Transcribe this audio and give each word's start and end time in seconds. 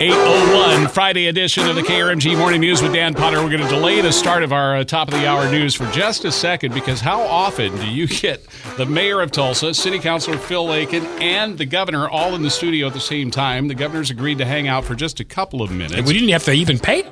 801 0.00 0.86
Friday 0.90 1.26
edition 1.26 1.68
of 1.68 1.74
the 1.74 1.82
KRMG 1.82 2.38
Morning 2.38 2.60
News 2.60 2.80
with 2.80 2.92
Dan 2.92 3.14
Potter. 3.14 3.42
We're 3.42 3.50
going 3.50 3.64
to 3.64 3.68
delay 3.68 4.00
the 4.00 4.12
start 4.12 4.44
of 4.44 4.52
our 4.52 4.76
uh, 4.76 4.84
top 4.84 5.08
of 5.08 5.14
the 5.14 5.26
hour 5.26 5.50
news 5.50 5.74
for 5.74 5.90
just 5.90 6.24
a 6.24 6.30
second 6.30 6.72
because 6.72 7.00
how 7.00 7.20
often 7.20 7.74
do 7.78 7.90
you 7.90 8.06
get 8.06 8.46
the 8.76 8.86
mayor 8.86 9.20
of 9.20 9.32
Tulsa, 9.32 9.74
city 9.74 9.98
councilor 9.98 10.38
Phil 10.38 10.64
Lakin, 10.64 11.04
and 11.20 11.58
the 11.58 11.66
governor 11.66 12.08
all 12.08 12.36
in 12.36 12.42
the 12.42 12.50
studio 12.50 12.86
at 12.86 12.92
the 12.92 13.00
same 13.00 13.32
time? 13.32 13.66
The 13.66 13.74
governor's 13.74 14.10
agreed 14.10 14.38
to 14.38 14.44
hang 14.44 14.68
out 14.68 14.84
for 14.84 14.94
just 14.94 15.18
a 15.18 15.24
couple 15.24 15.62
of 15.62 15.72
minutes. 15.72 16.06
We 16.06 16.12
didn't 16.12 16.28
have 16.28 16.44
to 16.44 16.52
even 16.52 16.78
pay. 16.78 17.02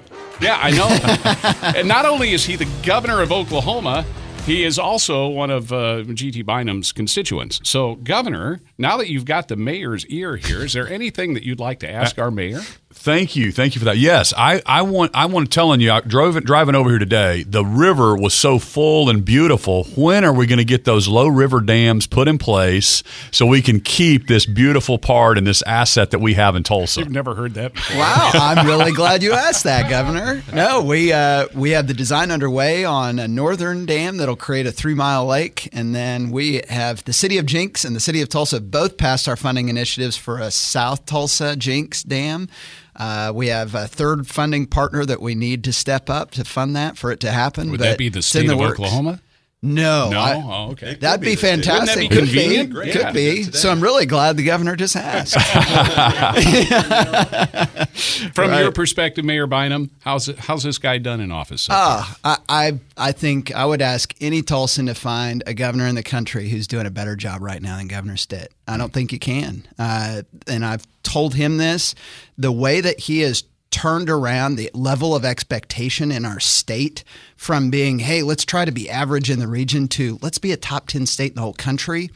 Yeah, 0.41 0.57
I 0.63 0.71
know. 0.71 1.73
and 1.77 1.89
not 1.89 2.07
only 2.07 2.35
is 2.35 2.45
he 2.45 2.55
the 2.55 2.69
governor 2.85 3.21
of 3.21 3.33
Oklahoma, 3.33 4.05
he 4.47 4.63
is 4.63 4.79
also 4.79 5.27
one 5.27 5.51
of 5.51 5.73
uh, 5.73 6.03
G.T. 6.05 6.45
Bynum's 6.45 6.93
constituents. 6.93 7.61
So, 7.65 7.97
Governor, 7.97 8.61
now 8.79 8.97
that 8.97 9.09
you've 9.11 9.25
got 9.25 9.49
the 9.49 9.57
mayor's 9.57 10.07
ear 10.07 10.37
here, 10.37 10.65
is 10.65 10.73
there 10.73 10.89
anything 10.89 11.35
that 11.35 11.43
you'd 11.43 11.59
like 11.59 11.81
to 11.81 11.91
ask 11.91 12.17
our 12.17 12.31
mayor? 12.31 12.61
Thank 12.99 13.37
you, 13.37 13.53
thank 13.53 13.75
you 13.75 13.79
for 13.79 13.85
that. 13.85 13.99
Yes, 13.99 14.35
I, 14.37 14.63
I 14.67 14.83
want 14.83 15.13
I 15.15 15.27
want 15.27 15.51
to 15.51 15.55
telling 15.55 15.81
you, 15.81 15.93
I 15.93 16.01
drove 16.01 16.43
driving 16.43 16.75
over 16.75 16.91
here 16.91 16.99
today. 16.99 17.45
The 17.45 17.65
river 17.65 18.17
was 18.17 18.35
so 18.35 18.59
full 18.59 19.09
and 19.09 19.25
beautiful. 19.25 19.85
When 19.95 20.25
are 20.25 20.33
we 20.33 20.47
going 20.47 20.59
to 20.59 20.65
get 20.65 20.85
those 20.85 21.07
low 21.07 21.29
river 21.29 21.61
dams 21.61 22.07
put 22.07 22.27
in 22.27 22.39
place 22.39 23.03
so 23.31 23.47
we 23.47 23.63
can 23.63 23.81
keep 23.81 24.27
this 24.27 24.45
beautiful 24.45 24.99
part 24.99 25.39
and 25.39 25.47
this 25.47 25.63
asset 25.63 26.11
that 26.11 26.19
we 26.19 26.35
have 26.35 26.57
in 26.57 26.63
Tulsa? 26.65 27.01
You've 27.01 27.11
never 27.11 27.35
heard 27.35 27.55
that 27.55 27.75
before. 27.75 27.99
Wow, 27.99 28.31
I'm 28.35 28.67
really 28.67 28.93
glad 28.93 29.23
you 29.23 29.35
asked 29.35 29.65
that, 29.65 29.89
Governor. 29.89 30.43
No, 30.53 30.83
we 30.83 31.13
uh, 31.13 31.47
we 31.55 31.71
have 31.71 31.87
the 31.87 31.95
design 31.95 32.31
underway 32.31 32.85
on 32.85 33.19
a 33.19 33.29
northern 33.29 33.87
dam 33.87 34.17
that'll 34.17 34.37
create 34.37 34.67
a 34.67 34.73
three 34.73 34.95
mile 34.95 35.27
lake, 35.27 35.69
and 35.73 35.95
then 35.95 36.31
we 36.31 36.63
have 36.69 37.05
the 37.05 37.13
city 37.13 37.39
of 37.39 37.47
Jenks 37.47 37.85
and 37.85 37.95
the 37.95 38.01
city 38.01 38.21
of 38.21 38.31
Tulsa 38.31 38.61
both 38.61 38.97
passed 38.97 39.29
our 39.29 39.37
funding 39.37 39.69
initiatives 39.69 40.17
for 40.17 40.39
a 40.39 40.51
South 40.51 41.07
Tulsa 41.07 41.55
Jenks 41.55 42.03
dam. 42.03 42.49
Uh, 42.99 43.33
we 43.35 43.49
have 43.49 43.75
a 43.75 43.87
third 43.87 44.27
funding 44.27 44.67
partner 44.67 45.05
that 45.05 45.21
we 45.21 45.35
need 45.35 45.65
to 45.65 45.73
step 45.73 46.09
up 46.09 46.31
to 46.33 46.45
fund 46.45 46.75
that 46.77 46.97
for 46.97 47.13
it 47.13 47.21
to 47.21 47.31
happen. 47.31 47.71
Would 47.71 47.81
that 47.81 47.99
be 47.99 48.09
the 48.09 48.23
state 48.23 48.51
of 48.51 48.59
works. 48.59 48.81
Oklahoma? 48.81 49.21
No, 49.67 50.11
No? 50.11 50.19
I- 50.21 50.35
Oh, 50.37 50.71
okay. 50.73 50.95
That'd 50.95 51.21
be, 51.21 51.31
be 51.33 51.37
fantastic. 51.37 51.95
That 51.95 52.01
be 52.01 52.09
Could 52.09 52.19
convenient? 52.25 52.69
be. 52.71 52.75
Great. 52.75 52.93
Could 52.93 53.01
Yeah. 53.03 53.13
be. 53.13 53.43
So 53.43 53.71
I'm 53.71 53.81
really 53.81 54.07
glad 54.07 54.37
the 54.37 54.45
governor 54.45 54.77
just 54.77 54.97
asked. 54.97 55.35
From 58.35 58.51
Right. 58.51 58.61
your 58.61 58.73
perspective, 58.73 59.25
Mayor 59.25 59.47
Bynum, 59.47 59.91
how's 60.01 60.27
how's 60.39 60.63
this 60.63 60.79
guy 60.79 60.99
done 60.99 61.21
in 61.21 61.31
office? 61.33 61.63
so 61.63 61.73
far? 61.73 61.79
Ah, 62.01 62.17
I, 62.25 62.37
I 62.49 62.79
I 63.09 63.13
think 63.13 63.55
I 63.55 63.65
would 63.65 63.81
ask 63.83 64.15
any 64.21 64.43
Tulsan 64.43 64.87
to 64.87 64.95
find 64.95 65.43
a 65.47 65.55
governor 65.55 65.87
in 65.87 65.95
the 65.95 66.03
country 66.03 66.49
who's 66.49 66.67
doing 66.67 66.87
a 66.87 66.91
better 66.91 67.17
job 67.17 67.41
right 67.43 67.61
now 67.63 67.77
than 67.79 67.89
Governor 67.89 68.17
Stitt. 68.17 68.53
I 68.69 68.77
don't 68.77 68.93
think 68.93 69.13
you 69.13 69.19
can. 69.19 69.67
Uh, 69.79 70.23
and 70.47 70.65
I've 70.65 70.87
told 71.03 71.35
him 71.35 71.57
this. 71.57 71.95
The 72.39 72.53
way 72.53 72.81
that 72.81 73.01
he 73.01 73.21
has 73.21 73.45
turned 73.77 74.09
around 74.09 74.57
the 74.57 74.71
level 74.73 75.15
of 75.15 75.23
expectation 75.23 76.11
in 76.11 76.25
our 76.25 76.41
state 76.41 77.05
from 77.37 77.69
being, 77.69 77.99
hey, 77.99 78.23
let's 78.23 78.47
try 78.47 78.65
to 78.65 78.73
be 78.73 78.89
average 78.89 79.29
in 79.29 79.39
the 79.39 79.47
region 79.47 79.87
to 79.87 80.19
let's 80.23 80.39
be 80.39 80.51
a 80.51 80.57
top 80.57 80.87
10 80.87 81.05
state 81.05 81.33
in 81.33 81.35
the 81.35 81.43
whole 81.43 81.53
country 81.53 82.09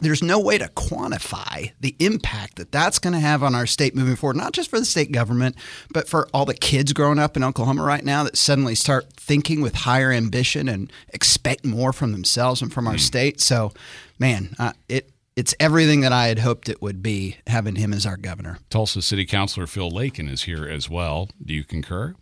there's 0.00 0.22
no 0.22 0.38
way 0.38 0.58
to 0.58 0.68
quantify 0.68 1.72
the 1.80 1.96
impact 1.98 2.56
that 2.56 2.70
that's 2.70 3.00
going 3.00 3.14
to 3.14 3.18
have 3.18 3.42
on 3.42 3.56
our 3.56 3.66
state 3.66 3.96
moving 3.96 4.14
forward, 4.14 4.36
not 4.36 4.52
just 4.52 4.70
for 4.70 4.78
the 4.78 4.84
state 4.84 5.10
government, 5.10 5.56
but 5.92 6.08
for 6.08 6.28
all 6.32 6.44
the 6.44 6.54
kids 6.54 6.92
growing 6.92 7.18
up 7.18 7.36
in 7.36 7.42
Oklahoma 7.42 7.82
right 7.82 8.04
now 8.04 8.22
that 8.22 8.36
suddenly 8.36 8.76
start 8.76 9.12
thinking 9.14 9.60
with 9.60 9.74
higher 9.74 10.12
ambition 10.12 10.68
and 10.68 10.92
expect 11.08 11.64
more 11.64 11.92
from 11.92 12.12
themselves 12.12 12.62
and 12.62 12.72
from 12.72 12.86
our 12.86 12.96
state. 12.96 13.40
So, 13.40 13.72
man, 14.20 14.54
uh, 14.60 14.72
it 14.88 15.10
it's 15.38 15.54
everything 15.60 16.00
that 16.00 16.12
I 16.12 16.26
had 16.26 16.40
hoped 16.40 16.68
it 16.68 16.82
would 16.82 17.00
be 17.00 17.36
having 17.46 17.76
him 17.76 17.92
as 17.92 18.04
our 18.04 18.16
governor. 18.16 18.58
Tulsa 18.70 19.00
City 19.00 19.24
Councilor 19.24 19.68
Phil 19.68 19.88
Lakin 19.88 20.28
is 20.28 20.42
here 20.42 20.66
as 20.68 20.90
well. 20.90 21.28
Do 21.40 21.54
you 21.54 21.62
concur? 21.62 22.16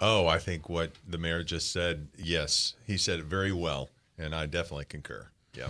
Oh, 0.00 0.26
I 0.26 0.38
think 0.38 0.66
what 0.70 0.92
the 1.06 1.18
mayor 1.18 1.42
just 1.42 1.70
said, 1.70 2.08
yes, 2.16 2.72
he 2.86 2.96
said 2.96 3.18
it 3.18 3.26
very 3.26 3.52
well, 3.52 3.90
and 4.16 4.34
I 4.34 4.46
definitely 4.46 4.86
concur. 4.86 5.28
Yeah. 5.52 5.68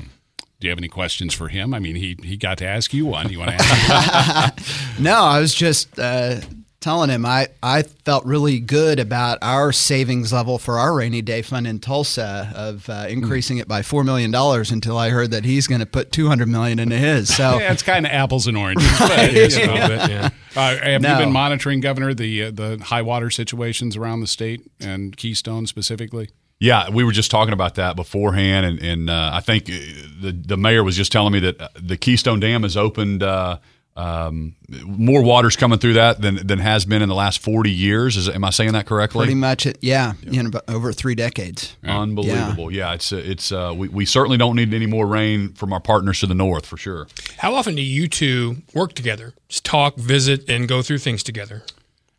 Do 0.61 0.69
you 0.69 0.71
have 0.71 0.79
any 0.79 0.87
questions 0.87 1.35
for 1.35 1.49
him? 1.49 1.75
I 1.75 1.81
mean, 1.81 1.97
he 1.97 2.17
he 2.23 2.37
got 2.37 2.57
to 2.59 2.67
ask 2.67 2.95
you 2.95 3.05
one. 3.05 3.31
You 3.31 3.41
want 3.41 3.51
to 3.51 3.57
ask? 3.59 4.99
No, 5.01 5.17
I 5.17 5.41
was 5.41 5.55
just 5.55 5.99
uh, 5.99 6.41
telling 6.87 7.11
him 7.11 7.27
I, 7.27 7.49
I 7.65 7.83
felt 7.83 8.25
really 8.25 8.61
good 8.61 9.01
about 9.01 9.39
our 9.43 9.73
savings 9.73 10.33
level 10.33 10.57
for 10.57 10.79
our 10.79 10.95
rainy 10.95 11.21
day 11.21 11.43
fund 11.43 11.67
in 11.67 11.81
Tulsa 11.81 12.53
of 12.55 12.89
uh, 12.89 13.07
increasing 13.09 13.59
it 13.59 13.67
by 13.67 13.83
four 13.83 14.05
million 14.05 14.31
dollars 14.31 14.71
until 14.71 14.97
I 14.97 15.11
heard 15.11 15.33
that 15.33 15.45
he's 15.45 15.67
going 15.67 15.81
to 15.81 15.87
put 15.87 16.13
two 16.13 16.29
hundred 16.29 16.47
million 16.47 16.79
into 16.79 16.97
his. 16.97 17.35
So 17.35 17.59
yeah, 17.59 17.73
it's 17.73 17.83
kind 17.83 18.07
of 18.07 18.13
apples 18.13 18.47
and 18.47 18.57
oranges. 18.57 18.89
But, 19.01 19.33
you 19.33 19.67
know. 19.67 19.75
yeah. 19.75 20.29
Uh, 20.55 20.77
have 20.77 21.03
No. 21.03 21.15
you 21.15 21.25
been 21.25 21.33
monitoring, 21.33 21.81
Governor, 21.81 22.15
the 22.15 22.45
uh, 22.45 22.51
the 22.53 22.79
high 22.85 23.03
water 23.03 23.31
situations 23.31 23.97
around 23.97 24.21
the 24.21 24.29
state 24.29 24.63
and 24.79 25.17
Keystone 25.17 25.67
specifically? 25.67 26.31
Yeah, 26.61 26.89
we 26.89 27.03
were 27.03 27.11
just 27.13 27.33
talking 27.33 27.53
about 27.53 27.75
that 27.75 27.97
beforehand, 27.97 28.65
and, 28.65 28.79
and 28.79 29.11
uh, 29.11 29.31
I 29.35 29.41
think 29.41 29.69
uh, 29.69 29.73
the 30.23 30.31
the 30.33 30.57
mayor 30.57 30.85
was 30.85 30.97
just 30.97 31.11
telling 31.11 31.33
me 31.33 31.41
that 31.41 31.61
uh, 31.61 31.69
the 31.75 31.97
Keystone 31.97 32.39
Dam 32.39 32.63
has 32.63 32.77
opened. 32.77 33.25
Um, 33.97 34.55
more 34.85 35.23
water's 35.23 35.57
coming 35.57 35.79
through 35.79 35.95
that 35.95 36.21
than 36.21 36.47
than 36.47 36.59
has 36.59 36.85
been 36.85 37.01
in 37.01 37.09
the 37.09 37.15
last 37.15 37.39
forty 37.39 37.71
years. 37.71 38.17
Is 38.17 38.29
am 38.29 38.45
I 38.45 38.51
saying 38.51 38.73
that 38.73 38.87
correctly? 38.87 39.21
pretty 39.25 39.35
much 39.35 39.65
it, 39.65 39.79
yeah, 39.81 40.13
you 40.23 40.43
know, 40.43 40.49
about 40.49 40.65
over 40.69 40.93
three 40.93 41.15
decades. 41.15 41.77
Unbelievable. 41.83 42.71
Yeah, 42.71 42.93
it's 42.93 43.13
uh, 43.13 43.17
it's 43.17 43.51
uh, 43.53 43.73
we 43.75 43.89
we 43.89 44.05
certainly 44.05 44.37
don't 44.37 44.55
need 44.55 44.75
any 44.75 44.87
more 44.87 45.07
rain 45.07 45.55
from 45.55 45.73
our 45.73 45.81
partners 45.81 46.21
to 46.21 46.27
the 46.27 46.35
north 46.35 46.67
for 46.67 46.77
sure. 46.77 47.07
How 47.39 47.55
often 47.55 47.75
do 47.75 47.83
you 47.83 48.07
two 48.07 48.59
work 48.75 48.93
together? 48.93 49.33
Just 49.49 49.65
talk, 49.65 49.97
visit, 49.97 50.49
and 50.49 50.69
go 50.69 50.83
through 50.83 50.99
things 50.99 51.23
together? 51.23 51.63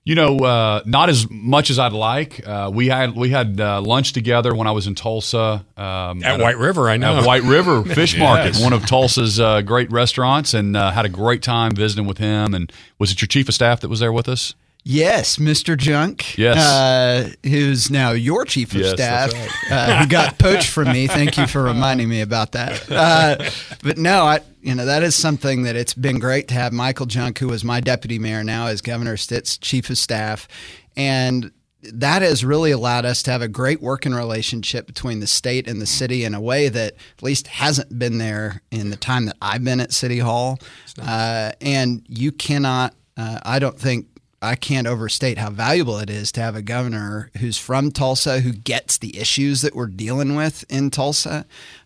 You 0.07 0.15
know, 0.15 0.37
uh, 0.39 0.81
not 0.85 1.09
as 1.09 1.29
much 1.29 1.69
as 1.69 1.79
I'd 1.79 1.91
like. 1.91 2.47
Uh, 2.47 2.71
we 2.73 2.87
had 2.87 3.13
we 3.13 3.29
had 3.29 3.59
uh, 3.59 3.81
lunch 3.81 4.13
together 4.13 4.55
when 4.55 4.65
I 4.65 4.71
was 4.71 4.87
in 4.87 4.95
Tulsa 4.95 5.65
um, 5.75 6.23
At 6.23 6.39
a- 6.39 6.43
White 6.43 6.57
River, 6.57 6.89
I 6.89 6.95
know. 6.95 7.17
At 7.17 7.25
White 7.25 7.43
River 7.43 7.83
Fish 7.99 8.13
Yes. 8.13 8.19
Market, 8.21 8.63
one 8.63 8.71
of 8.71 8.85
Tulsa's 8.85 9.37
uh, 9.37 9.61
great 9.63 9.91
restaurants, 9.91 10.53
and 10.53 10.77
uh, 10.77 10.91
had 10.91 11.03
a 11.05 11.09
great 11.09 11.41
time 11.43 11.73
visiting 11.75 12.07
with 12.07 12.19
him. 12.19 12.53
And 12.53 12.71
was 12.97 13.11
it 13.11 13.19
your 13.21 13.27
chief 13.27 13.49
of 13.49 13.53
staff 13.55 13.81
that 13.81 13.89
was 13.89 13.99
there 13.99 14.13
with 14.13 14.29
us? 14.29 14.55
Yes, 14.89 15.35
Mr. 15.35 15.75
Junk. 15.75 16.37
Yes. 16.37 16.55
Uh, 16.55 17.31
who's 17.43 17.91
now 17.91 18.11
your 18.11 18.45
chief 18.45 18.73
of 18.73 18.79
Yes, 18.79 18.91
staff, 18.91 19.31
that's 19.33 19.71
uh, 19.71 19.99
who 19.99 20.07
got 20.07 20.39
poached 20.39 20.69
from 20.69 20.93
me. 20.93 21.07
Thank 21.07 21.37
you 21.37 21.45
for 21.45 21.61
reminding 21.61 22.07
me 22.07 22.21
about 22.21 22.53
that. 22.53 22.89
Uh, 22.89 23.49
but 23.83 23.97
no, 23.97 24.23
I, 24.23 24.39
you 24.61 24.73
know, 24.73 24.85
that 24.85 25.03
is 25.03 25.13
something 25.13 25.63
that 25.63 25.75
it's 25.75 25.93
been 25.93 26.19
great 26.19 26.47
to 26.47 26.53
have 26.53 26.71
Michael 26.71 27.05
Junk, 27.05 27.39
who 27.39 27.49
was 27.49 27.65
my 27.65 27.81
deputy 27.81 28.17
mayor 28.17 28.45
now 28.45 28.67
as 28.67 28.81
Governor 28.81 29.17
Stitt's 29.17 29.57
chief 29.57 29.89
of 29.89 29.97
staff. 29.97 30.47
And 30.95 31.51
that 31.83 32.21
has 32.21 32.45
really 32.45 32.71
allowed 32.71 33.03
us 33.03 33.21
to 33.23 33.31
have 33.31 33.41
a 33.41 33.49
great 33.49 33.81
working 33.81 34.13
relationship 34.13 34.87
between 34.87 35.19
the 35.19 35.27
state 35.27 35.67
and 35.67 35.81
the 35.81 35.85
city 35.85 36.23
in 36.23 36.33
a 36.33 36.39
way 36.41 36.69
that 36.69 36.93
at 37.17 37.23
least 37.23 37.47
hasn't 37.47 37.99
been 37.99 38.19
there 38.19 38.61
in 38.71 38.89
the 38.89 38.95
time 38.97 39.25
that 39.25 39.35
I've 39.41 39.65
been 39.65 39.81
at 39.81 39.91
City 39.91 40.19
Hall. 40.19 40.59
Uh, 41.01 41.51
and 41.59 42.03
you 42.07 42.31
cannot, 42.31 42.93
uh, 43.17 43.41
I 43.43 43.59
don't 43.59 43.77
think, 43.77 44.07
I 44.41 44.55
can't 44.55 44.85
overstate 44.85 45.39
how 45.39 45.49
valuable 45.49 45.97
it 45.97 46.09
is 46.09 46.31
to 46.33 46.41
have 46.41 46.55
a 46.55 46.61
governor 46.61 47.31
who's 47.39 47.57
from 47.57 47.91
Tulsa, 47.91 48.41
who 48.41 48.53
gets 48.53 48.97
the 48.97 49.17
issues 49.17 49.61
that 49.61 49.75
we're 49.75 49.87
dealing 49.87 50.35
with 50.35 50.63
in 50.69 50.91
Tulsa, 50.91 51.45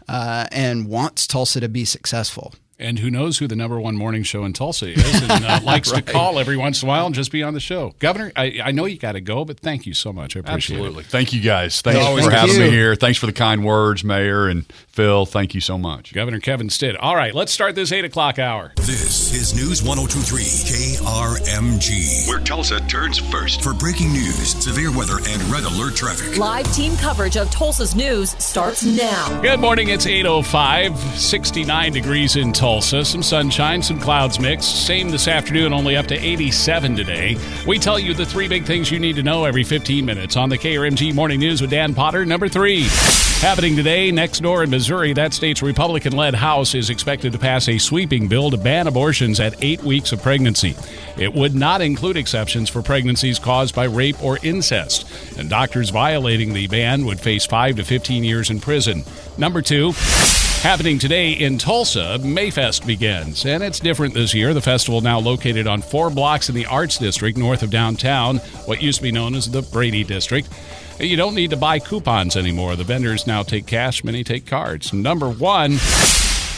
uh, 0.09 0.47
and 0.51 0.87
wants 0.87 1.27
Tulsa 1.27 1.61
to 1.61 1.69
be 1.69 1.85
successful. 1.85 2.53
And 2.81 2.97
who 2.97 3.11
knows 3.11 3.37
who 3.37 3.47
the 3.47 3.55
number 3.55 3.79
one 3.79 3.95
morning 3.95 4.23
show 4.23 4.43
in 4.43 4.53
Tulsa 4.53 4.87
is 4.87 5.21
and 5.21 5.45
uh, 5.45 5.59
likes 5.63 5.91
to 5.91 6.01
call 6.01 6.39
every 6.39 6.57
once 6.57 6.81
in 6.81 6.87
a 6.87 6.89
while 6.89 7.05
and 7.05 7.13
just 7.13 7.31
be 7.31 7.43
on 7.43 7.53
the 7.53 7.59
show. 7.59 7.93
Governor, 7.99 8.31
I, 8.35 8.59
I 8.63 8.71
know 8.71 8.85
you 8.85 8.97
got 8.97 9.11
to 9.11 9.21
go, 9.21 9.45
but 9.45 9.59
thank 9.59 9.85
you 9.85 9.93
so 9.93 10.11
much. 10.11 10.35
I 10.35 10.39
appreciate 10.39 10.77
Absolutely. 10.77 11.03
it. 11.03 11.07
Thank 11.07 11.31
you 11.31 11.41
guys. 11.41 11.79
Thanks 11.81 12.03
Always 12.03 12.25
for 12.25 12.31
thank 12.31 12.49
having 12.49 12.55
you. 12.55 12.69
me 12.69 12.75
here. 12.75 12.95
Thanks 12.95 13.19
for 13.19 13.27
the 13.27 13.33
kind 13.33 13.63
words, 13.63 14.03
Mayor 14.03 14.47
and 14.47 14.65
Phil. 14.87 15.27
Thank 15.27 15.53
you 15.53 15.61
so 15.61 15.77
much. 15.77 16.11
Governor 16.11 16.39
Kevin 16.39 16.71
Stitt. 16.71 16.97
All 16.97 17.15
right, 17.15 17.35
let's 17.35 17.51
start 17.51 17.75
this 17.75 17.91
8 17.91 18.03
o'clock 18.03 18.39
hour. 18.39 18.73
This 18.77 19.31
is 19.31 19.53
News 19.53 19.83
1023 19.83 20.41
KRMG. 20.41 22.27
Where 22.27 22.39
Tulsa 22.39 22.79
turns 22.87 23.19
first 23.19 23.61
for 23.61 23.75
breaking 23.75 24.11
news, 24.11 24.55
severe 24.63 24.91
weather, 24.91 25.17
and 25.27 25.41
red 25.43 25.65
alert 25.65 25.95
traffic. 25.95 26.35
Live 26.39 26.73
team 26.73 26.97
coverage 26.97 27.37
of 27.37 27.51
Tulsa's 27.51 27.95
news 27.95 28.31
starts 28.43 28.83
now. 28.83 29.39
Good 29.41 29.59
morning. 29.59 29.89
It's 29.89 30.07
8.05, 30.07 30.97
69 31.15 31.93
degrees 31.93 32.35
in 32.35 32.51
Tulsa. 32.51 32.70
Tulsa. 32.71 33.03
Some 33.03 33.21
sunshine, 33.21 33.81
some 33.81 33.99
clouds 33.99 34.39
mixed. 34.39 34.85
Same 34.85 35.09
this 35.09 35.27
afternoon, 35.27 35.73
only 35.73 35.97
up 35.97 36.07
to 36.07 36.15
87 36.15 36.95
today. 36.95 37.35
We 37.67 37.77
tell 37.77 37.99
you 37.99 38.13
the 38.13 38.25
three 38.25 38.47
big 38.47 38.63
things 38.63 38.89
you 38.89 38.97
need 38.97 39.17
to 39.17 39.23
know 39.23 39.43
every 39.43 39.65
15 39.65 40.05
minutes 40.05 40.37
on 40.37 40.47
the 40.47 40.57
KRMG 40.57 41.13
Morning 41.13 41.41
News 41.41 41.59
with 41.59 41.71
Dan 41.71 41.93
Potter. 41.93 42.25
Number 42.25 42.47
three. 42.47 42.85
Happening 43.41 43.75
today, 43.75 44.09
next 44.09 44.39
door 44.39 44.63
in 44.63 44.69
Missouri, 44.69 45.11
that 45.13 45.33
state's 45.33 45.61
Republican 45.61 46.15
led 46.15 46.33
House 46.33 46.73
is 46.73 46.89
expected 46.89 47.33
to 47.33 47.39
pass 47.39 47.67
a 47.67 47.77
sweeping 47.77 48.29
bill 48.29 48.49
to 48.51 48.57
ban 48.57 48.87
abortions 48.87 49.41
at 49.41 49.61
eight 49.61 49.83
weeks 49.83 50.13
of 50.13 50.21
pregnancy. 50.21 50.73
It 51.17 51.33
would 51.33 51.53
not 51.53 51.81
include 51.81 52.15
exceptions 52.15 52.69
for 52.69 52.81
pregnancies 52.81 53.37
caused 53.37 53.75
by 53.75 53.85
rape 53.85 54.23
or 54.23 54.37
incest, 54.43 55.05
and 55.37 55.49
doctors 55.49 55.89
violating 55.89 56.53
the 56.53 56.67
ban 56.67 57.03
would 57.03 57.19
face 57.19 57.45
5 57.45 57.75
to 57.77 57.83
15 57.83 58.23
years 58.23 58.49
in 58.49 58.61
prison. 58.61 59.03
Number 59.37 59.61
two, 59.61 59.91
Happening 60.61 60.99
today 60.99 61.31
in 61.31 61.57
Tulsa, 61.57 62.19
Mayfest 62.21 62.85
begins, 62.85 63.47
and 63.47 63.63
it's 63.63 63.79
different 63.79 64.13
this 64.13 64.35
year. 64.35 64.53
The 64.53 64.61
festival 64.61 65.01
now 65.01 65.17
located 65.17 65.65
on 65.65 65.81
four 65.81 66.11
blocks 66.11 66.49
in 66.49 66.55
the 66.55 66.67
Arts 66.67 66.99
District 66.99 67.35
north 67.35 67.63
of 67.63 67.71
downtown, 67.71 68.37
what 68.67 68.79
used 68.79 68.99
to 68.99 69.03
be 69.03 69.11
known 69.11 69.33
as 69.33 69.49
the 69.49 69.63
Brady 69.63 70.03
District. 70.03 70.47
You 70.99 71.17
don't 71.17 71.33
need 71.33 71.49
to 71.49 71.57
buy 71.57 71.79
coupons 71.79 72.35
anymore. 72.37 72.75
The 72.75 72.83
vendors 72.83 73.25
now 73.25 73.41
take 73.41 73.65
cash, 73.65 74.03
many 74.03 74.23
take 74.23 74.45
cards. 74.45 74.93
Number 74.93 75.31
one. 75.31 75.79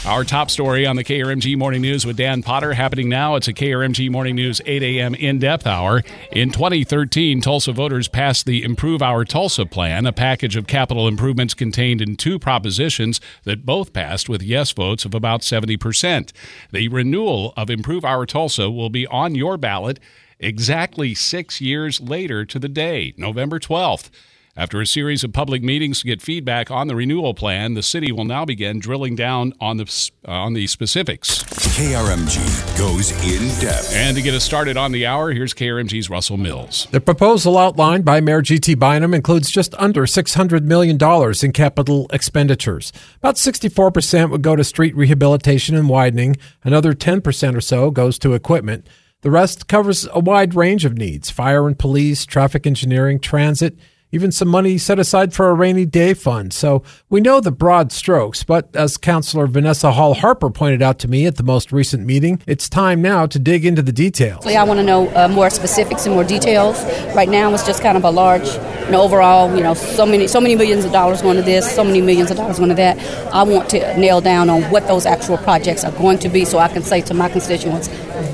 Our 0.06 0.22
top 0.22 0.50
story 0.50 0.84
on 0.84 0.96
the 0.96 1.02
KRMG 1.02 1.56
Morning 1.56 1.80
News 1.80 2.04
with 2.04 2.18
Dan 2.18 2.42
Potter 2.42 2.74
happening 2.74 3.08
now. 3.08 3.36
It's 3.36 3.48
a 3.48 3.54
KRMG 3.54 4.10
Morning 4.10 4.36
News 4.36 4.60
8 4.66 4.82
a.m. 4.82 5.14
in 5.14 5.38
depth 5.38 5.66
hour. 5.66 6.02
In 6.30 6.50
2013, 6.50 7.40
Tulsa 7.40 7.72
voters 7.72 8.06
passed 8.06 8.44
the 8.44 8.62
Improve 8.64 9.00
Our 9.00 9.24
Tulsa 9.24 9.64
plan, 9.64 10.04
a 10.04 10.12
package 10.12 10.56
of 10.56 10.66
capital 10.66 11.08
improvements 11.08 11.54
contained 11.54 12.02
in 12.02 12.16
two 12.16 12.38
propositions 12.38 13.18
that 13.44 13.64
both 13.64 13.94
passed 13.94 14.28
with 14.28 14.42
yes 14.42 14.72
votes 14.72 15.06
of 15.06 15.14
about 15.14 15.40
70%. 15.40 16.32
The 16.70 16.88
renewal 16.88 17.54
of 17.56 17.70
Improve 17.70 18.04
Our 18.04 18.26
Tulsa 18.26 18.70
will 18.70 18.90
be 18.90 19.06
on 19.06 19.34
your 19.34 19.56
ballot 19.56 20.00
exactly 20.38 21.14
six 21.14 21.62
years 21.62 21.98
later 22.02 22.44
to 22.44 22.58
the 22.58 22.68
day, 22.68 23.14
November 23.16 23.58
12th. 23.58 24.10
After 24.56 24.80
a 24.80 24.86
series 24.86 25.24
of 25.24 25.32
public 25.32 25.64
meetings 25.64 25.98
to 25.98 26.06
get 26.06 26.22
feedback 26.22 26.70
on 26.70 26.86
the 26.86 26.94
renewal 26.94 27.34
plan, 27.34 27.74
the 27.74 27.82
city 27.82 28.12
will 28.12 28.24
now 28.24 28.44
begin 28.44 28.78
drilling 28.78 29.16
down 29.16 29.52
on 29.58 29.78
the 29.78 30.10
uh, 30.28 30.30
on 30.30 30.52
the 30.52 30.68
specifics. 30.68 31.42
KRMG 31.42 32.78
goes 32.78 33.10
in 33.24 33.48
depth. 33.60 33.92
And 33.92 34.16
to 34.16 34.22
get 34.22 34.32
us 34.32 34.44
started 34.44 34.76
on 34.76 34.92
the 34.92 35.06
hour, 35.06 35.32
here's 35.32 35.54
KRMG's 35.54 36.08
Russell 36.08 36.36
Mills. 36.36 36.86
The 36.92 37.00
proposal 37.00 37.58
outlined 37.58 38.04
by 38.04 38.20
Mayor 38.20 38.42
G.T. 38.42 38.76
Bynum 38.76 39.12
includes 39.12 39.50
just 39.50 39.74
under 39.74 40.02
$600 40.06 40.62
million 40.62 40.98
in 41.42 41.52
capital 41.52 42.06
expenditures. 42.12 42.92
About 43.16 43.34
64% 43.34 44.30
would 44.30 44.42
go 44.42 44.54
to 44.54 44.62
street 44.62 44.94
rehabilitation 44.94 45.74
and 45.74 45.88
widening. 45.88 46.36
Another 46.62 46.92
10% 46.92 47.56
or 47.56 47.60
so 47.60 47.90
goes 47.90 48.20
to 48.20 48.34
equipment. 48.34 48.86
The 49.22 49.32
rest 49.32 49.66
covers 49.66 50.06
a 50.12 50.20
wide 50.20 50.54
range 50.54 50.84
of 50.84 50.96
needs 50.96 51.28
fire 51.28 51.66
and 51.66 51.76
police, 51.76 52.24
traffic 52.24 52.68
engineering, 52.68 53.18
transit, 53.18 53.76
even 54.14 54.30
some 54.30 54.46
money 54.46 54.78
set 54.78 55.00
aside 55.00 55.34
for 55.34 55.48
a 55.48 55.54
rainy 55.54 55.84
day 55.84 56.14
fund. 56.14 56.52
So 56.52 56.84
we 57.10 57.20
know 57.20 57.40
the 57.40 57.50
broad 57.50 57.90
strokes, 57.90 58.44
but 58.44 58.74
as 58.76 58.96
Councillor 58.96 59.48
Vanessa 59.48 59.90
Hall 59.90 60.14
Harper 60.14 60.50
pointed 60.50 60.82
out 60.82 61.00
to 61.00 61.08
me 61.08 61.26
at 61.26 61.34
the 61.34 61.42
most 61.42 61.72
recent 61.72 62.06
meeting, 62.06 62.40
it's 62.46 62.68
time 62.68 63.02
now 63.02 63.26
to 63.26 63.40
dig 63.40 63.66
into 63.66 63.82
the 63.82 63.92
details. 63.92 64.46
I 64.46 64.62
want 64.62 64.78
to 64.78 64.84
know 64.84 65.12
uh, 65.16 65.26
more 65.26 65.50
specifics 65.50 66.06
and 66.06 66.14
more 66.14 66.22
details. 66.22 66.80
Right 67.16 67.28
now, 67.28 67.52
it's 67.52 67.66
just 67.66 67.82
kind 67.82 67.96
of 67.98 68.04
a 68.04 68.10
large, 68.10 68.46
you 68.46 68.92
know, 68.92 69.02
overall, 69.02 69.52
you 69.56 69.64
know, 69.64 69.74
so 69.74 70.06
many, 70.06 70.28
so 70.28 70.40
many 70.40 70.54
millions 70.54 70.84
of 70.84 70.92
dollars 70.92 71.20
going 71.20 71.36
to 71.36 71.42
this, 71.42 71.74
so 71.74 71.82
many 71.82 72.00
millions 72.00 72.30
of 72.30 72.36
dollars 72.36 72.58
going 72.58 72.68
to 72.68 72.76
that. 72.76 72.96
I 73.34 73.42
want 73.42 73.68
to 73.70 73.98
nail 73.98 74.20
down 74.20 74.48
on 74.48 74.62
what 74.70 74.86
those 74.86 75.06
actual 75.06 75.38
projects 75.38 75.82
are 75.82 75.92
going 75.92 76.20
to 76.20 76.28
be, 76.28 76.44
so 76.44 76.58
I 76.58 76.68
can 76.68 76.84
say 76.84 77.00
to 77.00 77.14
my 77.14 77.28
constituents, 77.28 77.88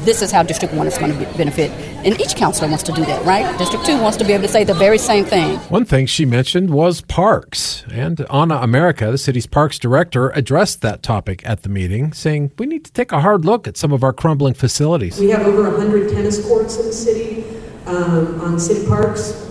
this 0.04 0.20
is 0.20 0.30
how 0.30 0.42
District 0.42 0.74
One 0.74 0.86
is 0.86 0.98
going 0.98 1.16
to 1.16 1.38
benefit. 1.38 1.70
And 2.02 2.18
each 2.18 2.34
councilor 2.34 2.68
wants 2.68 2.82
to 2.84 2.92
do 2.92 3.04
that, 3.04 3.24
right? 3.26 3.56
District 3.58 3.84
Two 3.84 4.00
wants 4.00 4.16
to 4.18 4.24
be 4.24 4.32
able 4.32 4.44
to 4.44 4.48
say 4.48 4.64
the 4.64 4.72
very 4.72 4.96
same 4.96 5.24
thing. 5.26 5.58
One 5.68 5.84
thing 5.84 6.06
she 6.06 6.24
mentioned 6.24 6.70
was 6.70 7.02
parks. 7.02 7.84
And 7.92 8.24
Anna 8.32 8.56
America, 8.56 9.10
the 9.10 9.18
city's 9.18 9.46
parks 9.46 9.78
director, 9.78 10.30
addressed 10.30 10.80
that 10.80 11.02
topic 11.02 11.46
at 11.46 11.62
the 11.62 11.68
meeting, 11.68 12.14
saying 12.14 12.52
we 12.58 12.64
need 12.64 12.86
to 12.86 12.92
take 12.92 13.12
a 13.12 13.20
hard 13.20 13.44
look 13.44 13.68
at 13.68 13.76
some 13.76 13.92
of 13.92 14.02
our 14.02 14.14
crumbling 14.14 14.54
facilities. 14.54 15.20
We 15.20 15.28
have 15.28 15.46
over 15.46 15.64
100 15.70 16.10
tennis 16.10 16.42
courts 16.46 16.78
in 16.78 16.86
the 16.86 16.92
city 16.92 17.44
um, 17.84 18.40
on 18.40 18.58
city 18.58 18.86
parks. 18.86 19.46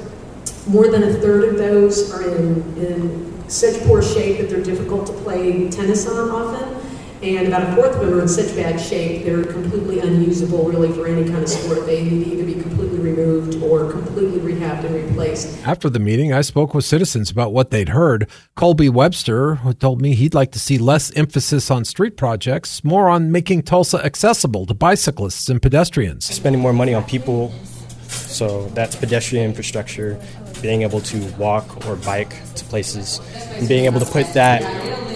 More 0.65 0.87
than 0.87 1.03
a 1.03 1.13
third 1.13 1.49
of 1.49 1.57
those 1.57 2.11
are 2.11 2.23
in, 2.23 2.77
in 2.77 3.49
such 3.49 3.79
poor 3.83 4.01
shape 4.01 4.39
that 4.39 4.49
they're 4.49 4.63
difficult 4.63 5.05
to 5.07 5.13
play 5.13 5.69
tennis 5.69 6.07
on 6.07 6.29
often 6.29 6.88
and 7.21 7.47
about 7.47 7.63
a 7.63 7.75
fourth 7.75 7.95
of 7.95 8.01
them 8.01 8.13
are 8.13 8.21
in 8.21 8.27
such 8.27 8.55
bad 8.55 8.79
shape 8.79 9.25
they're 9.25 9.43
completely 9.43 9.99
unusable 9.99 10.69
really 10.69 10.91
for 10.93 11.07
any 11.07 11.29
kind 11.29 11.43
of 11.43 11.49
sport. 11.49 11.85
They 11.85 12.03
need 12.03 12.23
to 12.23 12.31
either 12.31 12.45
be 12.45 12.53
completely 12.53 12.99
removed 12.99 13.61
or 13.61 13.91
completely 13.91 14.39
rehabbed 14.39 14.85
and 14.85 14.95
replaced. 14.95 15.65
After 15.67 15.89
the 15.89 15.99
meeting, 15.99 16.33
I 16.33 16.41
spoke 16.41 16.73
with 16.73 16.85
citizens 16.85 17.29
about 17.29 17.51
what 17.53 17.71
they'd 17.71 17.89
heard. 17.89 18.29
Colby 18.55 18.89
Webster 18.89 19.59
told 19.79 20.01
me 20.01 20.15
he'd 20.15 20.33
like 20.33 20.51
to 20.53 20.59
see 20.59 20.77
less 20.77 21.11
emphasis 21.15 21.69
on 21.69 21.85
street 21.85 22.15
projects, 22.17 22.83
more 22.83 23.09
on 23.09 23.31
making 23.31 23.63
Tulsa 23.63 24.03
accessible 24.03 24.65
to 24.65 24.73
bicyclists 24.73 25.49
and 25.49 25.61
pedestrians. 25.61 26.25
Spending 26.25 26.61
more 26.61 26.73
money 26.73 26.93
on 26.93 27.03
people, 27.03 27.53
so 28.07 28.67
that's 28.69 28.95
pedestrian 28.95 29.45
infrastructure, 29.45 30.19
being 30.61 30.83
able 30.83 31.01
to 31.01 31.17
walk 31.33 31.85
or 31.87 31.95
bike 31.97 32.35
to 32.55 32.65
places, 32.65 33.19
and 33.51 33.67
being 33.67 33.85
able 33.85 33.99
to 33.99 34.05
put 34.05 34.31
that 34.33 34.61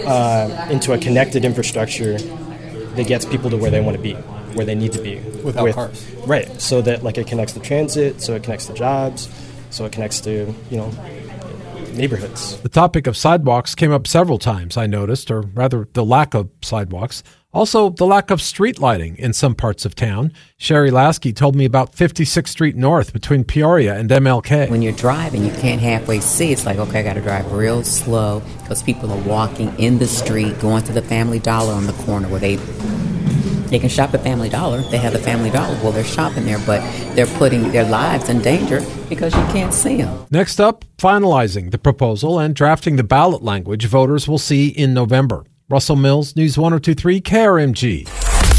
uh, 0.06 0.68
into 0.70 0.94
a 0.94 0.98
connected 0.98 1.46
infrastructure 1.46 2.18
that 2.18 3.08
gets 3.08 3.26
people 3.26 3.50
to 3.50 3.58
where 3.58 3.72
they 3.72 3.82
want 3.82 3.98
to 3.98 4.04
be, 4.04 4.14
where 4.54 4.66
they 4.66 4.76
need 4.76 4.94
to 4.94 5.02
be. 5.02 5.16
Without 5.44 5.64
with, 5.64 5.76
cars. 5.76 6.12
Right. 6.28 6.62
So 6.62 6.82
that 6.82 7.04
like 7.04 7.18
it 7.18 7.28
connects 7.28 7.54
to 7.54 7.60
transit, 7.60 8.22
so 8.22 8.36
it 8.36 8.44
connects 8.44 8.68
to 8.68 8.74
jobs, 8.74 9.30
so 9.70 9.86
it 9.86 9.92
connects 9.92 10.22
to, 10.22 10.54
you 10.70 10.78
know, 10.78 10.92
neighborhoods. 11.94 12.60
The 12.62 12.70
topic 12.70 13.08
of 13.08 13.16
sidewalks 13.18 13.76
came 13.76 13.92
up 13.92 14.08
several 14.08 14.38
times, 14.38 14.78
I 14.78 14.88
noticed, 14.88 15.32
or 15.32 15.42
rather 15.42 15.88
the 15.94 16.06
lack 16.06 16.34
of 16.34 16.50
sidewalks. 16.62 17.24
Also, 17.54 17.92
the 17.92 18.06
lack 18.06 18.32
of 18.32 18.42
street 18.42 18.80
lighting 18.80 19.16
in 19.18 19.32
some 19.32 19.54
parts 19.54 19.86
of 19.86 19.94
town. 19.94 20.34
Sherry 20.58 20.90
Lasky 20.90 21.32
told 21.32 21.56
me 21.56 21.66
about 21.66 21.96
56th 21.96 22.48
Street 22.48 22.76
North 22.76 23.14
between 23.14 23.44
Peoria 23.44 23.96
and 23.96 24.10
MLK. 24.10 24.70
When 24.70 24.82
you're 24.82 24.92
driving, 24.94 25.46
you 25.46 25.52
can't 25.54 25.80
halfway 25.80 26.20
see. 26.20 26.52
It's 26.52 26.66
like, 26.66 26.80
okay, 26.80 27.02
I 27.02 27.04
got 27.04 27.14
to 27.14 27.22
drive 27.22 27.52
real 27.52 27.84
slow 27.84 28.42
because 28.62 28.82
people 28.82 29.12
are 29.12 29.22
walking 29.22 29.78
in 29.78 30.00
the 30.00 30.08
street, 30.08 30.60
going 30.60 30.84
to 30.86 30.92
the 30.92 31.04
Family 31.04 31.38
Dollar 31.38 31.74
on 31.74 31.86
the 31.86 31.94
corner 31.94 32.28
where 32.28 32.40
they 32.40 32.58
they 33.74 33.80
can 33.80 33.90
shop 33.90 34.14
at 34.14 34.22
Family 34.22 34.50
Dollar. 34.50 34.82
They 34.82 35.00
have 35.00 35.14
the 35.14 35.20
Family 35.20 35.50
Dollar. 35.50 35.74
Well, 35.82 35.92
they're 35.92 36.04
shopping 36.04 36.46
there, 36.46 36.60
but 36.60 36.80
they're 37.16 37.26
putting 37.26 37.72
their 37.72 37.86
lives 37.86 38.30
in 38.30 38.40
danger 38.40 38.82
because 39.10 39.34
you 39.34 39.42
can't 39.46 39.74
see 39.74 39.98
them. 39.98 40.28
Next 40.30 40.60
up, 40.60 40.86
finalizing 41.00 41.72
the 41.72 41.80
proposal 41.80 42.38
and 42.38 42.56
drafting 42.56 42.98
the 42.98 43.04
ballot 43.04 43.42
language 43.42 43.86
voters 43.86 44.28
will 44.28 44.38
see 44.38 44.68
in 44.68 44.94
November. 44.94 45.44
Russell 45.74 45.96
Mills, 45.96 46.36
News 46.36 46.56
1023, 46.56 47.20
KRMG. 47.22 48.02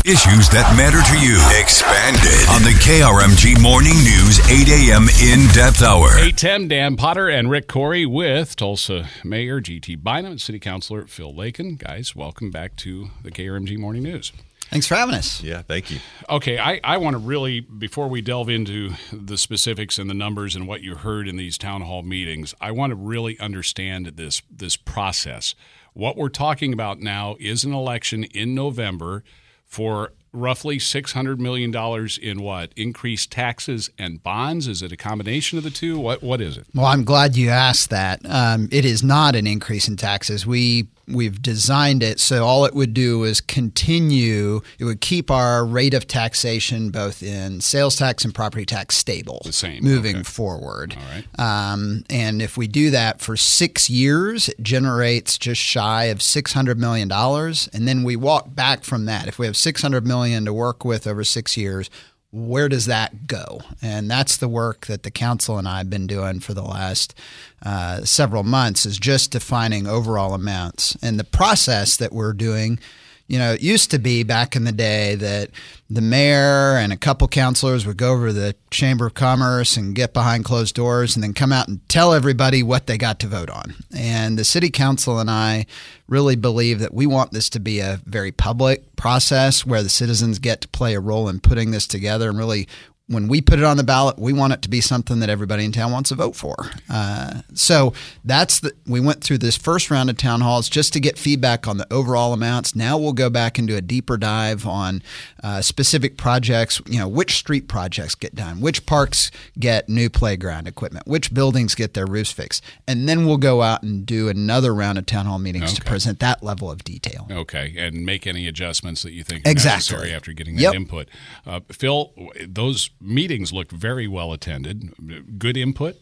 Issues 0.05 0.49
that 0.49 0.75
matter 0.77 0.99
to 0.99 1.17
you. 1.25 1.39
Expanded 1.61 2.49
on 2.51 2.63
the 2.67 2.75
KRMG 2.83 3.63
Morning 3.63 3.95
News 4.03 4.41
8 4.51 4.69
a.m. 4.69 5.07
in 5.23 5.47
depth 5.55 5.81
hour. 5.81 6.09
810, 6.09 6.67
Dan 6.67 6.97
Potter 6.97 7.29
and 7.29 7.49
Rick 7.49 7.69
Couri 7.69 8.05
with 8.05 8.57
Tulsa 8.57 9.09
Mayor 9.23 9.61
G.T. 9.61 9.95
Bynum 9.95 10.33
and 10.33 10.41
City 10.41 10.59
Councilor 10.59 11.07
Phil 11.07 11.33
Lakin. 11.33 11.77
Guys, 11.77 12.17
welcome 12.17 12.51
back 12.51 12.75
to 12.79 13.11
the 13.23 13.31
KRMG 13.31 13.79
Morning 13.79 14.03
News. 14.03 14.33
Thanks 14.71 14.89
for 14.89 14.97
having 14.97 15.15
us. 15.15 15.41
Yeah, 15.41 15.63
thank 15.63 15.93
you. 15.93 16.01
Okay, 16.29 16.59
I, 16.59 16.81
I 16.83 16.97
want 16.97 17.15
to 17.15 17.19
really, 17.19 17.61
before 17.61 18.09
we 18.09 18.23
delve 18.23 18.49
into 18.49 18.95
the 19.13 19.39
specifics 19.39 20.01
and 20.01 20.11
the 20.11 20.15
numbers 20.15 20.57
and 20.57 20.67
what 20.67 20.83
you 20.83 20.97
heard 20.97 21.29
in 21.29 21.37
these 21.37 21.57
town 21.57 21.83
hall 21.83 22.03
meetings, 22.03 22.57
I 22.61 22.73
want 22.73 22.91
to 22.91 22.97
really 22.97 23.39
understand 23.39 24.07
this 24.07 24.43
this 24.51 24.77
process. 24.77 25.55
What 25.95 26.17
we're 26.17 26.29
talking 26.29 26.73
about 26.73 26.99
now 26.99 27.37
is 27.39 27.63
an 27.63 27.73
election 27.73 28.25
in 28.25 28.53
November 28.53 29.23
for 29.65 30.13
roughly 30.33 30.79
$600 30.79 31.39
million 31.39 31.73
in 32.21 32.43
what? 32.43 32.73
Increased 32.77 33.31
taxes 33.31 33.91
and 33.97 34.21
bonds? 34.21 34.67
Is 34.67 34.83
it 34.83 34.91
a 34.91 34.97
combination 34.97 35.57
of 35.57 35.63
the 35.63 35.71
two? 35.71 35.97
What 35.97 36.21
What 36.21 36.41
is 36.41 36.57
it? 36.57 36.67
Well, 36.75 36.87
I'm 36.87 37.05
glad 37.05 37.37
you 37.37 37.49
asked 37.51 37.91
that. 37.91 38.21
Um, 38.25 38.69
it 38.73 38.85
is 38.85 39.05
not 39.05 39.37
an 39.37 39.47
increase 39.47 39.87
in 39.87 39.97
taxes. 39.97 40.45
We 40.45 40.89
we've 41.09 41.41
designed 41.41 42.03
it. 42.03 42.21
So 42.21 42.45
all 42.45 42.65
it 42.65 42.75
would 42.75 42.95
do 42.95 43.25
is 43.25 43.41
continue 43.41 44.61
it 44.79 44.85
would 44.85 45.01
keep 45.01 45.31
our 45.31 45.65
rate 45.65 45.95
of 45.95 46.07
taxation 46.07 46.91
both 46.91 47.23
in 47.23 47.61
sales 47.61 47.97
tax 47.97 48.25
and 48.25 48.35
property 48.35 48.65
tax 48.65 48.97
stable 48.97 49.43
the 49.45 49.53
same 49.53 49.83
moving 49.83 50.17
okay. 50.17 50.25
forward. 50.25 50.97
All 50.97 51.03
right. 51.15 51.73
Um, 51.73 52.05
and 52.11 52.41
if 52.41 52.57
we 52.57 52.67
do 52.67 52.91
that 52.91 53.21
for 53.21 53.37
six 53.37 53.91
years 53.91 54.49
it 54.49 54.63
generates 54.63 55.39
just 55.39 55.61
shy 55.61 56.05
of 56.05 56.19
$600 56.19 56.77
million 56.77 57.11
and 57.11 57.89
then 57.89 58.03
we 58.03 58.17
walk 58.17 58.55
back 58.55 58.85
from 58.85 59.07
that. 59.07 59.29
If 59.29 59.39
we 59.39 59.47
have 59.47 59.57
600 59.57 60.07
million 60.07 60.45
to 60.45 60.53
work 60.53 60.85
with 60.85 61.07
over 61.07 61.25
six 61.25 61.57
years 61.57 61.91
where 62.35 62.69
does 62.69 62.87
that 62.87 63.29
go? 63.29 63.61
And 63.81 64.11
that's 64.11 64.37
the 64.37 64.49
work 64.49 64.87
that 64.87 65.05
the 65.05 65.11
council 65.13 65.57
and 65.57 65.69
I 65.69 65.79
have 65.79 65.89
been 65.89 66.09
doing 66.09 66.41
for 66.41 66.53
the 66.53 66.65
last 66.65 67.15
uh, 67.63 68.05
several 68.05 68.43
months 68.43 68.85
is 68.85 68.99
just 68.99 69.31
defining 69.31 69.87
overall 69.87 70.35
amounts. 70.35 70.97
And 71.01 71.19
the 71.19 71.25
process 71.25 71.97
that 71.97 72.13
we're 72.13 72.33
doing 72.33 72.81
You 73.27 73.39
know, 73.39 73.55
it 73.55 73.63
used 73.63 73.91
to 73.93 73.99
be 73.99 74.23
back 74.23 74.55
in 74.55 74.65
the 74.65 74.73
day 74.73 75.15
that 75.15 75.51
the 75.89 76.03
mayor 76.03 76.77
and 76.77 76.93
a 76.93 76.97
couple 76.97 77.27
councilors 77.27 77.87
would 77.87 77.97
go 77.97 78.13
over 78.13 78.29
to 78.29 78.33
the 78.33 78.55
Chamber 78.71 79.07
of 79.07 79.15
Commerce 79.15 79.77
and 79.77 79.95
get 79.95 80.13
behind 80.13 80.45
closed 80.45 80.75
doors 80.75 81.17
and 81.17 81.23
then 81.23 81.33
come 81.33 81.53
out 81.53 81.67
and 81.67 81.87
tell 81.89 82.13
everybody 82.13 82.63
what 82.63 82.87
they 82.87 82.99
got 82.99 83.19
to 83.21 83.27
vote 83.27 83.49
on. 83.49 83.75
And 83.97 84.39
the 84.39 84.45
city 84.45 84.69
council 84.69 85.19
and 85.19 85.31
I 85.31 85.65
really 86.07 86.37
believe 86.37 86.81
that 86.81 86.93
we 86.93 87.07
want 87.07 87.33
this 87.33 87.49
to 87.51 87.61
be 87.61 87.81
a 87.81 88.01
very 88.05 88.31
public 88.31 88.95
process 88.97 89.65
where 89.65 89.83
the 89.83 89.89
citizens 89.89 90.39
get 90.39 90.61
to 90.61 90.69
play 90.69 90.95
a 90.95 91.01
role 91.01 91.29
in 91.29 91.41
putting 91.41 91.71
this 91.71 91.87
together 91.87 92.29
and 92.29 92.39
really 92.39 92.69
when 93.07 93.29
we 93.29 93.43
put 93.43 93.59
it 93.59 93.65
on 93.67 93.77
the 93.77 93.85
ballot, 93.85 94.19
we 94.19 94.33
want 94.33 94.55
it 94.55 94.63
to 94.63 94.71
be 94.71 94.81
something 94.81 95.21
that 95.21 95.29
everybody 95.29 95.63
in 95.67 95.73
town 95.73 95.93
wants 95.93 96.09
to 96.09 96.15
vote 96.15 96.35
for. 96.35 96.57
Uh, 96.89 97.43
so 97.53 97.93
that's 98.25 98.61
the. 98.61 98.73
We 98.87 98.99
went 98.99 99.23
through 99.23 99.39
this 99.39 99.57
first 99.59 99.91
round 99.91 100.09
of 100.09 100.17
town 100.17 100.41
halls 100.41 100.71
just 100.71 100.95
to 100.95 101.01
get 101.01 101.19
feedback 101.19 101.69
on 101.69 101.77
the 101.77 101.87
overall 101.93 102.33
amounts. 102.33 102.75
Now 102.75 102.97
we'll 102.97 103.13
go 103.13 103.29
back 103.29 103.59
and 103.59 103.69
do 103.69 103.77
a 103.77 103.83
deeper 103.83 104.17
dive 104.17 104.67
on 104.67 105.03
uh, 105.43 105.61
specific 105.61 106.17
projects. 106.17 106.81
You 106.87 106.99
know, 106.99 107.09
which 107.09 107.37
street 107.37 107.69
projects 107.69 108.15
get 108.15 108.35
done, 108.35 108.61
which 108.63 108.87
parks 108.87 109.31
get 109.59 109.87
new 109.89 110.09
playground 110.09 110.67
equipment, 110.67 111.07
which 111.07 111.35
buildings 111.35 111.75
get 111.75 111.93
their 111.93 112.07
roofs 112.07 112.33
fixed, 112.33 112.65
and 112.89 113.07
then 113.07 113.27
we'll 113.27 113.37
go 113.37 113.61
out 113.61 113.83
and 113.83 114.07
do 114.07 114.31
another 114.31 114.75
round 114.75 114.97
of 114.97 115.05
town 115.05 115.27
hall 115.27 115.39
meetings 115.39 115.75
to 115.75 115.83
present 115.83 116.21
that 116.21 116.43
level 116.43 116.71
of 116.71 116.83
detail. 116.85 117.27
Okay, 117.31 117.75
and 117.77 118.07
make 118.07 118.27
any 118.27 118.49
adjustments 118.49 119.03
that 119.03 119.13
you 119.13 119.23
think 119.25 119.47
are 119.47 119.51
Exactly. 119.51 119.77
necessary 119.97 120.15
after 120.15 120.33
getting 120.33 120.55
that 120.57 120.63
Yep. 120.63 120.75
input. 120.75 121.09
Uh, 121.47 121.61
Phil, 121.71 122.13
those 122.47 122.89
meetings 123.01 123.53
looked 123.53 123.73
very 123.73 124.07
well 124.07 124.33
attended. 124.33 125.39
Good 125.39 125.57
input. 125.57 125.97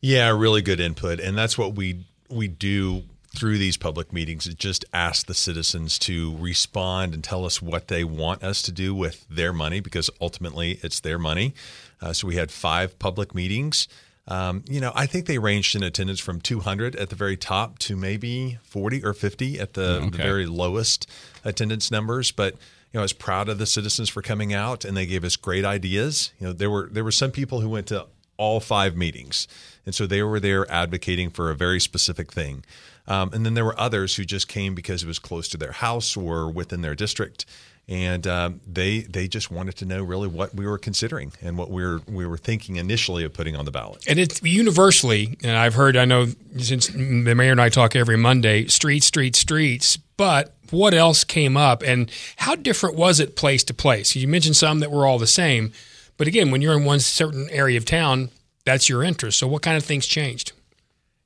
Yeah, 0.00 0.28
really 0.30 0.62
good 0.62 0.80
input, 0.80 1.18
and 1.20 1.36
that's 1.36 1.56
what 1.56 1.74
we 1.74 2.04
we 2.28 2.48
do 2.48 3.04
through 3.34 3.58
these 3.58 3.76
public 3.76 4.12
meetings. 4.12 4.46
Is 4.46 4.54
just 4.54 4.84
ask 4.92 5.26
the 5.26 5.34
citizens 5.34 5.98
to 6.00 6.36
respond 6.36 7.14
and 7.14 7.24
tell 7.24 7.46
us 7.46 7.62
what 7.62 7.88
they 7.88 8.04
want 8.04 8.42
us 8.42 8.60
to 8.62 8.72
do 8.72 8.94
with 8.94 9.26
their 9.28 9.52
money, 9.52 9.80
because 9.80 10.10
ultimately 10.20 10.78
it's 10.82 11.00
their 11.00 11.18
money. 11.18 11.54
Uh, 12.02 12.12
so 12.12 12.26
we 12.26 12.36
had 12.36 12.50
five 12.50 12.98
public 12.98 13.34
meetings. 13.34 13.88
Um, 14.26 14.64
you 14.68 14.80
know, 14.80 14.92
I 14.94 15.06
think 15.06 15.26
they 15.26 15.38
ranged 15.38 15.74
in 15.74 15.82
attendance 15.82 16.20
from 16.20 16.40
200 16.40 16.96
at 16.96 17.10
the 17.10 17.16
very 17.16 17.36
top 17.36 17.78
to 17.80 17.96
maybe 17.96 18.58
40 18.62 19.04
or 19.04 19.12
50 19.12 19.60
at 19.60 19.74
the, 19.74 20.08
the 20.10 20.16
very 20.16 20.46
lowest 20.46 21.08
attendance 21.44 21.90
numbers. 21.90 22.30
But 22.30 22.56
know, 22.94 23.00
I 23.00 23.02
was 23.02 23.12
proud 23.12 23.48
of 23.48 23.58
the 23.58 23.66
citizens 23.66 24.08
for 24.08 24.22
coming 24.22 24.54
out, 24.54 24.84
and 24.84 24.96
they 24.96 25.06
gave 25.06 25.24
us 25.24 25.36
great 25.36 25.64
ideas. 25.64 26.32
You 26.38 26.48
know, 26.48 26.52
there 26.52 26.70
were 26.70 26.88
there 26.90 27.04
were 27.04 27.12
some 27.12 27.30
people 27.30 27.60
who 27.60 27.68
went 27.68 27.88
to 27.88 28.06
all 28.36 28.60
five 28.60 28.96
meetings, 28.96 29.48
and 29.84 29.94
so 29.94 30.06
they 30.06 30.22
were 30.22 30.40
there 30.40 30.70
advocating 30.70 31.30
for 31.30 31.50
a 31.50 31.54
very 31.54 31.80
specific 31.80 32.32
thing. 32.32 32.64
Um, 33.06 33.30
and 33.32 33.44
then 33.44 33.54
there 33.54 33.64
were 33.64 33.78
others 33.78 34.16
who 34.16 34.24
just 34.24 34.48
came 34.48 34.74
because 34.74 35.02
it 35.02 35.06
was 35.06 35.18
close 35.18 35.48
to 35.48 35.58
their 35.58 35.72
house 35.72 36.16
or 36.16 36.50
within 36.50 36.80
their 36.80 36.94
district, 36.94 37.44
and 37.88 38.26
um, 38.26 38.60
they 38.66 39.00
they 39.00 39.28
just 39.28 39.50
wanted 39.50 39.76
to 39.76 39.84
know 39.84 40.02
really 40.02 40.28
what 40.28 40.54
we 40.54 40.66
were 40.66 40.78
considering 40.78 41.32
and 41.42 41.58
what 41.58 41.70
we 41.70 41.82
were 41.82 42.00
we 42.08 42.26
were 42.26 42.38
thinking 42.38 42.76
initially 42.76 43.24
of 43.24 43.32
putting 43.32 43.56
on 43.56 43.64
the 43.64 43.70
ballot. 43.70 44.04
And 44.08 44.18
it's 44.18 44.42
universally, 44.42 45.36
and 45.42 45.56
I've 45.56 45.74
heard, 45.74 45.96
I 45.96 46.04
know 46.04 46.28
since 46.58 46.86
the 46.86 47.34
mayor 47.34 47.52
and 47.52 47.60
I 47.60 47.68
talk 47.68 47.94
every 47.94 48.16
Monday, 48.16 48.66
streets, 48.68 49.06
streets, 49.06 49.38
streets. 49.38 49.98
But 50.16 50.54
what 50.70 50.94
else 50.94 51.24
came 51.24 51.56
up, 51.56 51.82
and 51.82 52.10
how 52.36 52.54
different 52.54 52.96
was 52.96 53.20
it 53.20 53.36
place 53.36 53.64
to 53.64 53.74
place? 53.74 54.14
You 54.14 54.28
mentioned 54.28 54.56
some 54.56 54.80
that 54.80 54.90
were 54.90 55.06
all 55.06 55.18
the 55.18 55.26
same, 55.26 55.72
but 56.16 56.26
again, 56.28 56.50
when 56.50 56.62
you're 56.62 56.76
in 56.76 56.84
one 56.84 57.00
certain 57.00 57.48
area 57.50 57.76
of 57.76 57.84
town, 57.84 58.30
that's 58.64 58.88
your 58.88 59.02
interest. 59.02 59.38
So, 59.38 59.46
what 59.46 59.62
kind 59.62 59.76
of 59.76 59.84
things 59.84 60.06
changed? 60.06 60.52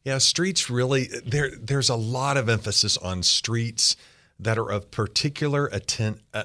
Yeah, 0.04 0.18
streets 0.18 0.70
really 0.70 1.08
there. 1.24 1.50
There's 1.50 1.90
a 1.90 1.96
lot 1.96 2.36
of 2.36 2.48
emphasis 2.48 2.96
on 2.96 3.22
streets 3.22 3.96
that 4.40 4.56
are 4.58 4.70
of 4.70 4.90
particular 4.90 5.68
atten- 5.72 6.20
a, 6.32 6.44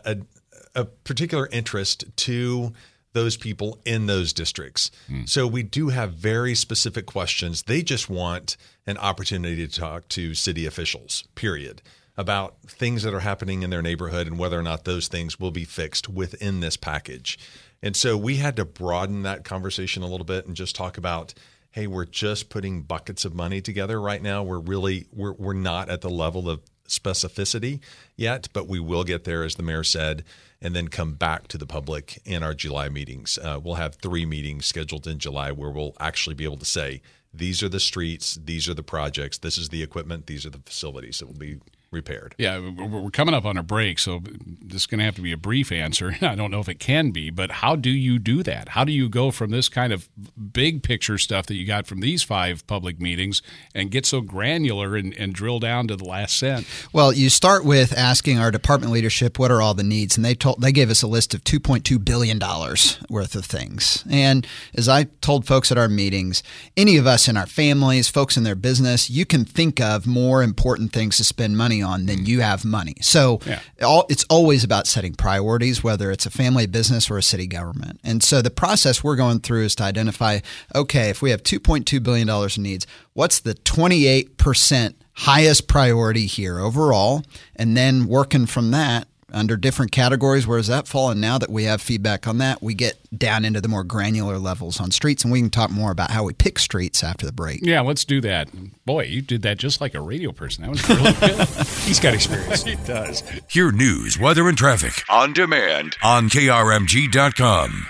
a, 0.75 0.81
a 0.81 0.85
particular 0.85 1.47
interest 1.51 2.03
to 2.17 2.73
those 3.13 3.37
people 3.37 3.79
in 3.85 4.07
those 4.07 4.33
districts. 4.33 4.91
Hmm. 5.07 5.25
So 5.25 5.47
we 5.47 5.63
do 5.63 5.89
have 5.89 6.13
very 6.13 6.55
specific 6.55 7.05
questions. 7.05 7.63
They 7.63 7.83
just 7.83 8.09
want 8.09 8.57
an 8.85 8.97
opportunity 8.97 9.67
to 9.67 9.79
talk 9.79 10.07
to 10.09 10.33
city 10.33 10.65
officials. 10.65 11.23
Period. 11.35 11.81
About 12.15 12.57
things 12.67 13.03
that 13.03 13.13
are 13.13 13.21
happening 13.21 13.63
in 13.63 13.71
their 13.71 13.81
neighborhood 13.81 14.27
and 14.27 14.37
whether 14.37 14.59
or 14.59 14.63
not 14.63 14.85
those 14.85 15.07
things 15.07 15.39
will 15.39 15.51
be 15.51 15.65
fixed 15.65 16.07
within 16.07 16.59
this 16.59 16.77
package. 16.77 17.39
And 17.81 17.95
so 17.95 18.15
we 18.15 18.35
had 18.35 18.55
to 18.57 18.65
broaden 18.65 19.23
that 19.23 19.43
conversation 19.43 20.03
a 20.03 20.07
little 20.07 20.25
bit 20.25 20.45
and 20.45 20.55
just 20.55 20.75
talk 20.75 20.97
about 20.97 21.33
hey, 21.73 21.87
we're 21.87 22.05
just 22.05 22.49
putting 22.49 22.83
buckets 22.83 23.25
of 23.25 23.33
money 23.33 23.59
together 23.59 23.99
right 23.99 24.21
now. 24.21 24.43
We're 24.43 24.59
really 24.59 25.07
we're 25.11 25.33
we're 25.33 25.53
not 25.53 25.89
at 25.89 26.01
the 26.01 26.09
level 26.09 26.47
of 26.47 26.61
specificity 26.87 27.79
yet, 28.15 28.47
but 28.53 28.67
we 28.67 28.79
will 28.79 29.03
get 29.03 29.23
there, 29.23 29.43
as 29.43 29.55
the 29.55 29.63
mayor 29.63 29.83
said, 29.83 30.23
and 30.61 30.75
then 30.75 30.87
come 30.87 31.13
back 31.13 31.47
to 31.47 31.57
the 31.57 31.65
public 31.65 32.21
in 32.25 32.43
our 32.43 32.53
July 32.53 32.89
meetings. 32.89 33.37
Uh, 33.37 33.59
we'll 33.61 33.75
have 33.75 33.95
three 33.95 34.25
meetings 34.25 34.65
scheduled 34.65 35.07
in 35.07 35.17
July 35.17 35.51
where 35.51 35.71
we'll 35.71 35.95
actually 35.99 36.35
be 36.35 36.43
able 36.43 36.57
to 36.57 36.65
say 36.65 37.01
these 37.33 37.63
are 37.63 37.69
the 37.69 37.79
streets, 37.79 38.35
these 38.35 38.69
are 38.69 38.75
the 38.75 38.83
projects, 38.83 39.39
this 39.39 39.57
is 39.57 39.69
the 39.69 39.81
equipment, 39.81 40.27
these 40.27 40.45
are 40.45 40.51
the 40.51 40.59
facilities 40.59 41.19
that 41.19 41.25
will 41.25 41.33
be 41.33 41.59
repaired. 41.93 42.35
Yeah, 42.37 42.59
we're 42.59 43.01
we're 43.01 43.09
coming 43.09 43.35
up 43.35 43.45
on 43.45 43.57
a 43.57 43.63
break, 43.63 43.99
so 43.99 44.21
this 44.61 44.81
is 44.81 44.85
going 44.85 44.99
to 44.99 45.05
have 45.05 45.15
to 45.15 45.21
be 45.21 45.31
a 45.31 45.37
brief 45.37 45.71
answer. 45.71 46.15
I 46.21 46.35
don't 46.35 46.51
know 46.51 46.59
if 46.59 46.69
it 46.69 46.79
can 46.79 47.11
be, 47.11 47.29
but 47.29 47.51
how 47.51 47.75
do 47.75 47.89
you 47.89 48.19
do 48.19 48.43
that? 48.43 48.69
How 48.69 48.83
do 48.83 48.91
you 48.91 49.09
go 49.09 49.31
from 49.31 49.51
this 49.51 49.69
kind 49.69 49.93
of 49.93 50.09
big 50.51 50.83
picture 50.83 51.17
stuff 51.17 51.45
that 51.47 51.55
you 51.55 51.65
got 51.65 51.87
from 51.87 51.99
these 51.99 52.23
five 52.23 52.65
public 52.67 52.99
meetings 52.99 53.41
and 53.75 53.91
get 53.91 54.05
so 54.05 54.21
granular 54.21 54.95
and, 54.95 55.13
and 55.17 55.33
drill 55.33 55.59
down 55.59 55.87
to 55.87 55.95
the 55.95 56.05
last 56.05 56.37
cent? 56.37 56.67
Well, 56.91 57.13
you 57.13 57.29
start 57.29 57.65
with 57.65 57.97
asking 57.97 58.39
our 58.39 58.51
department 58.51 58.91
leadership 58.91 59.37
what 59.37 59.51
are 59.51 59.61
all 59.61 59.73
the 59.73 59.83
needs, 59.83 60.15
and 60.15 60.25
they 60.25 60.35
told 60.35 60.61
they 60.61 60.71
gave 60.71 60.89
us 60.89 61.01
a 61.03 61.07
list 61.07 61.33
of 61.33 61.43
2.2 61.43 62.03
billion 62.03 62.39
dollars 62.39 62.99
worth 63.09 63.35
of 63.35 63.45
things. 63.45 64.03
And 64.09 64.47
as 64.73 64.89
I 64.89 65.05
told 65.21 65.45
folks 65.45 65.71
at 65.71 65.77
our 65.77 65.89
meetings, 65.89 66.43
any 66.75 66.97
of 66.97 67.05
us 67.05 67.27
in 67.27 67.37
our 67.37 67.45
families, 67.45 68.09
folks 68.09 68.37
in 68.37 68.43
their 68.43 68.55
business, 68.55 69.09
you 69.09 69.25
can 69.25 69.45
think 69.45 69.79
of 69.79 70.07
more 70.07 70.41
important 70.41 70.91
things 70.91 71.17
to 71.17 71.23
spend 71.23 71.57
money 71.57 71.82
on 71.83 72.05
than 72.05 72.25
you 72.25 72.41
have 72.41 72.63
money. 72.65 72.95
So 73.01 73.39
all, 73.81 74.05
it's 74.09 74.25
always 74.29 74.63
about 74.63 74.87
setting 74.87 75.13
priorities, 75.13 75.83
whether 75.83 76.11
it's 76.11 76.25
a 76.25 76.31
family 76.31 76.65
business 76.65 77.09
or 77.09 77.17
a 77.17 77.23
city 77.23 77.47
government. 77.47 77.99
And 78.03 78.23
so 78.23 78.41
the 78.41 78.49
process 78.49 79.03
we're 79.03 79.15
going 79.15 79.39
through 79.39 79.63
is 79.65 79.75
to 79.75 79.83
identify, 79.83 80.39
okay, 80.73 81.09
if 81.09 81.21
we 81.21 81.31
have 81.31 81.43
2.2 81.43 82.01
billion 82.01 82.27
dollars 82.27 82.57
in 82.57 82.63
needs, 82.63 82.87
what's 83.13 83.39
the 83.39 83.53
28 83.53 84.37
percent 84.37 84.95
highest 85.13 85.67
priority 85.67 86.25
here 86.25 86.59
overall, 86.59 87.23
and 87.55 87.77
then 87.77 88.07
working 88.07 88.45
from 88.45 88.71
that 88.71 89.07
under 89.33 89.57
different 89.57 89.91
categories. 89.91 90.45
Where 90.47 90.57
does 90.57 90.67
that 90.67 90.87
fall? 90.87 91.09
And 91.09 91.19
now 91.21 91.37
that 91.37 91.49
we 91.49 91.63
have 91.65 91.81
feedback 91.81 92.27
on 92.27 92.37
that, 92.39 92.61
we 92.61 92.73
get 92.73 92.97
down 93.17 93.45
into 93.45 93.61
the 93.61 93.67
more 93.67 93.83
granular 93.83 94.37
levels 94.37 94.79
on 94.79 94.91
streets, 94.91 95.23
and 95.23 95.31
we 95.31 95.39
can 95.39 95.49
talk 95.49 95.71
more 95.71 95.91
about 95.91 96.11
how 96.11 96.23
we 96.23 96.33
pick 96.33 96.59
streets 96.59 97.03
after 97.03 97.25
the 97.25 97.31
break. 97.31 97.59
Yeah, 97.63 97.81
let's 97.81 98.05
do 98.05 98.21
that. 98.21 98.49
Boy, 98.85 99.03
you 99.05 99.21
did 99.21 99.41
that 99.43 99.57
just 99.57 99.81
like 99.81 99.93
a 99.93 100.01
radio 100.01 100.31
person. 100.31 100.63
That 100.63 100.71
was 100.71 100.87
really 100.89 101.13
good. 101.13 101.47
He's 101.85 101.99
got 101.99 102.13
experience. 102.13 102.63
he 102.67 102.75
does. 102.85 103.23
Hear 103.49 103.71
news, 103.71 104.19
weather, 104.19 104.47
and 104.47 104.57
traffic 104.57 105.03
on 105.09 105.33
demand 105.33 105.97
on 106.03 106.29
KRMG.com. 106.29 107.87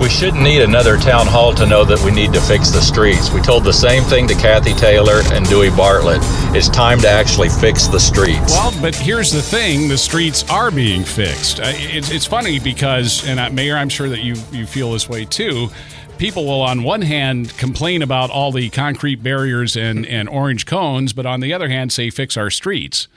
We 0.00 0.08
shouldn't 0.08 0.42
need 0.42 0.62
another 0.62 0.96
town 0.96 1.26
hall 1.26 1.52
to 1.54 1.66
know 1.66 1.84
that 1.84 2.00
we 2.04 2.12
need 2.12 2.32
to 2.32 2.40
fix 2.40 2.70
the 2.70 2.80
streets. 2.80 3.32
We 3.32 3.40
told 3.40 3.64
the 3.64 3.72
same 3.72 4.04
thing 4.04 4.28
to 4.28 4.34
Kathy 4.34 4.72
Taylor 4.74 5.22
and 5.32 5.44
Dewey 5.46 5.70
Bartlett. 5.70 6.20
It's 6.54 6.68
time 6.68 7.00
to 7.00 7.08
actually 7.08 7.48
fix 7.48 7.88
the 7.88 7.98
streets. 7.98 8.52
Well, 8.52 8.72
but 8.80 8.94
here's 8.94 9.32
the 9.32 9.42
thing: 9.42 9.88
the 9.88 9.98
streets 9.98 10.48
are 10.50 10.70
being 10.70 11.02
fixed. 11.02 11.58
Uh, 11.58 11.72
it's, 11.74 12.12
it's 12.12 12.24
funny 12.24 12.60
because, 12.60 13.26
and 13.26 13.40
uh, 13.40 13.50
Mayor, 13.50 13.76
I'm 13.76 13.88
sure 13.88 14.08
that 14.08 14.20
you 14.20 14.36
you 14.52 14.66
feel 14.66 14.92
this 14.92 15.08
way 15.08 15.24
too. 15.24 15.68
People 16.16 16.46
will, 16.46 16.62
on 16.62 16.84
one 16.84 17.02
hand, 17.02 17.56
complain 17.58 18.02
about 18.02 18.30
all 18.30 18.52
the 18.52 18.70
concrete 18.70 19.22
barriers 19.22 19.76
and, 19.76 20.06
and 20.06 20.28
orange 20.28 20.64
cones, 20.66 21.12
but 21.12 21.26
on 21.26 21.40
the 21.40 21.52
other 21.52 21.68
hand, 21.68 21.92
say 21.92 22.10
fix 22.10 22.36
our 22.36 22.50
streets. 22.50 23.08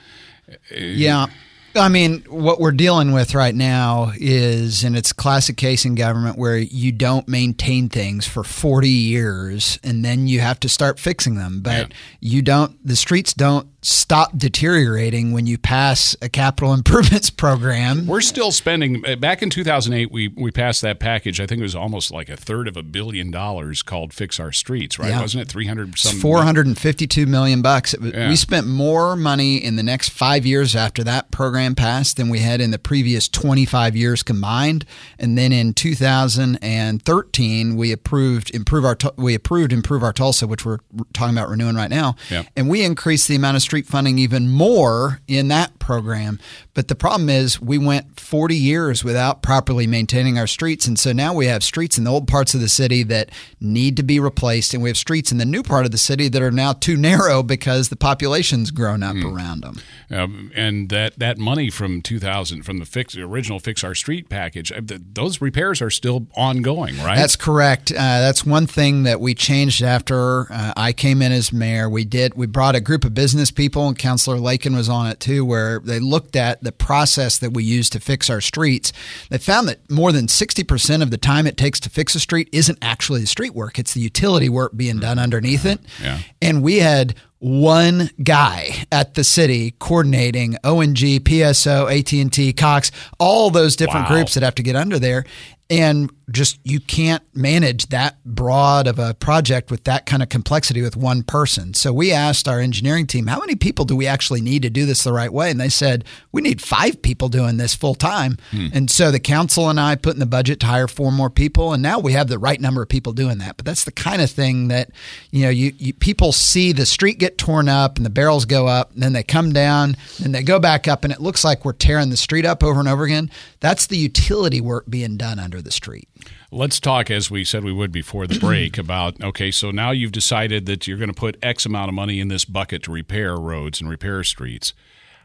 Yeah. 0.70 1.26
I 1.74 1.88
mean, 1.88 2.24
what 2.28 2.60
we're 2.60 2.72
dealing 2.72 3.12
with 3.12 3.34
right 3.34 3.54
now 3.54 4.12
is, 4.16 4.84
and 4.84 4.96
it's 4.96 5.10
a 5.10 5.14
classic 5.14 5.56
case 5.56 5.84
in 5.84 5.94
government 5.94 6.36
where 6.38 6.58
you 6.58 6.92
don't 6.92 7.26
maintain 7.28 7.88
things 7.88 8.26
for 8.26 8.44
40 8.44 8.88
years 8.88 9.78
and 9.82 10.04
then 10.04 10.26
you 10.26 10.40
have 10.40 10.60
to 10.60 10.68
start 10.68 10.98
fixing 10.98 11.36
them. 11.36 11.60
But 11.62 11.92
you 12.20 12.42
don't, 12.42 12.76
the 12.86 12.96
streets 12.96 13.32
don't 13.32 13.68
stop 13.84 14.36
deteriorating 14.38 15.32
when 15.32 15.46
you 15.46 15.58
pass 15.58 16.14
a 16.22 16.28
capital 16.28 16.72
improvements 16.74 17.30
program. 17.30 18.06
We're 18.06 18.20
still 18.20 18.52
spending. 18.52 19.04
uh, 19.06 19.16
Back 19.16 19.42
in 19.42 19.50
2008, 19.50 20.10
we 20.12 20.28
we 20.28 20.50
passed 20.50 20.82
that 20.82 20.98
package. 21.00 21.40
I 21.40 21.46
think 21.46 21.60
it 21.60 21.62
was 21.64 21.74
almost 21.74 22.10
like 22.10 22.28
a 22.28 22.36
third 22.36 22.68
of 22.68 22.76
a 22.76 22.82
billion 22.82 23.30
dollars 23.30 23.82
called 23.82 24.12
"Fix 24.12 24.38
Our 24.38 24.52
Streets." 24.52 24.98
Right? 24.98 25.08
Yeah. 25.10 25.20
Wasn't 25.20 25.42
it 25.42 25.48
300 25.48 25.90
It's 25.90 26.02
some? 26.02 26.18
452 26.20 27.26
million 27.26 27.62
bucks. 27.62 27.94
Was- 27.98 28.12
Yeah. 28.12 28.28
We 28.28 28.36
spent 28.36 28.66
more 28.66 29.16
money 29.16 29.56
in 29.56 29.76
the 29.76 29.82
next 29.82 30.10
five 30.10 30.44
years 30.46 30.76
after 30.76 31.02
that 31.04 31.30
program 31.30 31.61
program 31.62 31.74
passed 31.76 32.16
than 32.16 32.28
we 32.28 32.40
had 32.40 32.60
in 32.60 32.72
the 32.72 32.78
previous 32.78 33.28
25 33.28 33.94
years 33.94 34.22
combined. 34.24 34.84
And 35.18 35.38
then 35.38 35.52
in 35.52 35.74
2013, 35.74 37.76
we 37.76 37.92
approved 37.92 38.54
improve 38.54 38.84
our 38.84 38.96
we 39.16 39.34
approved 39.34 39.72
improve 39.72 40.02
our 40.02 40.12
Tulsa, 40.12 40.46
which 40.46 40.64
we're 40.64 40.78
talking 41.12 41.36
about 41.36 41.48
renewing 41.48 41.76
right 41.76 41.90
now, 41.90 42.16
Yeah. 42.30 42.42
and 42.56 42.68
we 42.68 42.82
increased 42.82 43.28
the 43.28 43.36
amount 43.36 43.56
of 43.56 43.62
street 43.62 43.86
funding 43.86 44.18
even 44.18 44.50
more 44.50 45.20
in 45.28 45.48
that 45.48 45.78
program. 45.78 46.38
But 46.74 46.88
the 46.88 46.94
problem 46.94 47.28
is, 47.28 47.60
we 47.60 47.76
went 47.78 48.18
40 48.18 48.56
years 48.56 49.04
without 49.04 49.42
properly 49.42 49.86
maintaining 49.86 50.38
our 50.38 50.46
streets, 50.46 50.86
and 50.86 50.98
so 50.98 51.12
now 51.12 51.34
we 51.34 51.46
have 51.46 51.62
streets 51.62 51.98
in 51.98 52.04
the 52.04 52.10
old 52.10 52.26
parts 52.26 52.54
of 52.54 52.60
the 52.60 52.68
city 52.68 53.02
that 53.04 53.30
need 53.60 53.96
to 53.98 54.02
be 54.02 54.18
replaced, 54.18 54.72
and 54.72 54.82
we 54.82 54.88
have 54.88 54.96
streets 54.96 55.30
in 55.30 55.38
the 55.38 55.44
new 55.44 55.62
part 55.62 55.84
of 55.84 55.90
the 55.92 55.98
city 55.98 56.28
that 56.28 56.40
are 56.42 56.50
now 56.50 56.72
too 56.72 56.96
narrow 56.96 57.42
because 57.42 57.90
the 57.90 57.96
population's 57.96 58.70
grown 58.70 59.02
up 59.02 59.16
around 59.16 59.60
them. 59.62 59.76
Um, 60.10 60.50
and 60.54 60.88
that, 60.88 61.18
that 61.18 61.36
money 61.36 61.51
from 61.70 62.02
2000 62.02 62.62
from 62.62 62.78
the 62.78 62.84
fix 62.84 63.16
original 63.16 63.58
Fix 63.58 63.84
Our 63.84 63.94
Street 63.94 64.28
package, 64.28 64.72
uh, 64.72 64.80
those 65.12 65.40
repairs 65.40 65.80
are 65.82 65.90
still 65.90 66.26
ongoing, 66.34 66.96
right? 66.98 67.16
That's 67.16 67.36
correct. 67.36 67.90
Uh, 67.90 67.94
that's 67.96 68.44
one 68.44 68.66
thing 68.66 69.04
that 69.04 69.20
we 69.20 69.34
changed 69.34 69.82
after 69.82 70.52
uh, 70.52 70.72
I 70.76 70.92
came 70.92 71.22
in 71.22 71.32
as 71.32 71.52
mayor. 71.52 71.88
We 71.88 72.04
did. 72.04 72.34
We 72.34 72.46
brought 72.46 72.74
a 72.74 72.80
group 72.80 73.04
of 73.04 73.14
business 73.14 73.50
people, 73.50 73.88
and 73.88 73.98
Councilor 73.98 74.38
Lakin 74.38 74.74
was 74.74 74.88
on 74.88 75.06
it 75.06 75.20
too, 75.20 75.44
where 75.44 75.80
they 75.80 76.00
looked 76.00 76.36
at 76.36 76.62
the 76.62 76.72
process 76.72 77.38
that 77.38 77.52
we 77.52 77.64
use 77.64 77.88
to 77.90 78.00
fix 78.00 78.30
our 78.30 78.40
streets. 78.40 78.92
They 79.30 79.38
found 79.38 79.68
that 79.68 79.90
more 79.90 80.12
than 80.12 80.28
sixty 80.28 80.64
percent 80.64 81.02
of 81.02 81.10
the 81.10 81.18
time 81.18 81.46
it 81.46 81.56
takes 81.56 81.80
to 81.80 81.90
fix 81.90 82.14
a 82.14 82.20
street 82.20 82.48
isn't 82.52 82.78
actually 82.82 83.20
the 83.20 83.26
street 83.26 83.54
work; 83.54 83.78
it's 83.78 83.94
the 83.94 84.00
utility 84.00 84.48
work 84.48 84.76
being 84.76 84.98
done 84.98 85.18
underneath 85.18 85.64
it. 85.66 85.80
Yeah. 86.02 86.20
And 86.40 86.62
we 86.62 86.78
had 86.78 87.14
one 87.42 88.08
guy 88.22 88.84
at 88.92 89.14
the 89.14 89.24
city 89.24 89.74
coordinating 89.80 90.56
ONG, 90.62 90.94
PSO, 90.94 91.90
AT&T, 91.90 92.52
Cox, 92.52 92.92
all 93.18 93.50
those 93.50 93.74
different 93.74 94.08
Wow. 94.08 94.16
groups 94.16 94.34
that 94.34 94.44
have 94.44 94.54
to 94.54 94.62
get 94.62 94.76
under 94.76 94.96
there. 94.98 95.24
And 95.70 96.10
just 96.30 96.58
you 96.64 96.80
can't 96.80 97.22
manage 97.34 97.88
that 97.88 98.22
broad 98.24 98.86
of 98.86 98.98
a 98.98 99.14
project 99.14 99.70
with 99.70 99.84
that 99.84 100.06
kind 100.06 100.22
of 100.22 100.28
complexity 100.28 100.82
with 100.82 100.96
one 100.96 101.22
person. 101.22 101.74
So 101.74 101.92
we 101.92 102.12
asked 102.12 102.46
our 102.48 102.60
engineering 102.60 103.06
team, 103.06 103.26
how 103.26 103.40
many 103.40 103.54
people 103.54 103.84
do 103.84 103.96
we 103.96 104.06
actually 104.06 104.40
need 104.40 104.62
to 104.62 104.70
do 104.70 104.86
this 104.86 105.02
the 105.02 105.12
right 105.12 105.32
way? 105.32 105.50
And 105.50 105.60
they 105.60 105.68
said, 105.68 106.04
we 106.30 106.42
need 106.42 106.60
five 106.60 107.00
people 107.02 107.28
doing 107.28 107.56
this 107.56 107.74
full 107.74 107.94
time. 107.94 108.38
Hmm. 108.50 108.68
And 108.72 108.90
so 108.90 109.10
the 109.10 109.20
council 109.20 109.68
and 109.68 109.80
I 109.80 109.94
put 109.96 110.14
in 110.14 110.20
the 110.20 110.26
budget 110.26 110.60
to 110.60 110.66
hire 110.66 110.88
four 110.88 111.12
more 111.12 111.30
people. 111.30 111.72
And 111.72 111.82
now 111.82 111.98
we 111.98 112.12
have 112.12 112.28
the 112.28 112.38
right 112.38 112.60
number 112.60 112.82
of 112.82 112.88
people 112.88 113.12
doing 113.12 113.38
that. 113.38 113.56
But 113.56 113.66
that's 113.66 113.84
the 113.84 113.92
kind 113.92 114.20
of 114.22 114.30
thing 114.30 114.68
that, 114.68 114.90
you 115.30 115.42
know, 115.42 115.50
you, 115.50 115.72
you 115.78 115.92
people 115.94 116.32
see 116.32 116.72
the 116.72 116.86
street 116.86 117.18
get 117.18 117.38
torn 117.38 117.68
up 117.68 117.96
and 117.96 118.06
the 118.06 118.10
barrels 118.10 118.44
go 118.44 118.66
up, 118.66 118.92
and 118.92 119.02
then 119.02 119.12
they 119.12 119.22
come 119.22 119.52
down, 119.52 119.96
and 120.22 120.34
they 120.34 120.42
go 120.42 120.58
back 120.58 120.86
up, 120.88 121.04
and 121.04 121.12
it 121.12 121.20
looks 121.20 121.44
like 121.44 121.64
we're 121.64 121.72
tearing 121.72 122.10
the 122.10 122.16
street 122.16 122.44
up 122.44 122.62
over 122.62 122.78
and 122.78 122.88
over 122.88 123.04
again. 123.04 123.30
That's 123.60 123.86
the 123.86 123.96
utility 123.96 124.60
work 124.60 124.86
being 124.88 125.16
done 125.16 125.38
under 125.52 125.62
the 125.62 125.70
street. 125.70 126.08
Let's 126.50 126.80
talk, 126.80 127.10
as 127.10 127.30
we 127.30 127.44
said 127.44 127.62
we 127.62 127.72
would 127.72 127.92
before 127.92 128.26
the 128.26 128.38
break, 128.38 128.78
about 128.78 129.22
okay, 129.22 129.50
so 129.50 129.70
now 129.70 129.90
you've 129.90 130.12
decided 130.12 130.66
that 130.66 130.86
you're 130.86 130.96
going 130.96 131.12
to 131.12 131.14
put 131.14 131.36
X 131.42 131.66
amount 131.66 131.88
of 131.88 131.94
money 131.94 132.20
in 132.20 132.28
this 132.28 132.44
bucket 132.44 132.82
to 132.84 132.92
repair 132.92 133.36
roads 133.36 133.80
and 133.80 133.90
repair 133.90 134.24
streets. 134.24 134.72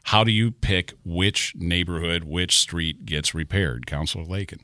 How 0.04 0.24
do 0.24 0.32
you 0.32 0.52
pick 0.52 0.94
which 1.06 1.54
neighborhood, 1.56 2.24
which 2.26 2.60
street 2.60 3.06
gets 3.06 3.34
repaired? 3.34 3.86
Councilor 3.86 4.24
Lakin. 4.24 4.60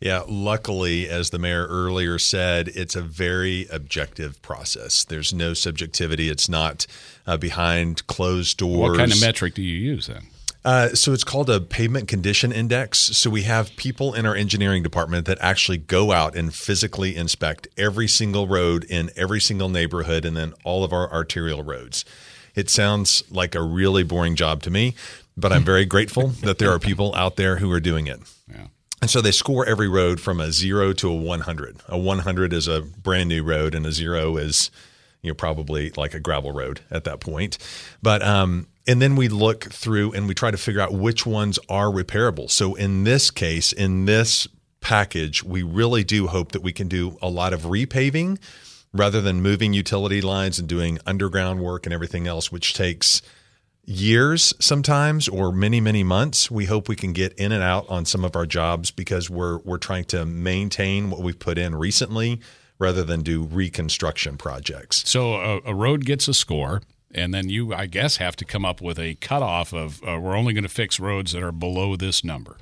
Yeah, 0.00 0.22
luckily, 0.28 1.08
as 1.08 1.30
the 1.30 1.40
mayor 1.40 1.66
earlier 1.66 2.18
said, 2.18 2.68
it's 2.68 2.94
a 2.94 3.02
very 3.02 3.66
objective 3.70 4.40
process. 4.42 5.04
There's 5.04 5.34
no 5.34 5.54
subjectivity. 5.54 6.28
It's 6.28 6.48
not 6.48 6.86
uh, 7.26 7.36
behind 7.36 8.06
closed 8.06 8.58
doors. 8.58 8.90
What 8.90 8.96
kind 8.96 9.12
of 9.12 9.20
metric 9.20 9.54
do 9.54 9.62
you 9.62 9.76
use 9.76 10.06
then? 10.06 10.28
Uh, 10.64 10.88
so 10.90 11.12
it's 11.12 11.24
called 11.24 11.48
a 11.48 11.60
pavement 11.60 12.08
condition 12.08 12.52
index. 12.52 12.98
So 12.98 13.30
we 13.30 13.42
have 13.42 13.74
people 13.76 14.12
in 14.14 14.26
our 14.26 14.34
engineering 14.34 14.82
department 14.82 15.26
that 15.26 15.38
actually 15.40 15.78
go 15.78 16.12
out 16.12 16.36
and 16.36 16.54
physically 16.54 17.16
inspect 17.16 17.68
every 17.76 18.08
single 18.08 18.46
road 18.46 18.84
in 18.84 19.10
every 19.16 19.40
single 19.40 19.68
neighborhood 19.68 20.24
and 20.24 20.36
then 20.36 20.52
all 20.64 20.84
of 20.84 20.92
our 20.92 21.10
arterial 21.12 21.62
roads. 21.62 22.04
It 22.54 22.68
sounds 22.68 23.22
like 23.30 23.54
a 23.54 23.62
really 23.62 24.02
boring 24.02 24.34
job 24.34 24.62
to 24.64 24.70
me, 24.70 24.94
but 25.36 25.52
I'm 25.52 25.62
very 25.62 25.84
grateful 25.84 26.28
that 26.42 26.58
there 26.58 26.72
are 26.72 26.80
people 26.80 27.14
out 27.14 27.36
there 27.36 27.58
who 27.58 27.70
are 27.70 27.80
doing 27.80 28.08
it. 28.08 28.20
Yeah. 28.50 28.66
And 29.00 29.08
so 29.08 29.20
they 29.20 29.30
score 29.30 29.64
every 29.64 29.88
road 29.88 30.20
from 30.20 30.40
a 30.40 30.50
zero 30.50 30.92
to 30.94 31.08
a 31.08 31.14
100. 31.14 31.82
A 31.86 31.96
100 31.96 32.52
is 32.52 32.66
a 32.66 32.80
brand 32.80 33.28
new 33.28 33.44
road, 33.44 33.76
and 33.76 33.86
a 33.86 33.92
zero 33.92 34.36
is, 34.36 34.72
you 35.22 35.30
know, 35.30 35.34
probably 35.34 35.90
like 35.90 36.14
a 36.14 36.20
gravel 36.20 36.50
road 36.50 36.80
at 36.90 37.04
that 37.04 37.20
point. 37.20 37.58
But 38.02 38.22
um, 38.22 38.66
and 38.88 39.02
then 39.02 39.14
we 39.14 39.28
look 39.28 39.64
through 39.64 40.12
and 40.12 40.26
we 40.26 40.34
try 40.34 40.50
to 40.50 40.56
figure 40.56 40.80
out 40.80 40.92
which 40.92 41.26
ones 41.26 41.58
are 41.68 41.88
repairable. 41.88 42.50
So 42.50 42.74
in 42.74 43.04
this 43.04 43.30
case, 43.30 43.70
in 43.70 44.06
this 44.06 44.48
package, 44.80 45.44
we 45.44 45.62
really 45.62 46.02
do 46.02 46.26
hope 46.26 46.52
that 46.52 46.62
we 46.62 46.72
can 46.72 46.88
do 46.88 47.18
a 47.20 47.28
lot 47.28 47.52
of 47.52 47.62
repaving 47.62 48.38
rather 48.94 49.20
than 49.20 49.42
moving 49.42 49.74
utility 49.74 50.22
lines 50.22 50.58
and 50.58 50.66
doing 50.66 50.98
underground 51.04 51.60
work 51.60 51.84
and 51.84 51.92
everything 51.92 52.26
else, 52.26 52.50
which 52.50 52.72
takes 52.72 53.20
years 53.84 54.54
sometimes 54.58 55.28
or 55.28 55.52
many 55.52 55.80
many 55.80 56.02
months. 56.02 56.50
We 56.50 56.64
hope 56.64 56.88
we 56.88 56.96
can 56.96 57.12
get 57.12 57.34
in 57.34 57.52
and 57.52 57.62
out 57.62 57.86
on 57.90 58.06
some 58.06 58.24
of 58.24 58.34
our 58.36 58.46
jobs 58.46 58.90
because 58.90 59.28
we're 59.28 59.58
we're 59.58 59.78
trying 59.78 60.04
to 60.06 60.24
maintain 60.24 61.10
what 61.10 61.20
we've 61.20 61.38
put 61.38 61.58
in 61.58 61.74
recently 61.74 62.40
rather 62.78 63.04
than 63.04 63.22
do 63.22 63.42
reconstruction 63.42 64.38
projects. 64.38 65.08
So 65.08 65.34
a, 65.34 65.60
a 65.66 65.74
road 65.74 66.04
gets 66.04 66.28
a 66.28 66.34
score, 66.34 66.80
and 67.14 67.32
then 67.32 67.48
you, 67.48 67.72
I 67.74 67.86
guess, 67.86 68.16
have 68.18 68.36
to 68.36 68.44
come 68.44 68.64
up 68.64 68.80
with 68.80 68.98
a 68.98 69.14
cutoff 69.16 69.72
of 69.72 70.02
uh, 70.02 70.18
we're 70.20 70.36
only 70.36 70.52
going 70.52 70.64
to 70.64 70.68
fix 70.68 71.00
roads 71.00 71.32
that 71.32 71.42
are 71.42 71.52
below 71.52 71.96
this 71.96 72.22
number. 72.24 72.56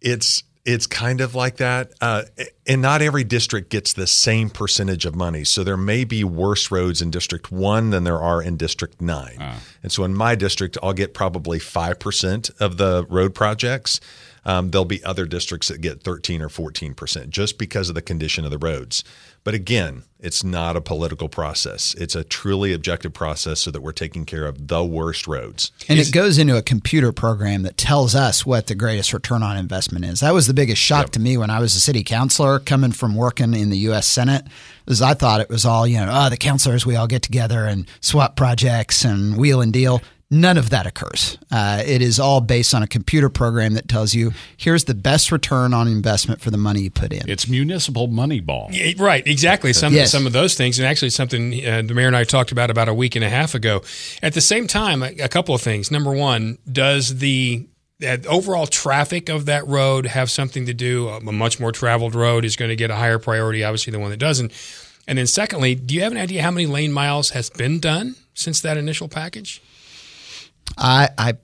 it's 0.00 0.42
it's 0.64 0.86
kind 0.86 1.20
of 1.20 1.34
like 1.34 1.58
that 1.58 1.92
uh, 2.00 2.22
and 2.66 2.80
not 2.80 3.02
every 3.02 3.22
district 3.22 3.68
gets 3.68 3.92
the 3.92 4.06
same 4.06 4.48
percentage 4.48 5.04
of 5.04 5.14
money. 5.14 5.44
So 5.44 5.62
there 5.62 5.76
may 5.76 6.04
be 6.04 6.24
worse 6.24 6.70
roads 6.70 7.02
in 7.02 7.10
district 7.10 7.52
1 7.52 7.90
than 7.90 8.04
there 8.04 8.18
are 8.18 8.42
in 8.42 8.56
district 8.56 9.00
9 9.00 9.36
and 9.82 9.92
so 9.92 10.04
in 10.04 10.14
my 10.14 10.34
district 10.34 10.78
i'll 10.82 10.94
get 10.94 11.12
probably 11.12 11.58
5% 11.58 12.60
of 12.60 12.78
the 12.78 13.06
road 13.10 13.34
projects. 13.34 14.00
Um, 14.46 14.70
there'll 14.70 14.84
be 14.84 15.02
other 15.04 15.24
districts 15.26 15.68
that 15.68 15.80
get 15.80 16.02
13 16.02 16.42
or 16.42 16.48
14% 16.48 17.28
just 17.30 17.58
because 17.58 17.88
of 17.88 17.94
the 17.94 18.02
condition 18.02 18.44
of 18.44 18.50
the 18.50 18.58
roads 18.58 19.02
but 19.44 19.54
again 19.54 20.02
it's 20.18 20.42
not 20.42 20.76
a 20.76 20.80
political 20.80 21.28
process 21.28 21.94
it's 21.94 22.14
a 22.14 22.24
truly 22.24 22.72
objective 22.72 23.12
process 23.12 23.60
so 23.60 23.70
that 23.70 23.82
we're 23.82 23.92
taking 23.92 24.24
care 24.24 24.46
of 24.46 24.68
the 24.68 24.82
worst 24.84 25.26
roads 25.26 25.70
And 25.88 25.98
it 25.98 26.12
goes 26.12 26.38
into 26.38 26.56
a 26.56 26.62
computer 26.62 27.12
program 27.12 27.62
that 27.62 27.76
tells 27.76 28.14
us 28.14 28.44
what 28.46 28.66
the 28.66 28.74
greatest 28.74 29.12
return 29.12 29.42
on 29.42 29.56
investment 29.56 30.04
is. 30.04 30.20
That 30.20 30.32
was 30.32 30.46
the 30.46 30.54
biggest 30.54 30.80
shock 30.80 31.10
to 31.10 31.20
me 31.20 31.36
when 31.36 31.50
I 31.50 31.60
was 31.60 31.74
a 31.74 31.80
city 31.80 32.02
councilor 32.02 32.58
coming 32.58 32.92
from 32.92 33.14
working 33.14 33.54
in 33.54 33.70
the 33.70 33.78
U.S. 33.78 34.06
Senate. 34.06 34.46
Is 34.86 35.02
I 35.02 35.14
thought 35.14 35.40
it 35.40 35.48
was 35.48 35.64
all, 35.64 35.86
you 35.86 35.98
know, 35.98 36.10
oh, 36.10 36.30
the 36.30 36.36
councilors, 36.36 36.84
we 36.86 36.96
all 36.96 37.06
get 37.06 37.22
together 37.22 37.64
and 37.64 37.86
swap 38.00 38.36
projects 38.36 39.04
and 39.04 39.36
wheel 39.36 39.60
and 39.60 39.72
deal. 39.72 40.00
None 40.34 40.58
of 40.58 40.70
that 40.70 40.84
occurs. 40.84 41.38
Uh, 41.48 41.80
it 41.86 42.02
is 42.02 42.18
all 42.18 42.40
based 42.40 42.74
on 42.74 42.82
a 42.82 42.88
computer 42.88 43.28
program 43.28 43.74
that 43.74 43.86
tells 43.86 44.14
you 44.14 44.32
here's 44.56 44.82
the 44.82 44.94
best 44.94 45.30
return 45.30 45.72
on 45.72 45.86
investment 45.86 46.40
for 46.40 46.50
the 46.50 46.56
money 46.58 46.80
you 46.80 46.90
put 46.90 47.12
in. 47.12 47.30
It's 47.30 47.46
municipal 47.48 48.08
money 48.08 48.40
ball. 48.40 48.68
Yeah, 48.72 48.94
Right, 48.98 49.24
exactly. 49.24 49.72
Some 49.72 49.94
Yes. 49.94 50.10
some 50.10 50.26
of 50.26 50.32
those 50.32 50.54
things, 50.54 50.80
and 50.80 50.88
actually 50.88 51.10
something 51.10 51.64
uh, 51.64 51.82
the 51.82 51.94
mayor 51.94 52.08
and 52.08 52.16
I 52.16 52.24
talked 52.24 52.50
about 52.50 52.68
about 52.68 52.88
a 52.88 52.94
week 52.94 53.14
and 53.14 53.24
a 53.24 53.28
half 53.30 53.54
ago. 53.54 53.82
At 54.24 54.34
the 54.34 54.40
same 54.40 54.66
time, 54.66 55.04
a, 55.04 55.12
a 55.22 55.28
couple 55.28 55.54
of 55.54 55.60
things. 55.62 55.92
Number 55.92 56.10
one, 56.12 56.58
does 56.70 57.18
the 57.18 57.68
that 58.00 58.26
overall 58.26 58.66
traffic 58.66 59.28
of 59.28 59.46
that 59.46 59.64
road 59.68 60.06
have 60.06 60.32
something 60.32 60.66
to 60.66 60.74
do? 60.74 61.08
A 61.08 61.20
much 61.20 61.60
more 61.60 61.70
traveled 61.70 62.16
road 62.16 62.44
is 62.44 62.56
going 62.56 62.70
to 62.70 62.76
get 62.76 62.90
a 62.90 62.96
higher 62.96 63.20
priority, 63.20 63.62
obviously, 63.62 63.92
than 63.92 64.00
one 64.00 64.10
that 64.10 64.16
doesn't. 64.16 64.50
And 65.06 65.16
then, 65.16 65.28
secondly, 65.28 65.76
do 65.76 65.94
you 65.94 66.00
have 66.00 66.10
an 66.10 66.18
idea 66.18 66.42
how 66.42 66.50
many 66.50 66.66
lane 66.66 66.92
miles 66.92 67.30
has 67.30 67.50
been 67.50 67.78
done 67.78 68.16
since 68.34 68.60
that 68.62 68.76
initial 68.76 69.06
package? 69.06 69.62
I, 70.76 71.08
I 71.16 71.34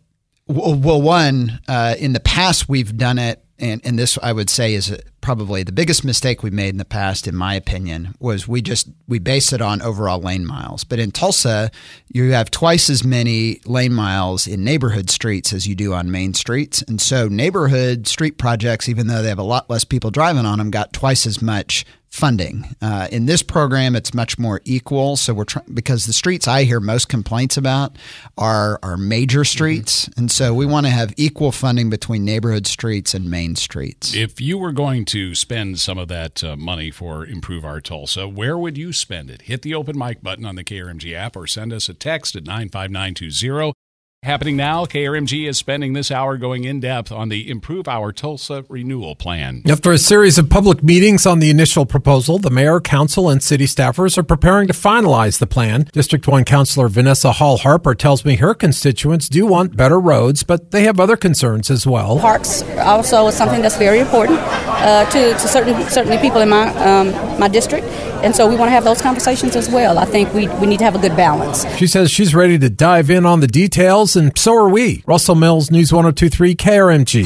well, 0.47 1.01
one 1.01 1.61
uh, 1.69 1.95
in 1.99 2.13
the 2.13 2.21
past 2.21 2.69
we've 2.69 2.97
done 2.97 3.19
it, 3.19 3.45
and 3.59 3.81
and 3.85 3.99
this 3.99 4.19
I 4.23 4.33
would 4.33 4.51
say 4.51 4.75
is 4.75 4.97
probably 5.21 5.63
the 5.63 5.73
biggest 5.73 6.05
mistake 6.05 6.43
we 6.43 6.51
made 6.51 6.71
in 6.71 6.79
the 6.79 6.85
past, 6.85 7.27
in 7.27 7.37
my 7.37 7.55
opinion, 7.55 8.15
was 8.19 8.49
we 8.49 8.63
just 8.63 8.89
we 9.09 9.19
base 9.19 9.53
it 9.53 9.61
on 9.61 9.83
overall 9.83 10.21
lane 10.21 10.47
miles. 10.47 10.85
But 10.85 10.99
in 10.99 11.11
Tulsa, 11.11 11.71
you 12.13 12.33
have 12.33 12.51
twice 12.51 12.91
as 12.91 13.05
many 13.05 13.61
lane 13.65 13.95
miles 13.95 14.47
in 14.47 14.65
neighborhood 14.65 15.11
streets 15.11 15.53
as 15.53 15.67
you 15.67 15.75
do 15.75 15.93
on 15.95 16.11
main 16.11 16.35
streets, 16.35 16.83
and 16.83 17.01
so 17.01 17.29
neighborhood 17.29 18.07
street 18.07 18.39
projects, 18.39 18.89
even 18.89 19.07
though 19.07 19.23
they 19.23 19.29
have 19.29 19.39
a 19.39 19.43
lot 19.43 19.71
less 19.71 19.85
people 19.85 20.11
driving 20.11 20.47
on 20.47 20.59
them, 20.59 20.71
got 20.71 20.93
twice 20.93 21.27
as 21.27 21.41
much 21.43 21.85
funding. 22.11 22.75
Uh, 22.83 23.07
in 23.13 23.27
this 23.27 23.43
program, 23.43 23.95
it's 23.95 24.13
much 24.13 24.39
more 24.39 24.61
equal. 24.65 25.17
So 25.17 25.33
we're 25.33 25.45
trying 25.45 25.67
because 25.73 26.07
the 26.07 26.13
streets 26.13 26.49
I 26.49 26.65
hear 26.65 26.81
most 26.81 27.09
complaints 27.09 27.57
about 27.57 27.97
are 28.37 28.79
are 28.83 28.97
major 28.97 29.45
streets, 29.45 30.09
and 30.17 30.31
so 30.31 30.53
we 30.53 30.67
want 30.67 30.87
to 30.87 30.91
have 30.91 31.15
equal 31.17 31.53
funding 31.53 31.89
between 31.89 32.25
neighborhood 32.25 32.67
streets 32.67 33.15
and 33.15 33.31
main 33.31 33.55
streets. 33.57 34.15
If 34.15 34.41
you 34.41 34.59
were 34.59 34.73
going 34.73 35.05
to 35.11 35.35
spend 35.35 35.81
some 35.81 35.99
of 35.99 36.07
that 36.07 36.45
uh, 36.45 36.55
money 36.55 36.93
for 36.93 37.27
Improve 37.27 37.65
Our 37.65 37.81
Tulsa, 37.81 38.29
where 38.29 38.57
would 38.57 38.79
you 38.79 38.93
spend 38.93 39.29
it? 39.29 39.43
Hit 39.43 39.63
the 39.63 39.75
open 39.75 39.99
mic 39.99 40.23
button 40.23 40.47
on 40.47 40.55
the 40.55 40.63
KRMG 40.63 41.15
app 41.15 41.35
or 41.35 41.49
send 41.49 41.73
us 41.73 41.89
a 41.89 41.95
text 41.95 42.37
at 42.37 42.45
95920. 42.45 43.73
Happening 44.23 44.55
now, 44.55 44.85
KRMG 44.85 45.49
is 45.49 45.57
spending 45.57 45.95
this 45.95 46.11
hour 46.11 46.37
going 46.37 46.65
in 46.65 46.79
depth 46.79 47.11
on 47.11 47.31
the 47.31 47.51
Improve 47.51 47.89
Our 47.89 48.13
Tulsa 48.13 48.67
renewal 48.69 49.17
plan. 49.17 49.63
After 49.67 49.93
a 49.93 49.97
series 49.97 50.37
of 50.37 50.51
public 50.51 50.83
meetings 50.83 51.25
on 51.25 51.39
the 51.39 51.49
initial 51.49 51.87
proposal, 51.87 52.39
the 52.39 52.51
mayor, 52.51 52.81
council, 52.81 53.31
and 53.31 53.43
city 53.43 53.65
staffers 53.65 54.19
are 54.19 54.23
preparing 54.23 54.67
to 54.67 54.75
finalize 54.75 55.39
the 55.39 55.47
plan. 55.47 55.89
District 55.93 56.29
1 56.29 56.45
Councilor 56.45 56.89
Vanessa 56.89 57.33
Hall 57.33 57.57
Harper 57.57 57.95
tells 57.95 58.23
me 58.27 58.37
her 58.37 58.53
constituents 58.53 59.27
do 59.27 59.47
want 59.47 59.75
better 59.75 59.99
roads, 59.99 60.43
but 60.43 60.71
they 60.71 60.83
have 60.83 61.01
other 61.01 61.17
concerns 61.17 61.71
as 61.71 61.87
well. 61.87 62.19
Parks 62.19 62.63
also 62.77 63.27
is 63.27 63.35
something 63.35 63.63
that's 63.63 63.79
very 63.79 64.01
important 64.01 64.39
uh, 64.39 65.09
to, 65.09 65.31
to 65.31 65.49
certain 65.49 65.83
certainly 65.89 66.19
people 66.19 66.43
in 66.43 66.51
my 66.51 66.69
um, 66.85 67.11
my 67.41 67.49
district, 67.49 67.87
and 68.23 68.35
so 68.35 68.49
we 68.49 68.57
want 68.57 68.69
to 68.69 68.73
have 68.73 68.85
those 68.85 69.01
conversations 69.01 69.57
as 69.57 69.69
well. 69.69 69.99
I 69.99 70.05
think 70.05 70.33
we, 70.33 70.49
we 70.59 70.67
need 70.67 70.79
to 70.79 70.85
have 70.85 70.95
a 70.95 70.99
good 70.99 71.17
balance. 71.17 71.67
She 71.77 71.87
says 71.87 72.11
she's 72.11 72.35
ready 72.35 72.59
to 72.59 72.71
dive 72.71 73.11
in 73.11 73.27
on 73.27 73.41
the 73.41 73.47
details, 73.47 74.17
and 74.17 74.37
so 74.39 74.55
are 74.55 74.69
we. 74.69 75.03
Russell 75.07 75.35
Mills, 75.35 75.71
News 75.71 75.93
1023 75.93 76.55
KRMG. 76.55 77.25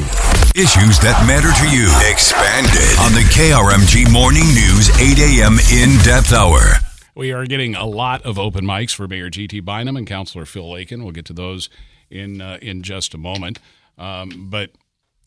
Issues 0.56 1.00
that 1.00 1.24
matter 1.26 1.50
to 1.50 1.66
you. 1.74 1.90
Expanded 2.08 2.98
on 3.00 3.12
the 3.12 3.26
KRMG 3.34 4.12
Morning 4.12 4.46
News 4.54 4.88
8 5.00 5.18
a.m. 5.18 5.58
in 5.72 5.98
depth 6.04 6.32
hour. 6.32 6.78
We 7.16 7.32
are 7.32 7.44
getting 7.44 7.74
a 7.74 7.86
lot 7.86 8.22
of 8.22 8.38
open 8.38 8.64
mics 8.64 8.94
for 8.94 9.08
Mayor 9.08 9.30
G.T. 9.30 9.60
Bynum 9.60 9.96
and 9.96 10.06
Councilor 10.06 10.44
Phil 10.44 10.70
Lakin. 10.70 11.02
We'll 11.02 11.12
get 11.12 11.24
to 11.26 11.32
those 11.32 11.70
in 12.10 12.40
uh, 12.40 12.58
in 12.62 12.82
just 12.82 13.14
a 13.14 13.18
moment. 13.18 13.58
Um, 13.98 14.48
but 14.50 14.70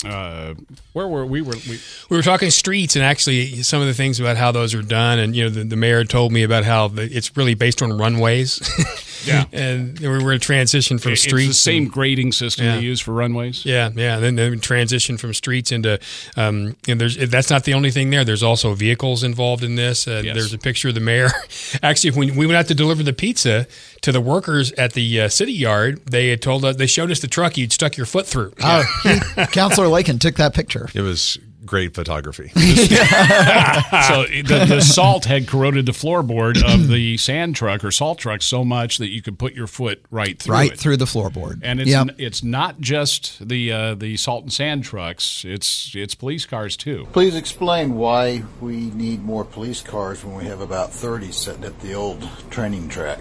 uh, 0.06 0.54
where 0.94 1.08
were 1.08 1.26
we? 1.26 1.42
Were 1.42 1.56
we? 1.68 1.80
We 2.10 2.18
were 2.18 2.24
talking 2.24 2.52
streets 2.52 2.96
and 2.96 3.04
actually 3.04 3.64
some 3.64 3.82
of 3.82 3.88
the 3.88 3.94
things 3.94 4.20
about 4.20 4.38
how 4.38 4.52
those 4.52 4.74
are 4.76 4.82
done. 4.84 5.18
And 5.20 5.36
you 5.36 5.46
know, 5.46 5.50
the, 5.50 5.64
the 5.64 5.76
mayor 5.76 6.04
told 6.06 6.32
me 6.32 6.44
about 6.44 6.64
how 6.66 6.88
the, 6.90 7.04
it's 7.04 7.36
really 7.36 7.56
based 7.56 7.82
on 7.82 7.98
runways. 7.98 8.62
Yeah. 9.26 9.46
and 9.52 10.00
we 10.00 10.08
were 10.08 10.20
going 10.20 10.40
to 10.40 10.46
transition 10.46 11.00
from 11.00 11.14
It's 11.14 11.24
streets. 11.24 11.48
the 11.48 11.54
same 11.56 11.84
and- 11.84 11.92
grading 11.92 12.32
system 12.34 12.66
Yeah. 12.66 12.76
they 12.76 12.82
use 12.84 13.02
for 13.02 13.14
runways. 13.14 13.66
Yeah, 13.66 13.90
yeah. 13.94 14.20
Then, 14.20 14.36
then 14.36 14.60
transition 14.60 15.18
from 15.18 15.34
streets 15.34 15.72
into, 15.72 16.00
um, 16.38 16.76
and 16.88 17.02
there's 17.02 17.18
that's 17.18 17.50
not 17.50 17.64
the 17.64 17.74
only 17.74 17.90
thing 17.90 18.12
there. 18.12 18.24
There's 18.24 18.44
also 18.44 18.76
vehicles 18.76 19.24
involved 19.24 19.64
in 19.64 19.76
this. 19.76 20.08
Uh, 20.08 20.22
Yes. 20.24 20.36
There's 20.36 20.54
a 20.54 20.58
picture 20.60 20.90
of 20.90 20.94
the 20.94 21.02
mayor. 21.02 21.30
Actually, 21.84 22.12
when 22.12 22.36
we 22.36 22.46
went 22.46 22.58
out 22.58 22.68
to 22.68 22.76
deliver 22.76 23.02
the 23.02 23.12
pizza 23.12 23.66
to 24.02 24.12
the 24.12 24.22
workers 24.22 24.72
at 24.74 24.94
the 24.94 25.22
uh, 25.22 25.30
city 25.30 25.52
yard, 25.52 26.06
they 26.06 26.30
had 26.30 26.42
told 26.42 26.64
us 26.64 26.76
they 26.76 26.88
showed 26.88 27.10
us 27.10 27.20
the 27.20 27.28
truck 27.28 27.58
you'd 27.58 27.74
stuck 27.74 27.98
your 27.98 28.06
foot 28.06 28.28
through. 28.28 28.54
Oh, 28.64 28.84
he, 29.04 29.20
Councilor 29.88 29.96
Lakin 29.96 30.20
took 30.20 30.36
that 30.36 30.54
picture. 30.54 30.90
It 30.94 31.02
was 31.02 31.38
great 31.66 31.94
photography. 31.94 32.48
so 32.56 32.60
the, 32.60 34.66
the 34.70 34.82
salt 34.86 35.26
had 35.26 35.48
corroded 35.48 35.86
the 35.86 35.92
floorboard 35.92 36.64
of 36.64 36.88
the 36.88 37.18
sand 37.18 37.56
truck 37.58 37.84
or 37.84 37.92
salt 37.92 38.20
truck 38.20 38.42
so 38.42 38.64
much 38.64 39.00
that 39.00 39.10
you 39.10 39.22
could 39.22 39.38
put 39.38 39.54
your 39.54 39.68
foot 39.68 40.02
right 40.10 40.42
through 40.42 40.56
right 40.56 40.72
it. 40.72 40.80
through 40.80 40.96
the 40.98 41.06
floorboard. 41.06 41.60
And 41.64 41.82
it's 41.82 41.90
Yep. 41.90 42.16
it's 42.18 42.44
not 42.44 42.80
just 42.80 43.46
the 43.46 43.72
uh, 43.72 43.96
the 43.96 44.16
salt 44.18 44.44
and 44.44 44.54
sand 44.54 44.84
trucks. 44.86 45.44
It's 45.46 45.92
it's 45.94 46.16
police 46.16 46.46
cars 46.46 46.78
too. 46.78 47.08
Please 47.12 47.36
explain 47.36 47.96
why 47.96 48.44
we 48.62 48.90
need 48.92 49.24
more 49.24 49.44
police 49.44 49.82
cars 49.82 50.24
when 50.24 50.36
we 50.36 50.46
have 50.46 50.62
about 50.62 50.94
30 50.94 51.32
sitting 51.32 51.66
at 51.66 51.80
the 51.82 51.94
old 51.94 52.28
training 52.50 52.88
track. 52.90 53.20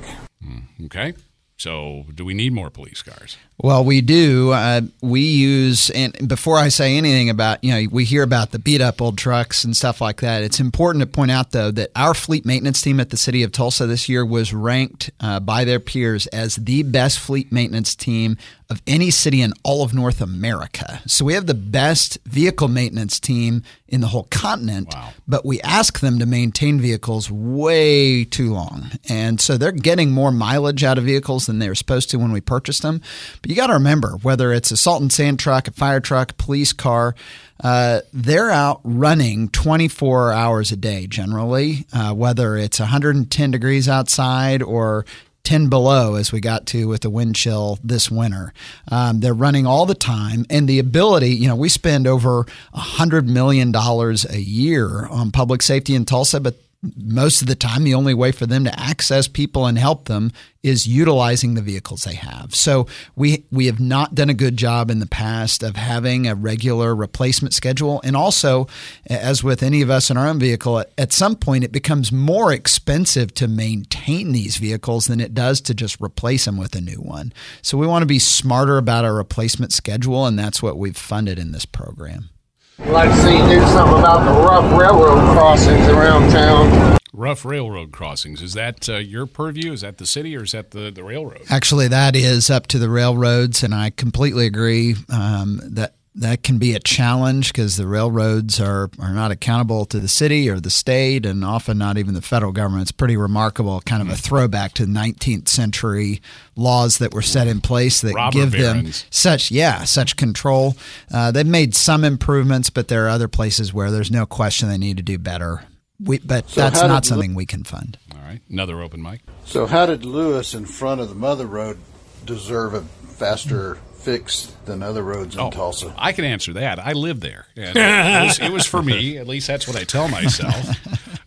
Okay. 0.84 1.14
So 1.58 2.04
do 2.14 2.24
we 2.24 2.34
need 2.34 2.52
more 2.52 2.68
police 2.68 3.02
cars? 3.02 3.38
Well, 3.58 3.82
we 3.82 4.02
do. 4.02 4.50
Uh, 4.52 4.82
we 5.00 5.22
use, 5.22 5.88
and 5.90 6.28
before 6.28 6.58
I 6.58 6.68
say 6.68 6.98
anything 6.98 7.30
about, 7.30 7.64
you 7.64 7.72
know, 7.72 7.88
we 7.90 8.04
hear 8.04 8.22
about 8.22 8.50
the 8.50 8.58
beat 8.58 8.82
up 8.82 9.00
old 9.00 9.16
trucks 9.16 9.64
and 9.64 9.74
stuff 9.74 10.02
like 10.02 10.20
that. 10.20 10.42
It's 10.42 10.60
important 10.60 11.00
to 11.00 11.06
point 11.06 11.30
out, 11.30 11.52
though, 11.52 11.70
that 11.70 11.90
our 11.96 12.12
fleet 12.12 12.44
maintenance 12.44 12.82
team 12.82 13.00
at 13.00 13.08
the 13.08 13.16
city 13.16 13.42
of 13.42 13.52
Tulsa 13.52 13.86
this 13.86 14.06
year 14.06 14.26
was 14.26 14.52
ranked 14.52 15.10
uh, 15.20 15.40
by 15.40 15.64
their 15.64 15.80
peers 15.80 16.26
as 16.26 16.56
the 16.56 16.82
best 16.82 17.18
fleet 17.18 17.50
maintenance 17.50 17.94
team 17.94 18.36
of 18.68 18.82
any 18.86 19.10
city 19.10 19.42
in 19.42 19.52
all 19.62 19.84
of 19.84 19.94
North 19.94 20.20
America. 20.20 21.00
So 21.06 21.24
we 21.24 21.34
have 21.34 21.46
the 21.46 21.54
best 21.54 22.18
vehicle 22.24 22.68
maintenance 22.68 23.20
team 23.20 23.62
in 23.86 24.00
the 24.00 24.08
whole 24.08 24.26
continent, 24.30 24.92
but 25.28 25.46
we 25.46 25.60
ask 25.60 26.00
them 26.00 26.18
to 26.18 26.26
maintain 26.26 26.80
vehicles 26.80 27.30
way 27.30 28.24
too 28.24 28.52
long. 28.52 28.90
And 29.08 29.40
so 29.40 29.56
they're 29.56 29.70
getting 29.70 30.10
more 30.10 30.32
mileage 30.32 30.82
out 30.82 30.98
of 30.98 31.04
vehicles 31.04 31.46
than 31.46 31.60
they 31.60 31.68
were 31.68 31.76
supposed 31.76 32.10
to 32.10 32.18
when 32.18 32.32
we 32.32 32.40
purchased 32.40 32.82
them. 32.82 33.00
But 33.40 33.50
you 33.50 33.56
got 33.56 33.68
to 33.68 33.74
remember 33.74 34.16
whether 34.22 34.52
it's 34.52 34.72
a 34.72 34.76
salt 34.76 35.00
and 35.00 35.12
sand 35.12 35.38
truck, 35.38 35.68
a 35.68 35.70
fire 35.70 36.00
truck, 36.00 36.32
a 36.32 36.34
police 36.34 36.72
car, 36.72 37.14
uh, 37.62 38.00
they're 38.12 38.50
out 38.50 38.80
running 38.84 39.48
24 39.48 40.32
hours 40.32 40.72
a 40.72 40.76
day 40.76 41.06
generally, 41.06 41.86
uh, 41.92 42.12
whether 42.12 42.56
it's 42.56 42.78
110 42.78 43.50
degrees 43.50 43.88
outside 43.88 44.62
or 44.62 45.06
10 45.46 45.68
below 45.68 46.16
as 46.16 46.32
we 46.32 46.40
got 46.40 46.66
to 46.66 46.88
with 46.88 47.02
the 47.02 47.08
wind 47.08 47.36
chill 47.36 47.78
this 47.84 48.10
winter. 48.10 48.52
Um, 48.90 49.20
they're 49.20 49.32
running 49.32 49.64
all 49.64 49.86
the 49.86 49.94
time. 49.94 50.44
And 50.50 50.68
the 50.68 50.80
ability, 50.80 51.36
you 51.36 51.46
know, 51.46 51.54
we 51.54 51.68
spend 51.68 52.08
over 52.08 52.46
$100 52.74 53.28
million 53.28 53.72
a 53.72 54.38
year 54.38 55.06
on 55.06 55.30
public 55.30 55.62
safety 55.62 55.94
in 55.94 56.04
Tulsa, 56.04 56.40
but 56.40 56.56
most 56.96 57.42
of 57.42 57.48
the 57.48 57.54
time, 57.54 57.84
the 57.84 57.94
only 57.94 58.14
way 58.14 58.32
for 58.32 58.46
them 58.46 58.64
to 58.64 58.80
access 58.80 59.28
people 59.28 59.66
and 59.66 59.78
help 59.78 60.06
them 60.06 60.32
is 60.62 60.86
utilizing 60.86 61.54
the 61.54 61.62
vehicles 61.62 62.02
they 62.02 62.14
have. 62.14 62.54
So 62.54 62.86
we 63.14 63.44
we 63.52 63.66
have 63.66 63.78
not 63.78 64.14
done 64.14 64.28
a 64.28 64.34
good 64.34 64.56
job 64.56 64.90
in 64.90 64.98
the 64.98 65.06
past 65.06 65.62
of 65.62 65.76
having 65.76 66.26
a 66.26 66.34
regular 66.34 66.94
replacement 66.94 67.54
schedule, 67.54 68.00
and 68.02 68.16
also, 68.16 68.66
as 69.06 69.44
with 69.44 69.62
any 69.62 69.80
of 69.80 69.90
us 69.90 70.10
in 70.10 70.16
our 70.16 70.26
own 70.26 70.40
vehicle, 70.40 70.80
at, 70.80 70.90
at 70.98 71.12
some 71.12 71.36
point 71.36 71.62
it 71.62 71.70
becomes 71.72 72.10
more 72.10 72.52
expensive 72.52 73.32
to 73.34 73.46
maintain 73.46 74.32
these 74.32 74.56
vehicles 74.56 75.06
than 75.06 75.20
it 75.20 75.34
does 75.34 75.60
to 75.62 75.74
just 75.74 76.00
replace 76.00 76.46
them 76.46 76.56
with 76.56 76.74
a 76.74 76.80
new 76.80 77.00
one. 77.00 77.32
So 77.62 77.78
we 77.78 77.86
want 77.86 78.02
to 78.02 78.06
be 78.06 78.18
smarter 78.18 78.76
about 78.76 79.04
our 79.04 79.14
replacement 79.14 79.72
schedule, 79.72 80.26
and 80.26 80.38
that's 80.38 80.62
what 80.62 80.78
we've 80.78 80.96
funded 80.96 81.38
in 81.38 81.52
this 81.52 81.66
program. 81.66 82.30
I'd 82.78 82.90
like 82.90 83.10
to 83.10 83.16
see 83.16 83.38
you 83.38 83.44
do 83.46 83.60
something 83.68 83.98
about 83.98 84.24
the 84.24 84.38
rough 84.42 84.78
railroad 84.78 85.32
crossings 85.32 85.88
around 85.88 86.30
town. 86.30 86.98
Rough 87.12 87.46
railroad 87.46 87.90
crossings. 87.90 88.42
Is 88.42 88.52
that 88.52 88.86
uh, 88.88 88.96
your 88.96 89.24
purview? 89.24 89.72
Is 89.72 89.80
that 89.80 89.96
the 89.96 90.06
city 90.06 90.36
or 90.36 90.44
is 90.44 90.52
that 90.52 90.72
the, 90.72 90.90
the 90.90 91.02
railroad? 91.02 91.44
Actually, 91.48 91.88
that 91.88 92.14
is 92.14 92.50
up 92.50 92.66
to 92.68 92.78
the 92.78 92.90
railroads, 92.90 93.62
and 93.62 93.74
I 93.74 93.88
completely 93.88 94.44
agree 94.44 94.94
um, 95.08 95.60
that 95.64 95.95
that 96.18 96.42
can 96.42 96.56
be 96.58 96.74
a 96.74 96.78
challenge 96.80 97.52
because 97.52 97.76
the 97.76 97.86
railroads 97.86 98.58
are, 98.60 98.88
are 98.98 99.12
not 99.12 99.30
accountable 99.30 99.84
to 99.86 100.00
the 100.00 100.08
city 100.08 100.48
or 100.48 100.58
the 100.60 100.70
state, 100.70 101.26
and 101.26 101.44
often 101.44 101.76
not 101.78 101.98
even 101.98 102.14
the 102.14 102.22
federal 102.22 102.52
government. 102.52 102.82
It's 102.82 102.92
pretty 102.92 103.16
remarkable, 103.16 103.80
kind 103.82 104.00
of 104.02 104.08
a 104.08 104.16
throwback 104.16 104.72
to 104.74 104.86
19th 104.86 105.48
century 105.48 106.22
laws 106.56 106.98
that 106.98 107.12
were 107.12 107.22
set 107.22 107.46
in 107.46 107.60
place 107.60 108.00
that 108.00 108.14
Robber 108.14 108.32
give 108.38 108.52
them 108.52 108.76
barons. 108.80 109.04
such 109.10 109.50
yeah 109.50 109.84
such 109.84 110.16
control. 110.16 110.74
Uh, 111.12 111.30
they've 111.30 111.46
made 111.46 111.74
some 111.74 112.02
improvements, 112.04 112.70
but 112.70 112.88
there 112.88 113.04
are 113.06 113.10
other 113.10 113.28
places 113.28 113.74
where 113.74 113.90
there's 113.90 114.10
no 114.10 114.24
question 114.26 114.68
they 114.68 114.78
need 114.78 114.96
to 114.96 115.02
do 115.02 115.18
better. 115.18 115.64
We, 116.02 116.18
but 116.18 116.48
So 116.48 116.60
that's 116.62 116.80
not 116.82 117.02
did- 117.02 117.08
something 117.08 117.34
we 117.34 117.46
can 117.46 117.64
fund. 117.64 117.98
All 118.14 118.20
right. 118.20 118.40
Another 118.50 118.80
open 118.82 119.02
mic. 119.02 119.20
So, 119.44 119.66
how 119.66 119.86
did 119.86 120.04
Lewis 120.04 120.52
in 120.54 120.64
front 120.66 121.00
of 121.00 121.08
the 121.08 121.14
Mother 121.14 121.46
Road 121.46 121.78
deserve 122.24 122.74
a 122.74 122.82
faster 122.82 123.78
fix 124.06 124.46
than 124.66 124.84
other 124.84 125.02
roads 125.02 125.34
in 125.34 125.40
Oh, 125.40 125.50
Tulsa? 125.50 125.92
I 125.98 126.12
can 126.12 126.24
answer 126.24 126.52
that. 126.52 126.78
I 126.78 126.92
live 126.92 127.18
there. 127.18 127.46
And 127.56 127.76
it, 127.76 128.26
was, 128.26 128.38
it 128.38 128.52
was 128.52 128.64
for 128.64 128.80
me. 128.80 129.18
At 129.18 129.26
least 129.26 129.48
that's 129.48 129.66
what 129.66 129.76
I 129.76 129.82
tell 129.82 130.06
myself. 130.06 130.64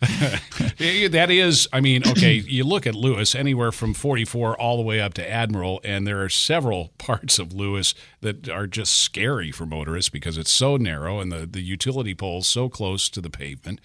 that 0.00 1.28
is, 1.28 1.68
I 1.74 1.80
mean, 1.80 2.08
okay, 2.08 2.32
you 2.32 2.64
look 2.64 2.86
at 2.86 2.94
Lewis 2.94 3.34
anywhere 3.34 3.70
from 3.70 3.92
44 3.92 4.58
all 4.58 4.78
the 4.78 4.82
way 4.82 4.98
up 4.98 5.12
to 5.14 5.30
Admiral, 5.30 5.82
and 5.84 6.06
there 6.06 6.22
are 6.24 6.30
several 6.30 6.88
parts 6.98 7.38
of 7.38 7.52
Lewis 7.52 7.94
that 8.22 8.48
are 8.48 8.66
just 8.66 8.98
scary 8.98 9.52
for 9.52 9.66
motorists 9.66 10.08
because 10.08 10.38
it's 10.38 10.50
so 10.50 10.78
narrow 10.78 11.20
and 11.20 11.30
the, 11.30 11.44
the 11.44 11.60
utility 11.60 12.14
poles 12.14 12.48
so 12.48 12.70
close 12.70 13.10
to 13.10 13.20
the 13.20 13.28
pavement. 13.30 13.78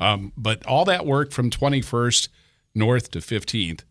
Um, 0.00 0.32
but 0.36 0.66
all 0.66 0.84
that 0.86 1.06
work 1.06 1.30
from 1.30 1.48
21st 1.48 2.28
north 2.74 3.12
to 3.12 3.20
15th, 3.20 3.82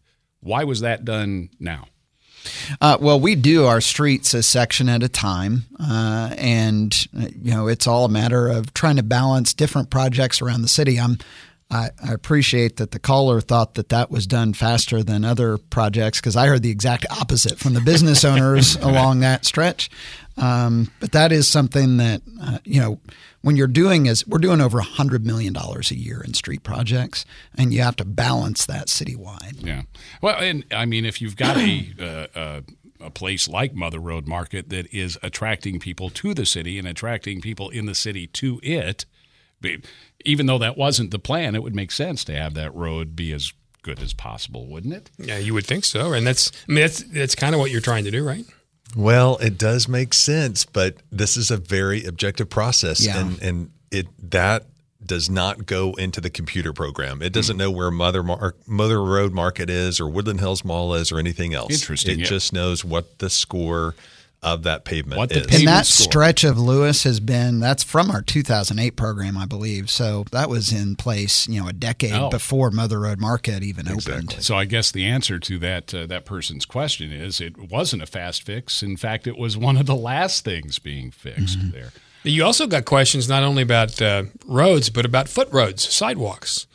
why 0.41 0.65
was 0.65 0.81
that 0.81 1.05
done 1.05 1.51
now? 1.57 1.85
Uh, 2.79 2.97
well, 2.99 3.19
we 3.19 3.35
do 3.35 3.65
our 3.65 3.81
streets 3.81 4.33
a 4.33 4.43
section 4.43 4.89
at 4.89 5.03
a 5.03 5.09
time, 5.09 5.65
uh, 5.79 6.33
and 6.37 7.07
you 7.13 7.51
know 7.51 7.67
it's 7.67 7.87
all 7.87 8.05
a 8.05 8.09
matter 8.09 8.47
of 8.47 8.73
trying 8.73 8.95
to 8.95 9.03
balance 9.03 9.53
different 9.53 9.89
projects 9.89 10.41
around 10.41 10.61
the 10.61 10.67
city. 10.67 10.99
I'm, 10.99 11.17
I, 11.69 11.89
I 12.03 12.13
appreciate 12.13 12.77
that 12.77 12.91
the 12.91 12.99
caller 12.99 13.39
thought 13.39 13.75
that 13.75 13.89
that 13.89 14.11
was 14.11 14.27
done 14.27 14.53
faster 14.53 15.03
than 15.03 15.23
other 15.23 15.57
projects 15.57 16.19
because 16.19 16.35
I 16.35 16.47
heard 16.47 16.63
the 16.63 16.71
exact 16.71 17.05
opposite 17.09 17.59
from 17.59 17.73
the 17.73 17.81
business 17.81 18.25
owners 18.25 18.75
along 18.81 19.21
that 19.21 19.45
stretch. 19.45 19.89
Um, 20.37 20.91
but 20.99 21.11
that 21.11 21.31
is 21.31 21.47
something 21.47 21.97
that 21.97 22.21
uh, 22.41 22.59
you 22.63 22.79
know 22.79 22.99
when 23.41 23.55
you're 23.55 23.67
doing 23.67 24.05
is 24.05 24.25
we're 24.27 24.39
doing 24.39 24.61
over 24.61 24.79
a 24.79 24.83
hundred 24.83 25.25
million 25.25 25.53
dollars 25.53 25.91
a 25.91 25.97
year 25.97 26.21
in 26.21 26.33
street 26.33 26.63
projects, 26.63 27.25
and 27.55 27.73
you 27.73 27.81
have 27.81 27.95
to 27.97 28.05
balance 28.05 28.65
that 28.65 28.87
citywide. 28.87 29.65
Yeah. 29.65 29.83
Well, 30.21 30.37
and 30.39 30.65
I 30.71 30.85
mean, 30.85 31.05
if 31.05 31.21
you've 31.21 31.35
got 31.35 31.57
a 31.57 31.93
uh, 31.99 32.39
uh, 32.39 32.61
a 32.99 33.09
place 33.09 33.47
like 33.47 33.73
Mother 33.73 33.99
Road 33.99 34.27
Market 34.27 34.69
that 34.69 34.93
is 34.93 35.17
attracting 35.23 35.79
people 35.79 36.09
to 36.11 36.33
the 36.33 36.45
city 36.45 36.77
and 36.77 36.87
attracting 36.87 37.41
people 37.41 37.69
in 37.69 37.85
the 37.85 37.95
city 37.95 38.27
to 38.27 38.59
it, 38.63 39.05
even 40.25 40.45
though 40.45 40.57
that 40.59 40.77
wasn't 40.77 41.11
the 41.11 41.19
plan, 41.19 41.55
it 41.55 41.63
would 41.63 41.75
make 41.75 41.91
sense 41.91 42.23
to 42.25 42.35
have 42.35 42.53
that 42.53 42.73
road 42.75 43.15
be 43.15 43.33
as 43.33 43.53
good 43.81 43.99
as 43.99 44.13
possible, 44.13 44.67
wouldn't 44.67 44.93
it? 44.93 45.09
Yeah, 45.17 45.37
you 45.37 45.53
would 45.53 45.65
think 45.65 45.85
so, 45.85 46.13
and 46.13 46.25
that's 46.25 46.51
I 46.67 46.71
mean 46.71 46.81
that's 46.81 47.03
that's 47.03 47.35
kind 47.35 47.55
of 47.55 47.59
what 47.59 47.71
you're 47.71 47.81
trying 47.81 48.03
to 48.05 48.11
do, 48.11 48.25
right? 48.25 48.45
Well, 48.95 49.37
it 49.37 49.57
does 49.57 49.87
make 49.87 50.13
sense, 50.13 50.65
but 50.65 50.97
this 51.11 51.37
is 51.37 51.51
a 51.51 51.57
very 51.57 52.05
objective 52.05 52.49
process, 52.49 53.05
Yeah. 53.05 53.19
and 53.19 53.41
and 53.41 53.71
it 53.89 54.07
that 54.31 54.65
does 55.03 55.29
not 55.29 55.65
go 55.65 55.93
into 55.93 56.21
the 56.21 56.29
computer 56.29 56.73
program. 56.73 57.21
It 57.21 57.33
doesn't 57.33 57.55
mm. 57.55 57.59
know 57.59 57.71
where 57.71 57.89
Mother 57.89 58.21
Mar- 58.21 58.55
Mother 58.67 59.03
Road 59.03 59.33
Market 59.33 59.69
is, 59.69 59.99
or 59.99 60.07
Woodland 60.07 60.39
Hills 60.39 60.63
Mall 60.63 60.93
is, 60.93 61.11
or 61.11 61.19
anything 61.19 61.53
else. 61.53 61.71
Interesting, 61.71 62.13
It 62.13 62.19
yeah. 62.19 62.25
just 62.25 62.53
knows 62.53 62.85
what 62.85 63.17
the 63.19 63.29
score 63.29 63.95
of 64.43 64.63
that 64.63 64.85
pavement 64.85 65.19
What 65.19 65.29
the 65.29 65.41
is. 65.41 65.59
And 65.59 65.67
that 65.67 65.85
score. 65.85 66.03
stretch 66.05 66.43
of 66.43 66.57
Lewis 66.59 67.03
has 67.03 67.19
been 67.19 67.59
that's 67.59 67.83
from 67.83 68.09
our 68.09 68.21
2008 68.23 68.95
program, 68.95 69.37
I 69.37 69.45
believe. 69.45 69.89
So 69.91 70.25
that 70.31 70.49
was 70.49 70.73
in 70.73 70.95
place, 70.95 71.47
you 71.47 71.61
know, 71.61 71.67
a 71.67 71.73
decade 71.73 72.13
Oh. 72.13 72.29
before 72.29 72.71
Mother 72.71 72.99
Road 73.01 73.19
Market 73.19 73.61
even 73.61 73.87
opened. 73.87 74.37
So 74.39 74.55
I 74.55 74.65
guess 74.65 74.91
the 74.91 75.05
answer 75.05 75.37
to 75.37 75.59
that 75.59 75.93
uh, 75.93 76.05
that 76.07 76.25
person's 76.25 76.65
question 76.65 77.11
is 77.11 77.39
it 77.39 77.69
wasn't 77.69 78.01
a 78.01 78.07
fast 78.07 78.41
fix. 78.43 78.81
In 78.81 78.97
fact, 78.97 79.27
it 79.27 79.37
was 79.37 79.57
one 79.57 79.77
of 79.77 79.85
the 79.85 79.95
last 79.95 80.43
things 80.43 80.79
being 80.79 81.11
fixed 81.11 81.59
Mm-hmm. 81.59 81.69
there. 81.71 81.91
You 82.23 82.43
also 82.43 82.67
got 82.67 82.85
questions 82.85 83.27
not 83.29 83.43
only 83.43 83.63
about 83.63 83.99
uh, 84.01 84.23
roads, 84.45 84.89
but 84.91 85.05
about 85.05 85.27
foot 85.29 85.49
roads, 85.51 85.87
sidewalks. 85.91 86.65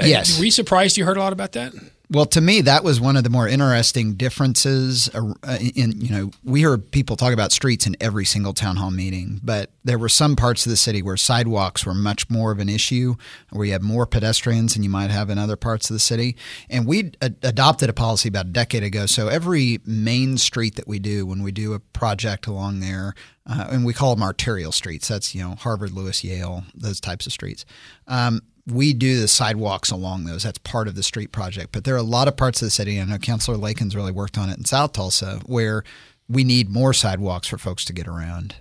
Uh, 0.00 0.04
Yes. 0.06 0.38
Were 0.38 0.44
you 0.46 0.50
surprised 0.50 0.96
you 0.96 1.04
heard 1.04 1.16
a 1.18 1.20
lot 1.20 1.32
about 1.34 1.52
that? 1.52 1.72
Well, 2.12 2.26
to 2.26 2.40
me, 2.40 2.60
that 2.62 2.82
was 2.82 3.00
one 3.00 3.16
of 3.16 3.22
the 3.22 3.30
more 3.30 3.46
interesting 3.46 4.14
differences. 4.14 5.08
uh, 5.14 5.58
In 5.76 6.00
you 6.00 6.10
know, 6.10 6.30
we 6.42 6.62
heard 6.62 6.90
people 6.90 7.14
talk 7.14 7.32
about 7.32 7.52
streets 7.52 7.86
in 7.86 7.96
every 8.00 8.24
single 8.24 8.52
town 8.52 8.76
hall 8.76 8.90
meeting, 8.90 9.40
but 9.44 9.70
there 9.84 9.96
were 9.96 10.08
some 10.08 10.34
parts 10.34 10.66
of 10.66 10.70
the 10.70 10.76
city 10.76 11.02
where 11.02 11.16
sidewalks 11.16 11.86
were 11.86 11.94
much 11.94 12.28
more 12.28 12.50
of 12.50 12.58
an 12.58 12.68
issue, 12.68 13.14
where 13.50 13.64
you 13.64 13.72
have 13.72 13.82
more 13.82 14.06
pedestrians 14.06 14.74
than 14.74 14.82
you 14.82 14.90
might 14.90 15.10
have 15.10 15.30
in 15.30 15.38
other 15.38 15.54
parts 15.54 15.88
of 15.88 15.94
the 15.94 16.00
city. 16.00 16.36
And 16.68 16.84
we 16.84 17.12
ad- 17.22 17.36
adopted 17.44 17.88
a 17.88 17.92
policy 17.92 18.28
about 18.28 18.46
a 18.46 18.50
decade 18.50 18.82
ago. 18.82 19.06
So 19.06 19.28
every 19.28 19.78
main 19.86 20.36
street 20.36 20.74
that 20.74 20.88
we 20.88 20.98
do, 20.98 21.24
when 21.26 21.44
we 21.44 21.52
do 21.52 21.74
a 21.74 21.78
project 21.78 22.48
along 22.48 22.80
there, 22.80 23.14
uh, 23.46 23.68
and 23.70 23.84
we 23.84 23.92
call 23.94 24.16
them 24.16 24.24
arterial 24.24 24.72
streets. 24.72 25.06
That's 25.06 25.32
you 25.32 25.42
know 25.42 25.54
Harvard, 25.54 25.92
Lewis, 25.92 26.24
Yale, 26.24 26.64
those 26.74 27.00
types 27.00 27.26
of 27.26 27.32
streets. 27.32 27.64
Um, 28.08 28.40
we 28.70 28.92
do 28.92 29.20
the 29.20 29.28
sidewalks 29.28 29.90
along 29.90 30.24
those. 30.24 30.42
That's 30.42 30.58
part 30.58 30.88
of 30.88 30.94
the 30.94 31.02
street 31.02 31.32
project. 31.32 31.72
But 31.72 31.84
there 31.84 31.94
are 31.94 31.98
a 31.98 32.02
lot 32.02 32.28
of 32.28 32.36
parts 32.36 32.62
of 32.62 32.66
the 32.66 32.70
city. 32.70 33.00
I 33.00 33.04
know 33.04 33.18
Councilor 33.18 33.56
Lakin's 33.56 33.96
really 33.96 34.12
worked 34.12 34.38
on 34.38 34.48
it 34.48 34.58
in 34.58 34.64
South 34.64 34.92
Tulsa, 34.92 35.40
where 35.46 35.84
we 36.28 36.44
need 36.44 36.70
more 36.70 36.92
sidewalks 36.92 37.48
for 37.48 37.58
folks 37.58 37.84
to 37.86 37.92
get 37.92 38.06
around. 38.06 38.56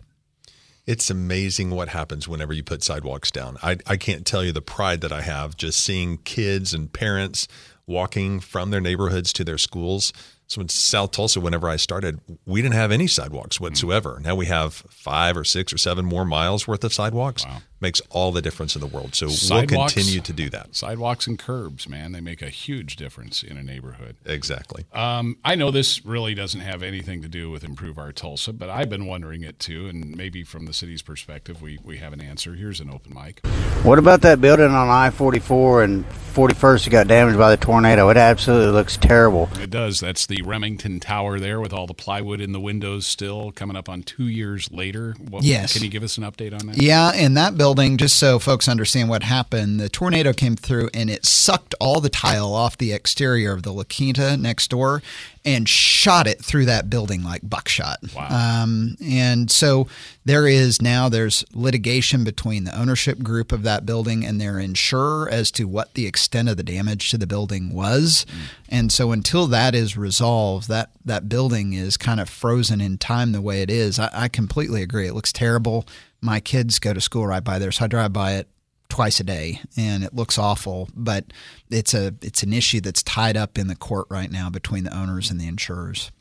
It's 0.85 1.11
amazing 1.11 1.69
what 1.69 1.89
happens 1.89 2.27
whenever 2.27 2.51
you 2.51 2.63
put 2.63 2.83
sidewalks 2.83 3.29
down. 3.29 3.57
I, 3.61 3.77
I 3.85 3.95
can't 3.95 4.25
tell 4.25 4.43
you 4.43 4.51
the 4.51 4.61
pride 4.61 5.01
that 5.01 5.11
I 5.11 5.21
have 5.21 5.55
just 5.55 5.83
seeing 5.83 6.17
kids 6.17 6.73
and 6.73 6.91
parents 6.91 7.47
walking 7.85 8.39
from 8.39 8.71
their 8.71 8.81
neighborhoods 8.81 9.31
to 9.33 9.43
their 9.43 9.59
schools. 9.59 10.11
So 10.47 10.61
in 10.61 10.69
South 10.69 11.11
Tulsa, 11.11 11.39
whenever 11.39 11.69
I 11.69 11.75
started, 11.75 12.19
we 12.47 12.63
didn't 12.63 12.73
have 12.73 12.91
any 12.91 13.05
sidewalks 13.05 13.59
whatsoever. 13.59 14.19
Now 14.23 14.33
we 14.33 14.47
have 14.47 14.73
five 14.89 15.37
or 15.37 15.43
six 15.43 15.71
or 15.71 15.77
seven 15.77 16.05
more 16.05 16.25
miles 16.25 16.67
worth 16.67 16.83
of 16.83 16.91
sidewalks. 16.91 17.45
Makes 17.81 18.01
all 18.09 18.31
the 18.31 18.41
difference 18.41 18.75
in 18.75 18.81
the 18.81 18.87
world. 18.87 19.15
So 19.15 19.27
we'll 19.27 19.65
continue 19.67 20.19
to 20.19 20.33
do 20.33 20.49
that. 20.49 20.75
Sidewalks 20.75 21.27
and 21.27 21.39
curbs, 21.39 21.87
man, 21.87 22.11
they 22.11 22.19
make 22.21 22.41
a 22.41 22.49
huge 22.49 22.95
difference 22.97 23.41
in 23.41 23.57
a 23.57 23.63
neighborhood. 23.63 24.17
Exactly. 24.25 24.85
Um, 24.93 25.37
I 25.45 25.55
know 25.55 25.71
this 25.71 26.05
really 26.05 26.35
doesn't 26.35 26.59
have 26.59 26.83
anything 26.83 27.21
to 27.21 27.29
do 27.29 27.49
with 27.49 27.63
Improve 27.63 27.97
Our 27.97 28.11
Tulsa, 28.11 28.51
but 28.51 28.69
I've 28.69 28.89
been 28.89 29.05
wondering 29.05 29.43
it 29.43 29.59
too, 29.59 29.87
and 29.87 30.15
maybe 30.15 30.43
from 30.43 30.65
the 30.65 30.73
city's 30.73 31.01
perspective, 31.01 31.61
we, 31.61 31.79
we 31.83 31.97
have 31.97 32.11
an 32.11 32.19
answer. 32.21 32.53
Here's 32.55 32.79
an 32.81 32.89
open 32.89 33.13
mic. 33.13 33.45
What 33.83 33.97
about 33.97 34.21
that 34.21 34.41
building 34.41 34.65
on 34.71 34.89
I 34.89 35.09
44 35.09 35.83
and 35.83 36.05
41st 36.33 36.83
that 36.83 36.89
got 36.89 37.07
damaged 37.07 37.37
by 37.37 37.51
the 37.51 37.57
tornado? 37.57 38.09
It 38.09 38.17
absolutely 38.17 38.73
looks 38.73 38.97
terrible. 38.97 39.49
It 39.61 39.69
does. 39.69 40.01
That's 40.01 40.25
the 40.25 40.41
Remington 40.41 40.99
Tower 40.99 41.39
there 41.39 41.61
with 41.61 41.71
all 41.71 41.87
the 41.87 41.93
plywood 41.93 42.41
in 42.41 42.51
the 42.51 42.59
windows 42.59 43.05
still 43.07 43.51
coming 43.53 43.77
up 43.77 43.87
on 43.87 44.03
two 44.03 44.27
years 44.27 44.69
later. 44.71 45.15
What, 45.29 45.43
Yes. 45.43 45.73
Can 45.73 45.83
you 45.83 45.89
give 45.89 46.03
us 46.03 46.17
an 46.17 46.23
update 46.25 46.53
on 46.59 46.67
that? 46.67 46.81
Yeah, 46.81 47.11
and 47.15 47.37
that 47.37 47.55
building, 47.57 47.68
just 47.75 48.17
so 48.17 48.39
folks 48.39 48.67
understand 48.67 49.09
what 49.09 49.23
happened, 49.23 49.79
the 49.79 49.89
tornado 49.89 50.33
came 50.33 50.55
through 50.55 50.89
and 50.93 51.09
it 51.09 51.25
sucked 51.25 51.75
all 51.79 52.01
the 52.01 52.09
tile 52.09 52.53
off 52.53 52.77
the 52.77 52.93
exterior 52.93 53.53
of 53.53 53.63
the 53.63 53.71
La 53.71 53.83
Quinta 53.83 54.37
next 54.37 54.69
door 54.69 55.01
and 55.45 55.69
shot 55.69 56.27
it 56.27 56.43
through 56.43 56.65
that 56.65 56.89
building 56.89 57.23
like 57.23 57.47
buckshot. 57.47 57.99
Wow. 58.15 58.27
Um, 58.63 58.97
and 59.01 59.49
so 59.49 59.87
there 60.25 60.47
is 60.47 60.81
now 60.81 61.09
there's 61.09 61.45
litigation 61.53 62.23
between 62.23 62.65
the 62.65 62.77
ownership 62.77 63.19
group 63.19 63.51
of 63.51 63.63
that 63.63 63.85
building 63.85 64.25
and 64.25 64.39
their 64.39 64.59
insurer 64.59 65.29
as 65.29 65.49
to 65.51 65.65
what 65.65 65.93
the 65.93 66.05
extent 66.05 66.49
of 66.49 66.57
the 66.57 66.63
damage 66.63 67.09
to 67.11 67.17
the 67.17 67.27
building 67.27 67.73
was. 67.73 68.25
And 68.67 68.91
so 68.91 69.11
until 69.11 69.47
that 69.47 69.73
is 69.73 69.97
resolved, 69.97 70.67
that 70.67 70.89
that 71.05 71.29
building 71.29 71.73
is 71.73 71.97
kind 71.97 72.19
of 72.19 72.29
frozen 72.29 72.81
in 72.81 72.97
time 72.97 73.31
the 73.31 73.41
way 73.41 73.61
it 73.61 73.71
is. 73.71 73.97
I, 73.97 74.09
I 74.13 74.27
completely 74.27 74.81
agree. 74.81 75.07
It 75.07 75.13
looks 75.13 75.33
terrible. 75.33 75.87
My 76.21 76.39
kids 76.39 76.79
go 76.79 76.93
to 76.93 77.01
school 77.01 77.25
right 77.27 77.43
by 77.43 77.59
there, 77.59 77.71
so 77.71 77.85
I 77.85 77.87
drive 77.87 78.13
by 78.13 78.33
it 78.33 78.47
twice 78.89 79.19
a 79.19 79.23
day 79.23 79.61
and 79.77 80.03
it 80.03 80.15
looks 80.15 80.39
awful 80.39 80.89
but 80.95 81.25
it's 81.69 81.93
a 81.93 82.11
it's 82.23 82.41
an 82.41 82.51
issue 82.51 82.81
that's 82.81 83.03
tied 83.03 83.37
up 83.37 83.55
in 83.59 83.67
the 83.67 83.75
court 83.75 84.07
right 84.09 84.31
now 84.31 84.49
between 84.49 84.83
the 84.83 84.91
owners 84.97 85.29
and 85.29 85.39
the 85.39 85.47
insurers 85.47 86.11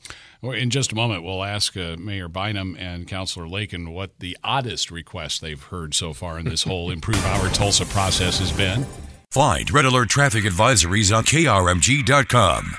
Well, 0.43 0.53
in 0.53 0.69
just 0.69 0.93
a 0.93 0.95
moment, 0.95 1.25
we'll 1.25 1.43
ask 1.43 1.77
uh, 1.79 1.97
Mayor 1.99 2.29
Bynum 2.29 2.77
and 2.79 3.09
Councilor 3.09 3.49
Lakin 3.49 3.91
what 3.93 4.19
the 4.21 4.37
oddest 4.45 4.91
request 4.91 5.41
they've 5.41 5.61
heard 5.63 5.95
so 5.95 6.13
far 6.13 6.39
in 6.39 6.45
this 6.45 6.63
whole 6.63 6.91
Improve 6.93 7.25
Our 7.25 7.49
Tulsa 7.49 7.87
process 7.87 8.39
has 8.39 8.53
been. 8.53 8.87
Find 9.33 9.69
Red 9.73 9.87
Alert 9.87 10.11
traffic 10.11 10.45
advisories 10.45 11.11
on 11.17 11.25
KRMG.com. 11.25 12.77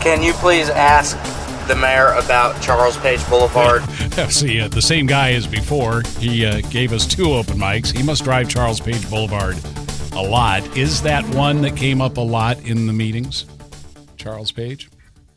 Can 0.00 0.22
you 0.22 0.32
please 0.32 0.68
ask 0.68 1.16
the 1.68 1.76
mayor 1.76 2.08
about 2.14 2.60
Charles 2.62 2.96
Page 2.98 3.26
Boulevard? 3.28 3.82
See, 4.30 4.60
uh, 4.60 4.68
the 4.68 4.82
same 4.82 5.06
guy 5.06 5.32
as 5.32 5.46
before. 5.46 6.02
He 6.18 6.44
uh, 6.46 6.60
gave 6.70 6.92
us 6.92 7.06
two 7.06 7.32
open 7.32 7.56
mics. 7.58 7.96
He 7.96 8.02
must 8.02 8.24
drive 8.24 8.48
Charles 8.48 8.80
Page 8.80 9.08
Boulevard 9.08 9.56
a 10.14 10.22
lot. 10.22 10.76
Is 10.76 11.00
that 11.02 11.24
one 11.34 11.62
that 11.62 11.76
came 11.76 12.00
up 12.00 12.16
a 12.18 12.20
lot 12.20 12.60
in 12.64 12.86
the 12.86 12.92
meetings? 12.92 13.46
Charles 14.16 14.52
Page? 14.52 14.88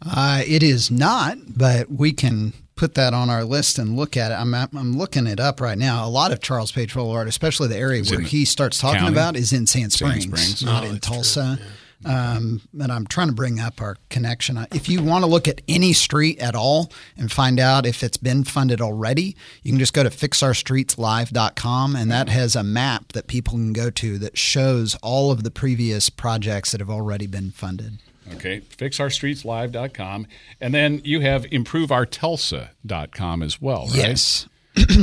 uh, 0.07 0.43
it 0.45 0.61
is 0.61 0.91
not 0.91 1.37
but 1.57 1.89
we 1.89 2.11
can 2.11 2.53
put 2.75 2.93
that 2.93 3.13
on 3.13 3.29
our 3.29 3.43
list 3.43 3.79
and 3.79 3.95
look 3.95 4.15
at 4.17 4.31
it 4.31 4.35
i'm, 4.35 4.53
I'm 4.53 4.95
looking 4.95 5.25
it 5.25 5.39
up 5.39 5.59
right 5.61 5.77
now 5.77 6.05
a 6.05 6.09
lot 6.09 6.31
of 6.31 6.41
charles 6.41 6.71
page 6.71 6.93
boulevard 6.93 7.27
especially 7.27 7.69
the 7.69 7.77
area 7.77 8.01
Is 8.01 8.11
where 8.11 8.19
the 8.19 8.25
he 8.25 8.45
starts 8.45 8.77
talking 8.79 8.99
county? 8.99 9.13
about 9.13 9.35
is 9.35 9.51
in 9.53 9.65
sand 9.65 9.93
Sand 9.93 10.21
springs, 10.21 10.25
Springs. 10.59 10.63
not 10.65 10.83
Oh, 10.83 10.87
in 10.87 10.93
that's 10.95 11.07
tulsa 11.07 11.57
Um, 12.05 12.61
and 12.79 12.91
I'm 12.91 13.07
trying 13.07 13.27
to 13.27 13.33
bring 13.33 13.59
up 13.59 13.81
our 13.81 13.97
connection. 14.09 14.65
If 14.71 14.87
you 14.87 15.01
want 15.01 15.23
to 15.23 15.29
look 15.29 15.47
at 15.47 15.61
any 15.67 15.91
street 15.93 16.39
at 16.39 16.55
all 16.55 16.91
and 17.17 17.31
find 17.31 17.59
out 17.59 17.85
if 17.85 18.03
it's 18.03 18.17
been 18.17 18.43
funded 18.43 18.79
already, 18.79 19.35
you 19.63 19.71
can 19.71 19.79
just 19.79 19.93
go 19.93 20.03
to 20.03 20.09
fixourstreetslive.com 20.09 21.95
and 21.95 22.11
that 22.11 22.29
has 22.29 22.55
a 22.55 22.63
map 22.63 23.13
that 23.13 23.27
people 23.27 23.53
can 23.53 23.73
go 23.73 23.89
to 23.89 24.19
that 24.19 24.37
shows 24.37 24.95
all 25.01 25.31
of 25.31 25.43
the 25.43 25.51
previous 25.51 26.09
projects 26.09 26.71
that 26.71 26.79
have 26.79 26.89
already 26.91 27.27
been 27.27 27.51
funded. 27.51 27.99
Okay, 28.33 28.61
fixourstreetslive.com. 28.61 30.27
And 30.61 30.73
then 30.73 31.01
you 31.03 31.21
have 31.21 31.43
improveourtulsa.com 31.45 33.43
as 33.43 33.61
well, 33.61 33.87
right? 33.87 33.95
Yes. 33.95 34.47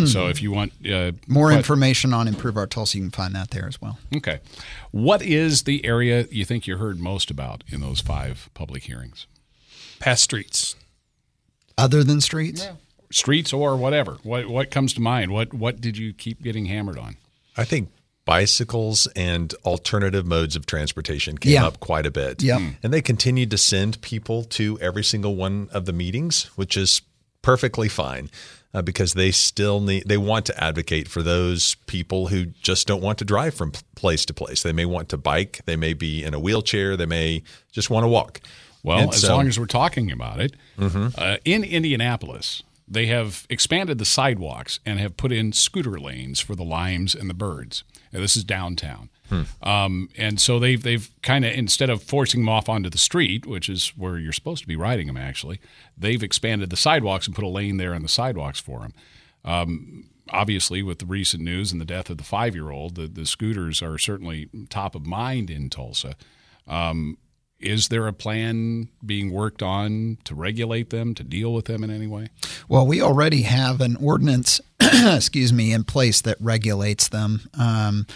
So 0.06 0.28
if 0.28 0.42
you 0.42 0.50
want 0.52 0.72
uh, 0.90 1.12
More 1.26 1.46
what- 1.46 1.56
information 1.56 2.12
on 2.12 2.28
Improve 2.28 2.56
Our 2.56 2.66
Tulsa, 2.66 2.98
you 2.98 3.04
can 3.04 3.10
find 3.10 3.34
that 3.34 3.50
there 3.50 3.66
as 3.66 3.80
well. 3.80 3.98
Okay. 4.14 4.40
What 4.90 5.22
is 5.22 5.62
the 5.62 5.84
area 5.84 6.26
you 6.30 6.44
think 6.44 6.66
you 6.66 6.76
heard 6.76 6.98
most 7.00 7.30
about 7.30 7.64
in 7.68 7.80
those 7.80 8.00
five 8.00 8.50
public 8.54 8.84
hearings? 8.84 9.26
Past 9.98 10.22
streets. 10.24 10.74
Other 11.78 12.04
than 12.04 12.20
streets? 12.20 12.66
Streets 13.10 13.52
or 13.52 13.76
whatever. 13.76 14.18
What 14.22 14.48
what 14.48 14.70
comes 14.70 14.92
to 14.94 15.00
mind? 15.00 15.32
What 15.32 15.52
what 15.54 15.80
did 15.80 15.96
you 15.96 16.12
keep 16.12 16.42
getting 16.42 16.66
hammered 16.66 16.98
on? 16.98 17.16
I 17.56 17.64
think 17.64 17.90
bicycles 18.24 19.06
and 19.16 19.52
alternative 19.64 20.24
modes 20.26 20.54
of 20.56 20.64
transportation 20.64 21.36
came 21.38 21.52
Yeah. 21.52 21.66
up 21.66 21.80
quite 21.80 22.06
a 22.06 22.10
bit. 22.10 22.42
Yep. 22.42 22.60
And 22.82 22.92
they 22.92 23.02
continued 23.02 23.50
to 23.50 23.58
send 23.58 24.00
people 24.00 24.44
to 24.44 24.78
every 24.80 25.02
single 25.04 25.34
one 25.34 25.68
of 25.72 25.86
the 25.86 25.92
meetings, 25.92 26.44
which 26.56 26.76
is 26.76 27.02
perfectly 27.42 27.88
fine. 27.88 28.30
Uh, 28.74 28.80
because 28.80 29.12
they 29.12 29.30
still 29.30 29.80
need, 29.82 30.02
they 30.06 30.16
want 30.16 30.46
to 30.46 30.64
advocate 30.64 31.06
for 31.06 31.22
those 31.22 31.74
people 31.86 32.28
who 32.28 32.46
just 32.62 32.86
don't 32.86 33.02
want 33.02 33.18
to 33.18 33.24
drive 33.24 33.52
from 33.52 33.70
place 33.96 34.24
to 34.24 34.32
place. 34.32 34.62
They 34.62 34.72
may 34.72 34.86
want 34.86 35.10
to 35.10 35.18
bike, 35.18 35.60
they 35.66 35.76
may 35.76 35.92
be 35.92 36.24
in 36.24 36.32
a 36.32 36.40
wheelchair, 36.40 36.96
they 36.96 37.04
may 37.04 37.42
just 37.70 37.90
want 37.90 38.04
to 38.04 38.08
walk. 38.08 38.40
Well, 38.82 38.98
And 38.98 39.12
as 39.12 39.20
so- 39.20 39.36
long 39.36 39.46
as 39.46 39.58
we're 39.60 39.66
talking 39.66 40.10
about 40.10 40.40
it, 40.40 40.54
Mhm. 40.78 41.12
uh, 41.18 41.36
in 41.44 41.64
Indianapolis, 41.64 42.62
they 42.88 43.06
have 43.06 43.46
expanded 43.50 43.98
the 43.98 44.06
sidewalks 44.06 44.80
and 44.86 44.98
have 44.98 45.18
put 45.18 45.32
in 45.32 45.52
scooter 45.52 46.00
lanes 46.00 46.40
for 46.40 46.54
the 46.56 46.64
limes 46.64 47.14
and 47.14 47.28
the 47.28 47.34
birds. 47.34 47.84
Now, 48.10 48.20
this 48.20 48.36
is 48.38 48.42
downtown. 48.44 49.10
Hmm. 49.32 49.66
Um, 49.66 50.08
and 50.18 50.38
so 50.38 50.58
they've 50.58 50.82
they've 50.82 51.10
kind 51.22 51.46
of 51.46 51.54
instead 51.54 51.88
of 51.88 52.02
forcing 52.02 52.42
them 52.42 52.50
off 52.50 52.68
onto 52.68 52.90
the 52.90 52.98
street, 52.98 53.46
which 53.46 53.70
is 53.70 53.88
where 53.96 54.18
you're 54.18 54.32
supposed 54.32 54.60
to 54.62 54.68
be 54.68 54.76
riding 54.76 55.06
them, 55.06 55.16
actually, 55.16 55.58
they've 55.96 56.22
expanded 56.22 56.68
the 56.68 56.76
sidewalks 56.76 57.26
and 57.26 57.34
put 57.34 57.44
a 57.44 57.48
lane 57.48 57.78
there 57.78 57.94
on 57.94 58.02
the 58.02 58.08
sidewalks 58.08 58.60
for 58.60 58.80
them. 58.80 58.94
Um, 59.42 60.10
obviously, 60.28 60.82
with 60.82 60.98
the 60.98 61.06
recent 61.06 61.42
news 61.42 61.72
and 61.72 61.80
the 61.80 61.86
death 61.86 62.10
of 62.10 62.18
the 62.18 62.24
five 62.24 62.54
year 62.54 62.70
old, 62.70 62.96
the, 62.96 63.06
the 63.06 63.24
scooters 63.24 63.80
are 63.80 63.96
certainly 63.96 64.50
top 64.68 64.94
of 64.94 65.06
mind 65.06 65.48
in 65.48 65.70
Tulsa. 65.70 66.14
Um, 66.66 67.16
is 67.58 67.88
there 67.88 68.06
a 68.08 68.12
plan 68.12 68.88
being 69.06 69.30
worked 69.30 69.62
on 69.62 70.18
to 70.24 70.34
regulate 70.34 70.90
them, 70.90 71.14
to 71.14 71.22
deal 71.22 71.54
with 71.54 71.66
them 71.66 71.84
in 71.84 71.90
any 71.90 72.08
way? 72.08 72.28
Well, 72.68 72.86
we 72.86 73.00
already 73.00 73.42
have 73.42 73.80
an 73.80 73.96
ordinance, 73.96 74.60
excuse 74.80 75.52
me, 75.52 75.72
in 75.72 75.84
place 75.84 76.20
that 76.22 76.36
regulates 76.40 77.08
them. 77.08 77.48
Um, 77.54 78.06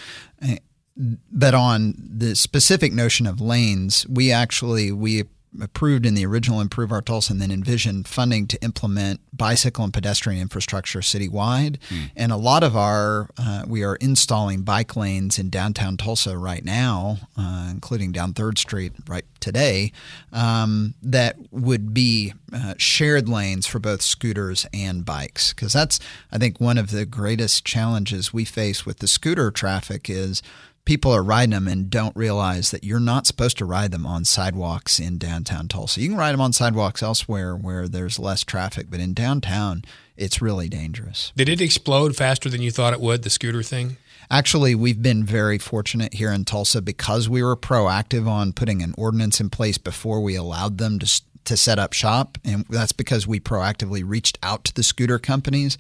but 0.97 1.55
on 1.55 1.95
the 1.99 2.35
specific 2.35 2.93
notion 2.93 3.27
of 3.27 3.41
lanes, 3.41 4.07
we 4.09 4.33
actually 4.33 4.93
we 4.93 5.25
approved 5.63 6.07
in 6.07 6.15
the 6.15 6.27
original 6.27 6.61
Improve 6.61 6.93
Our 6.93 7.03
Tulsa 7.03 7.33
and 7.33 7.41
then 7.41 7.51
envisioned 7.51 8.07
funding 8.09 8.47
to 8.49 8.63
implement 8.63 9.21
bicycle 9.33 9.85
and 9.85 9.93
pedestrian 9.93 10.41
infrastructure 10.41 11.01
citywide. 11.01 11.79
Mm. 11.89 12.11
And 12.17 12.33
a 12.33 12.37
lot 12.37 12.63
of 12.63 12.77
our, 12.77 13.29
uh, 13.39 13.65
we 13.67 13.83
are 13.83 13.97
installing 13.97 14.63
bike 14.63 14.97
lanes 14.97 15.39
in 15.39 15.51
downtown 15.51 15.97
Tulsa 15.97 16.37
right 16.37 16.65
now, 16.65 17.19
uh, 17.37 17.69
including 17.71 18.13
down 18.13 18.35
3rd 18.35 18.59
Street 18.59 18.93
right 19.09 19.25
today, 19.41 19.93
um, 20.33 20.95
that 21.03 21.37
would 21.51 21.95
be 21.95 22.35
uh, 22.53 22.75
shared 22.79 23.29
lanes 23.29 23.67
for 23.67 23.79
both 23.79 24.03
scooters 24.03 24.67
and 24.73 25.05
bikes. 25.05 25.53
Because 25.53 25.73
that's, 25.73 26.01
I 26.33 26.39
think, 26.39 26.61
one 26.61 26.79
of 26.79 26.91
the 26.91 27.07
greatest 27.07 27.65
challenges 27.65 28.33
we 28.33 28.45
face 28.45 28.85
with 28.85 28.99
the 28.99 29.09
scooter 29.09 29.51
traffic 29.51 30.11
is 30.11 30.43
people 30.87 31.13
are 31.13 31.23
riding 31.23 31.51
them 31.51 31.69
and 31.69 31.91
don't 31.91 32.17
realize 32.17 32.71
that 32.71 32.85
you're 32.85 32.99
not 32.99 33.27
supposed 33.27 33.59
to 33.59 33.67
ride 33.67 33.91
them 33.91 34.07
on 34.07 34.25
sidewalks 34.25 34.99
in 34.99 35.19
downtown 35.19 35.69
Tulsa. 35.69 36.01
You 36.01 36.09
can 36.09 36.17
ride 36.17 36.33
them 36.33 36.41
on 36.41 36.55
sidewalks 36.55 37.03
elsewhere 37.03 37.55
where 37.55 37.87
there's 37.87 38.19
less 38.19 38.43
traffic, 38.45 38.87
but 38.89 39.01
in 39.01 39.13
downtown, 39.13 39.85
it's 40.17 40.41
really 40.41 40.69
dangerous. 40.71 41.33
Did 41.37 41.51
it 41.51 41.61
explode 41.61 42.17
faster 42.17 42.49
than 42.49 42.63
you 42.63 42.71
thought 42.71 42.95
it 42.95 43.01
would, 43.01 43.23
the 43.25 43.31
scooter 43.31 43.63
thing? 43.63 43.99
Actually, 44.31 44.75
we've 44.75 45.03
been 45.03 45.25
very 45.25 45.59
fortunate 45.59 46.15
here 46.15 46.33
in 46.33 46.45
Tulsa 46.45 46.81
because 46.81 47.29
we 47.29 47.43
were 47.43 47.57
proactive 47.57 48.27
on 48.27 48.53
putting 48.53 48.83
an 48.83 48.95
ordinance 48.97 49.41
in 49.41 49.51
place 49.51 49.79
before 49.79 50.21
we 50.21 50.35
allowed 50.35 50.79
them 50.79 50.99
to 50.99 51.23
to 51.47 51.57
set 51.57 51.79
up 51.79 51.93
shop, 51.93 52.39
and 52.45 52.65
that's 52.69 52.93
because 52.93 53.27
we 53.27 53.41
proactively 53.41 54.03
reached 54.05 54.39
out 54.43 54.65
to 54.65 54.75
the 54.75 54.83
scooter 54.83 55.19
companies. 55.19 55.79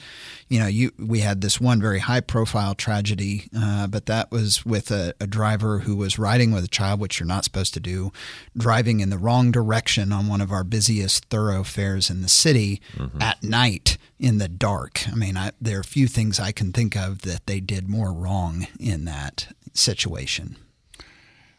You 0.48 0.60
know, 0.60 0.66
you 0.66 0.92
we 0.98 1.20
had 1.20 1.40
this 1.40 1.60
one 1.60 1.80
very 1.80 1.98
high 1.98 2.20
profile 2.20 2.74
tragedy, 2.74 3.48
uh, 3.56 3.86
but 3.86 4.06
that 4.06 4.30
was 4.30 4.64
with 4.64 4.90
a, 4.90 5.14
a, 5.20 5.26
driver 5.26 5.80
who 5.80 5.96
was 5.96 6.18
riding 6.18 6.52
with 6.52 6.64
a 6.64 6.68
child, 6.68 7.00
which 7.00 7.20
you're 7.20 7.26
not 7.26 7.44
supposed 7.44 7.74
to 7.74 7.80
do, 7.80 8.12
driving 8.56 9.00
in 9.00 9.10
the 9.10 9.18
wrong 9.18 9.50
direction 9.50 10.12
on 10.12 10.28
one 10.28 10.40
of 10.40 10.52
our 10.52 10.64
busiest 10.64 11.26
thoroughfares 11.26 12.08
in 12.08 12.22
the 12.22 12.28
city 12.28 12.80
mm-hmm. 12.94 13.20
at 13.20 13.42
night 13.42 13.98
in 14.18 14.38
the 14.38 14.48
dark. 14.48 15.06
I 15.08 15.14
mean, 15.14 15.36
I, 15.36 15.52
there 15.60 15.80
are 15.80 15.84
few 15.84 16.06
things 16.06 16.40
I 16.40 16.52
can 16.52 16.72
think 16.72 16.96
of 16.96 17.22
that 17.22 17.46
they 17.46 17.60
did 17.60 17.88
more 17.88 18.12
wrong 18.12 18.66
in 18.78 19.04
that 19.04 19.48
situation. 19.74 20.56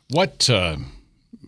What? 0.09 0.49
Uh 0.49 0.77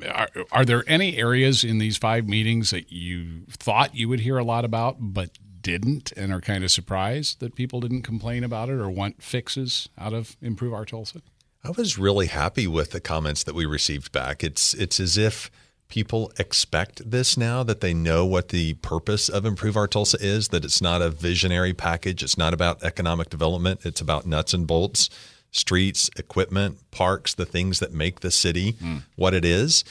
are, 0.08 0.30
are 0.52 0.66
there 0.66 0.84
any 0.88 1.18
areas 1.18 1.64
in 1.64 1.78
these 1.78 1.98
five 1.98 2.28
meetings 2.28 2.70
that 2.72 2.92
you 2.92 3.44
thought 3.50 3.96
you 3.96 4.10
would 4.10 4.22
hear 4.22 4.38
a 4.38 4.44
lot 4.44 4.66
about, 4.66 4.98
but 5.00 5.38
didn't, 5.62 6.12
and 6.16 6.32
are 6.32 6.42
kind 6.42 6.64
of 6.64 6.72
surprised 6.72 7.40
that 7.40 7.56
people 7.56 7.80
didn't 7.80 8.04
complain 8.04 8.44
about 8.44 8.70
it 8.70 8.74
or 8.74 8.90
want 8.90 9.22
fixes 9.22 9.90
out 9.98 10.14
of 10.14 10.38
Improve 10.42 10.74
Our 10.74 10.86
Tulsa? 10.86 11.22
I 11.64 11.72
was 11.72 11.98
really 11.98 12.28
happy 12.28 12.68
with 12.68 12.92
the 12.92 13.02
comments 13.02 13.44
that 13.44 13.56
we 13.56 13.66
received 13.66 14.12
back. 14.12 14.44
It's 14.44 14.74
it's 14.74 15.00
as 15.00 15.18
if 15.18 15.52
people 15.90 16.32
expect 16.40 17.10
this 17.10 17.36
now 17.36 17.64
that 17.64 17.82
they 17.82 17.94
know 17.94 18.26
what 18.26 18.50
the 18.50 18.76
purpose 18.76 19.28
of 19.28 19.46
Improve 19.46 19.76
Our 19.76 19.88
Tulsa 19.88 20.18
is. 20.22 20.50
That 20.50 20.64
it's 20.64 20.82
not 20.82 21.02
a 21.02 21.10
visionary 21.10 21.74
package. 21.74 22.24
It's 22.24 22.38
not 22.38 22.54
about 22.54 22.82
economic 22.84 23.30
development. 23.30 23.82
It's 23.86 24.00
about 24.00 24.26
nuts 24.26 24.54
and 24.54 24.66
bolts 24.66 25.10
streets, 25.52 26.10
equipment, 26.18 26.78
parks, 26.92 27.34
the 27.34 27.46
things 27.46 27.80
that 27.80 27.94
make 27.94 28.20
the 28.20 28.32
city 28.32 28.74
mm. 28.74 29.04
what 29.16 29.34
it 29.34 29.46
is. 29.46 29.84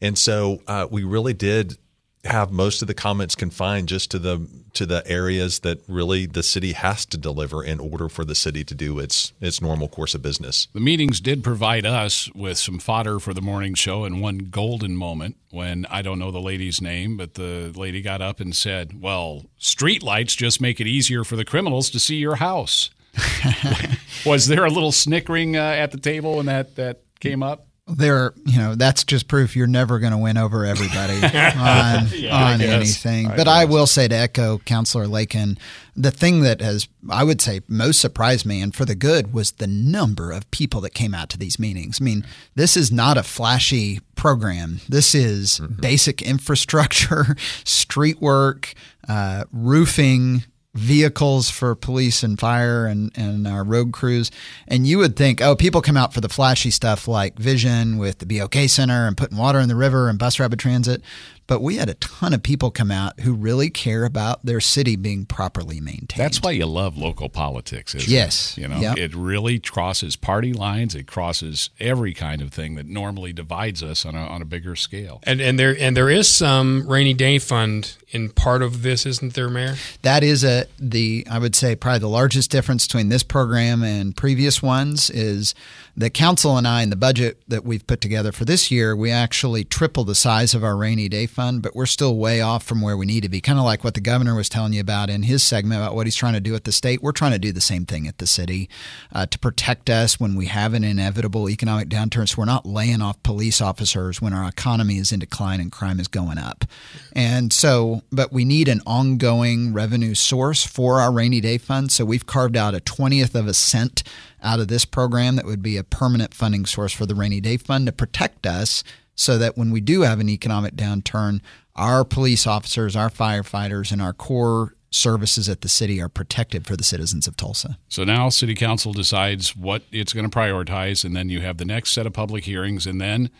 And 0.00 0.18
so 0.18 0.60
uh, 0.66 0.86
we 0.90 1.04
really 1.04 1.34
did 1.34 1.78
have 2.26 2.50
most 2.50 2.82
of 2.82 2.88
the 2.88 2.94
comments 2.94 3.34
confined 3.34 3.88
just 3.88 4.10
to 4.10 4.18
the 4.18 4.46
to 4.74 4.84
the 4.84 5.02
areas 5.06 5.60
that 5.60 5.80
really 5.88 6.26
the 6.26 6.42
city 6.42 6.72
has 6.72 7.06
to 7.06 7.16
deliver 7.16 7.64
in 7.64 7.80
order 7.80 8.08
for 8.08 8.24
the 8.24 8.34
city 8.34 8.62
to 8.64 8.74
do 8.74 8.98
its 8.98 9.32
its 9.40 9.62
normal 9.62 9.88
course 9.88 10.14
of 10.14 10.22
business. 10.22 10.68
The 10.74 10.80
meetings 10.80 11.20
did 11.20 11.42
provide 11.42 11.86
us 11.86 12.30
with 12.34 12.58
some 12.58 12.78
fodder 12.78 13.18
for 13.18 13.32
the 13.32 13.40
morning 13.40 13.74
show 13.74 14.04
and 14.04 14.20
one 14.20 14.38
golden 14.50 14.96
moment 14.96 15.36
when 15.50 15.86
I 15.86 16.02
don't 16.02 16.18
know 16.18 16.30
the 16.30 16.40
lady's 16.40 16.80
name, 16.80 17.16
but 17.16 17.34
the 17.34 17.72
lady 17.74 18.02
got 18.02 18.20
up 18.20 18.40
and 18.40 18.54
said, 18.54 19.00
"Well, 19.00 19.46
street 19.56 20.02
lights 20.02 20.34
just 20.34 20.60
make 20.60 20.80
it 20.80 20.86
easier 20.86 21.24
for 21.24 21.36
the 21.36 21.44
criminals 21.44 21.90
to 21.90 22.00
see 22.00 22.16
your 22.16 22.36
house." 22.36 22.90
was 24.24 24.46
there 24.46 24.64
a 24.64 24.70
little 24.70 24.92
snickering 24.92 25.56
uh, 25.56 25.60
at 25.60 25.90
the 25.90 25.98
table 25.98 26.36
when 26.36 26.46
that 26.46 26.76
that 26.76 27.02
came 27.20 27.42
up? 27.42 27.66
There, 27.88 28.32
you 28.44 28.58
know, 28.58 28.74
that's 28.74 29.04
just 29.04 29.28
proof 29.28 29.54
you're 29.54 29.68
never 29.68 30.00
going 30.00 30.10
to 30.10 30.18
win 30.18 30.36
over 30.36 30.64
everybody 30.64 31.14
on 31.14 32.08
yeah, 32.12 32.52
on 32.54 32.60
anything. 32.60 33.26
I 33.26 33.36
but 33.36 33.44
guess. 33.44 33.48
I 33.48 33.64
will 33.64 33.86
say 33.86 34.08
to 34.08 34.14
echo 34.14 34.58
Councillor 34.58 35.06
Lakin, 35.06 35.56
the 35.94 36.10
thing 36.10 36.40
that 36.40 36.60
has, 36.60 36.88
I 37.08 37.22
would 37.22 37.40
say, 37.40 37.60
most 37.68 38.00
surprised 38.00 38.44
me 38.44 38.60
and 38.60 38.74
for 38.74 38.84
the 38.84 38.96
good 38.96 39.32
was 39.32 39.52
the 39.52 39.68
number 39.68 40.32
of 40.32 40.50
people 40.50 40.80
that 40.80 40.94
came 40.94 41.14
out 41.14 41.30
to 41.30 41.38
these 41.38 41.60
meetings. 41.60 41.98
I 42.00 42.04
mean, 42.04 42.26
this 42.56 42.76
is 42.76 42.90
not 42.90 43.18
a 43.18 43.22
flashy 43.22 44.00
program. 44.16 44.80
This 44.88 45.14
is 45.14 45.60
mm-hmm. 45.60 45.80
basic 45.80 46.22
infrastructure, 46.22 47.36
street 47.62 48.20
work, 48.20 48.74
uh, 49.08 49.44
roofing, 49.52 50.42
vehicles 50.76 51.50
for 51.50 51.74
police 51.74 52.22
and 52.22 52.38
fire 52.38 52.86
and, 52.86 53.10
and 53.16 53.46
our 53.46 53.64
road 53.64 53.92
crews. 53.92 54.30
And 54.68 54.86
you 54.86 54.98
would 54.98 55.16
think, 55.16 55.40
oh, 55.40 55.56
people 55.56 55.82
come 55.82 55.96
out 55.96 56.14
for 56.14 56.20
the 56.20 56.28
flashy 56.28 56.70
stuff 56.70 57.08
like 57.08 57.38
Vision 57.38 57.98
with 57.98 58.18
the 58.18 58.26
BOK 58.26 58.54
Center 58.68 59.06
and 59.06 59.16
putting 59.16 59.38
water 59.38 59.60
in 59.60 59.68
the 59.68 59.76
river 59.76 60.08
and 60.08 60.18
bus 60.18 60.38
rapid 60.38 60.58
transit. 60.58 61.02
But 61.46 61.62
we 61.62 61.76
had 61.76 61.88
a 61.88 61.94
ton 61.94 62.34
of 62.34 62.42
people 62.42 62.70
come 62.70 62.90
out 62.90 63.20
who 63.20 63.32
really 63.34 63.70
care 63.70 64.04
about 64.04 64.44
their 64.44 64.60
city 64.60 64.96
being 64.96 65.26
properly 65.26 65.80
maintained. 65.80 66.18
That's 66.18 66.42
why 66.42 66.52
you 66.52 66.66
love 66.66 66.96
local 66.96 67.28
politics, 67.28 67.94
isn't 67.94 68.10
yes. 68.10 68.56
it? 68.56 68.62
You 68.62 68.68
know, 68.68 68.78
yep. 68.78 68.98
it 68.98 69.14
really 69.14 69.60
crosses 69.60 70.16
party 70.16 70.52
lines. 70.52 70.94
It 70.94 71.06
crosses 71.06 71.70
every 71.78 72.14
kind 72.14 72.42
of 72.42 72.52
thing 72.52 72.74
that 72.74 72.86
normally 72.86 73.32
divides 73.32 73.82
us 73.82 74.04
on 74.04 74.14
a, 74.14 74.26
on 74.26 74.42
a 74.42 74.44
bigger 74.44 74.74
scale. 74.74 75.20
And 75.22 75.40
and 75.40 75.58
there 75.58 75.76
and 75.78 75.96
there 75.96 76.10
is 76.10 76.30
some 76.30 76.88
rainy 76.88 77.14
day 77.14 77.38
fund 77.38 77.96
in 78.10 78.30
part 78.30 78.62
of 78.62 78.82
this, 78.82 79.04
isn't 79.04 79.34
there, 79.34 79.48
Mayor? 79.48 79.76
That 80.02 80.24
is 80.24 80.42
a 80.42 80.66
the 80.78 81.26
I 81.30 81.38
would 81.38 81.54
say 81.54 81.76
probably 81.76 82.00
the 82.00 82.08
largest 82.08 82.50
difference 82.50 82.86
between 82.86 83.08
this 83.08 83.22
program 83.22 83.82
and 83.82 84.16
previous 84.16 84.62
ones 84.62 85.10
is 85.10 85.54
the 85.96 86.10
council 86.10 86.56
and 86.58 86.68
I 86.68 86.82
and 86.82 86.92
the 86.92 86.96
budget 86.96 87.40
that 87.48 87.64
we've 87.64 87.86
put 87.86 88.00
together 88.00 88.30
for 88.30 88.44
this 88.44 88.70
year, 88.70 88.94
we 88.94 89.10
actually 89.10 89.64
triple 89.64 90.04
the 90.04 90.14
size 90.14 90.54
of 90.54 90.62
our 90.62 90.76
rainy 90.76 91.08
day 91.08 91.26
fund, 91.36 91.60
but 91.60 91.76
we're 91.76 91.84
still 91.84 92.16
way 92.16 92.40
off 92.40 92.64
from 92.64 92.80
where 92.80 92.96
we 92.96 93.04
need 93.04 93.22
to 93.22 93.28
be. 93.28 93.42
Kind 93.42 93.58
of 93.58 93.64
like 93.66 93.84
what 93.84 93.92
the 93.92 94.00
governor 94.00 94.34
was 94.34 94.48
telling 94.48 94.72
you 94.72 94.80
about 94.80 95.10
in 95.10 95.22
his 95.22 95.42
segment 95.42 95.80
about 95.80 95.94
what 95.94 96.06
he's 96.06 96.16
trying 96.16 96.32
to 96.32 96.40
do 96.40 96.54
at 96.54 96.64
the 96.64 96.72
state. 96.72 97.02
We're 97.02 97.12
trying 97.12 97.32
to 97.32 97.38
do 97.38 97.52
the 97.52 97.60
same 97.60 97.84
thing 97.84 98.08
at 98.08 98.16
the 98.16 98.26
city 98.26 98.70
uh, 99.12 99.26
to 99.26 99.38
protect 99.38 99.90
us 99.90 100.18
when 100.18 100.34
we 100.34 100.46
have 100.46 100.72
an 100.72 100.82
inevitable 100.82 101.50
economic 101.50 101.90
downturn. 101.90 102.26
So 102.26 102.36
we're 102.38 102.46
not 102.46 102.64
laying 102.64 103.02
off 103.02 103.22
police 103.22 103.60
officers 103.60 104.20
when 104.20 104.32
our 104.32 104.48
economy 104.48 104.96
is 104.96 105.12
in 105.12 105.20
decline 105.20 105.60
and 105.60 105.70
crime 105.70 106.00
is 106.00 106.08
going 106.08 106.38
up. 106.38 106.64
And 107.12 107.52
so, 107.52 108.02
but 108.10 108.32
we 108.32 108.46
need 108.46 108.68
an 108.68 108.80
ongoing 108.86 109.74
revenue 109.74 110.14
source 110.14 110.66
for 110.66 111.00
our 111.00 111.12
rainy 111.12 111.42
day 111.42 111.58
fund. 111.58 111.92
So 111.92 112.06
we've 112.06 112.26
carved 112.26 112.56
out 112.56 112.74
a 112.74 112.80
20th 112.80 113.34
of 113.34 113.46
a 113.46 113.54
cent 113.54 114.02
out 114.42 114.60
of 114.60 114.68
this 114.68 114.84
program 114.84 115.36
that 115.36 115.44
would 115.44 115.62
be 115.62 115.76
a 115.76 115.84
permanent 115.84 116.32
funding 116.32 116.64
source 116.64 116.92
for 116.92 117.04
the 117.04 117.14
rainy 117.14 117.40
day 117.40 117.56
fund 117.56 117.86
to 117.86 117.92
protect 117.92 118.46
us 118.46 118.82
so 119.16 119.38
that 119.38 119.58
when 119.58 119.72
we 119.72 119.80
do 119.80 120.02
have 120.02 120.20
an 120.20 120.28
economic 120.28 120.76
downturn, 120.76 121.40
our 121.74 122.04
police 122.04 122.46
officers, 122.46 122.94
our 122.94 123.10
firefighters, 123.10 123.90
and 123.90 124.00
our 124.00 124.12
core 124.12 124.74
services 124.90 125.48
at 125.48 125.62
the 125.62 125.68
city 125.68 126.00
are 126.00 126.08
protected 126.08 126.66
for 126.66 126.76
the 126.76 126.84
citizens 126.84 127.26
of 127.26 127.36
Tulsa. 127.36 127.76
So 127.88 128.04
now 128.04 128.28
city 128.28 128.54
council 128.54 128.92
decides 128.92 129.56
what 129.56 129.82
it's 129.90 130.12
going 130.12 130.28
to 130.28 130.34
prioritize 130.38 131.04
and 131.04 131.14
then 131.14 131.28
you 131.28 131.40
have 131.40 131.58
the 131.58 131.64
next 131.64 131.90
set 131.90 132.06
of 132.06 132.12
public 132.12 132.44
hearings 132.44 132.86
and 132.86 133.00
then 133.00 133.30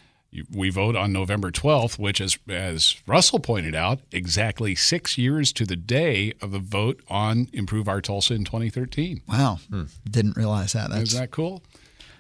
we 0.53 0.71
vote 0.71 0.97
on 0.97 1.13
November 1.13 1.51
12th, 1.51 1.99
which, 1.99 2.21
as, 2.21 2.37
as 2.49 2.97
Russell 3.07 3.39
pointed 3.39 3.75
out, 3.75 4.01
exactly 4.13 4.75
six 4.75 5.17
years 5.17 5.53
to 5.55 5.65
the 5.65 5.77
day 5.77 6.33
of 6.43 6.51
the 6.51 6.59
vote 6.59 7.01
on 7.09 7.49
Improve 7.53 7.89
Our 7.89 8.01
Tulsa 8.01 8.35
in 8.35 8.45
2013. 8.45 9.23
Wow. 9.29 9.61
Hmm. 9.71 9.85
Didn't 10.09 10.37
realize 10.37 10.73
that. 10.75 10.91
That's, 10.91 11.11
Isn't 11.11 11.21
that 11.21 11.31
cool? 11.31 11.63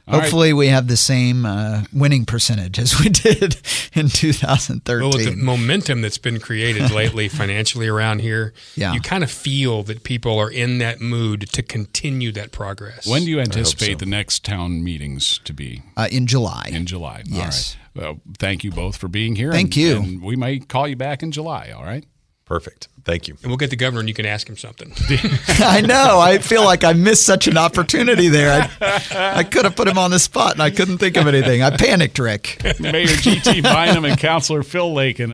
All 0.08 0.20
Hopefully, 0.20 0.52
right. 0.52 0.58
we 0.58 0.68
have 0.68 0.86
the 0.86 0.96
same 0.96 1.44
uh, 1.44 1.82
winning 1.92 2.26
percentage 2.26 2.78
as 2.78 3.00
we 3.00 3.08
did 3.10 3.56
in 3.92 4.08
2013. 4.08 5.00
Well, 5.00 5.18
the 5.18 5.34
momentum 5.34 6.00
that's 6.00 6.18
been 6.18 6.38
created 6.38 6.90
lately 6.92 7.28
financially 7.28 7.88
around 7.88 8.20
here, 8.20 8.52
yeah. 8.76 8.92
you 8.92 9.00
kind 9.00 9.24
of 9.24 9.30
feel 9.32 9.82
that 9.84 10.04
people 10.04 10.38
are 10.38 10.50
in 10.50 10.78
that 10.78 11.00
mood 11.00 11.48
to 11.52 11.62
continue 11.62 12.30
that 12.32 12.52
progress. 12.52 13.04
When 13.04 13.24
do 13.24 13.30
you 13.30 13.40
anticipate 13.40 13.98
so. 13.98 14.04
the 14.04 14.06
next 14.06 14.44
town 14.44 14.84
meetings 14.84 15.38
to 15.38 15.52
be? 15.52 15.82
Uh, 15.96 16.06
in 16.12 16.28
July. 16.28 16.68
In 16.70 16.86
July. 16.86 17.24
Yes. 17.26 17.76
Well, 17.92 18.20
thank 18.38 18.62
you 18.62 18.70
both 18.70 18.96
for 18.96 19.08
being 19.08 19.34
here. 19.34 19.50
Thank 19.50 19.74
and, 19.74 19.76
you. 19.76 19.96
And 19.96 20.22
we 20.22 20.36
might 20.36 20.68
call 20.68 20.86
you 20.86 20.96
back 20.96 21.24
in 21.24 21.32
July. 21.32 21.72
All 21.76 21.82
right. 21.82 22.04
Perfect. 22.46 22.86
Thank 23.04 23.26
you. 23.26 23.36
And 23.42 23.50
we'll 23.50 23.56
get 23.56 23.70
the 23.70 23.76
governor 23.76 24.00
and 24.00 24.08
you 24.08 24.14
can 24.14 24.24
ask 24.24 24.48
him 24.48 24.56
something. 24.56 24.92
I 25.58 25.80
know. 25.80 26.20
I 26.20 26.38
feel 26.38 26.64
like 26.64 26.84
I 26.84 26.92
missed 26.92 27.26
such 27.26 27.48
an 27.48 27.58
opportunity 27.58 28.28
there. 28.28 28.70
I, 28.80 29.38
I 29.38 29.44
could 29.44 29.64
have 29.64 29.74
put 29.74 29.88
him 29.88 29.98
on 29.98 30.12
the 30.12 30.20
spot 30.20 30.52
and 30.52 30.62
I 30.62 30.70
couldn't 30.70 30.98
think 30.98 31.16
of 31.16 31.26
anything. 31.26 31.62
I 31.62 31.76
panicked, 31.76 32.18
Rick. 32.20 32.62
Mayor 32.78 33.06
G.T. 33.08 33.60
Bynum 33.62 34.04
and 34.04 34.18
Councilor 34.18 34.62
Phil 34.62 34.94
Lakin. 34.94 35.32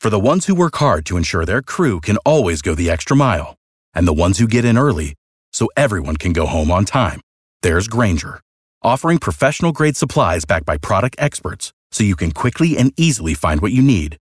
For 0.00 0.08
the 0.10 0.18
ones 0.18 0.46
who 0.46 0.54
work 0.54 0.76
hard 0.76 1.04
to 1.06 1.16
ensure 1.16 1.44
their 1.44 1.62
crew 1.62 2.00
can 2.00 2.16
always 2.24 2.62
go 2.62 2.74
the 2.74 2.90
extra 2.90 3.14
mile, 3.14 3.54
and 3.94 4.08
the 4.08 4.12
ones 4.12 4.38
who 4.38 4.48
get 4.48 4.64
in 4.64 4.76
early 4.76 5.14
so 5.52 5.68
everyone 5.76 6.16
can 6.16 6.32
go 6.32 6.46
home 6.46 6.70
on 6.70 6.84
time, 6.84 7.20
there's 7.60 7.86
Grainger, 7.86 8.40
offering 8.82 9.18
professional 9.18 9.70
grade 9.70 9.96
supplies 9.96 10.44
backed 10.44 10.66
by 10.66 10.76
product 10.76 11.14
experts 11.18 11.72
so 11.92 12.02
you 12.02 12.16
can 12.16 12.32
quickly 12.32 12.76
and 12.76 12.92
easily 12.96 13.34
find 13.34 13.60
what 13.60 13.70
you 13.70 13.82
need. 13.82 14.16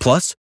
Plus, 0.00 0.34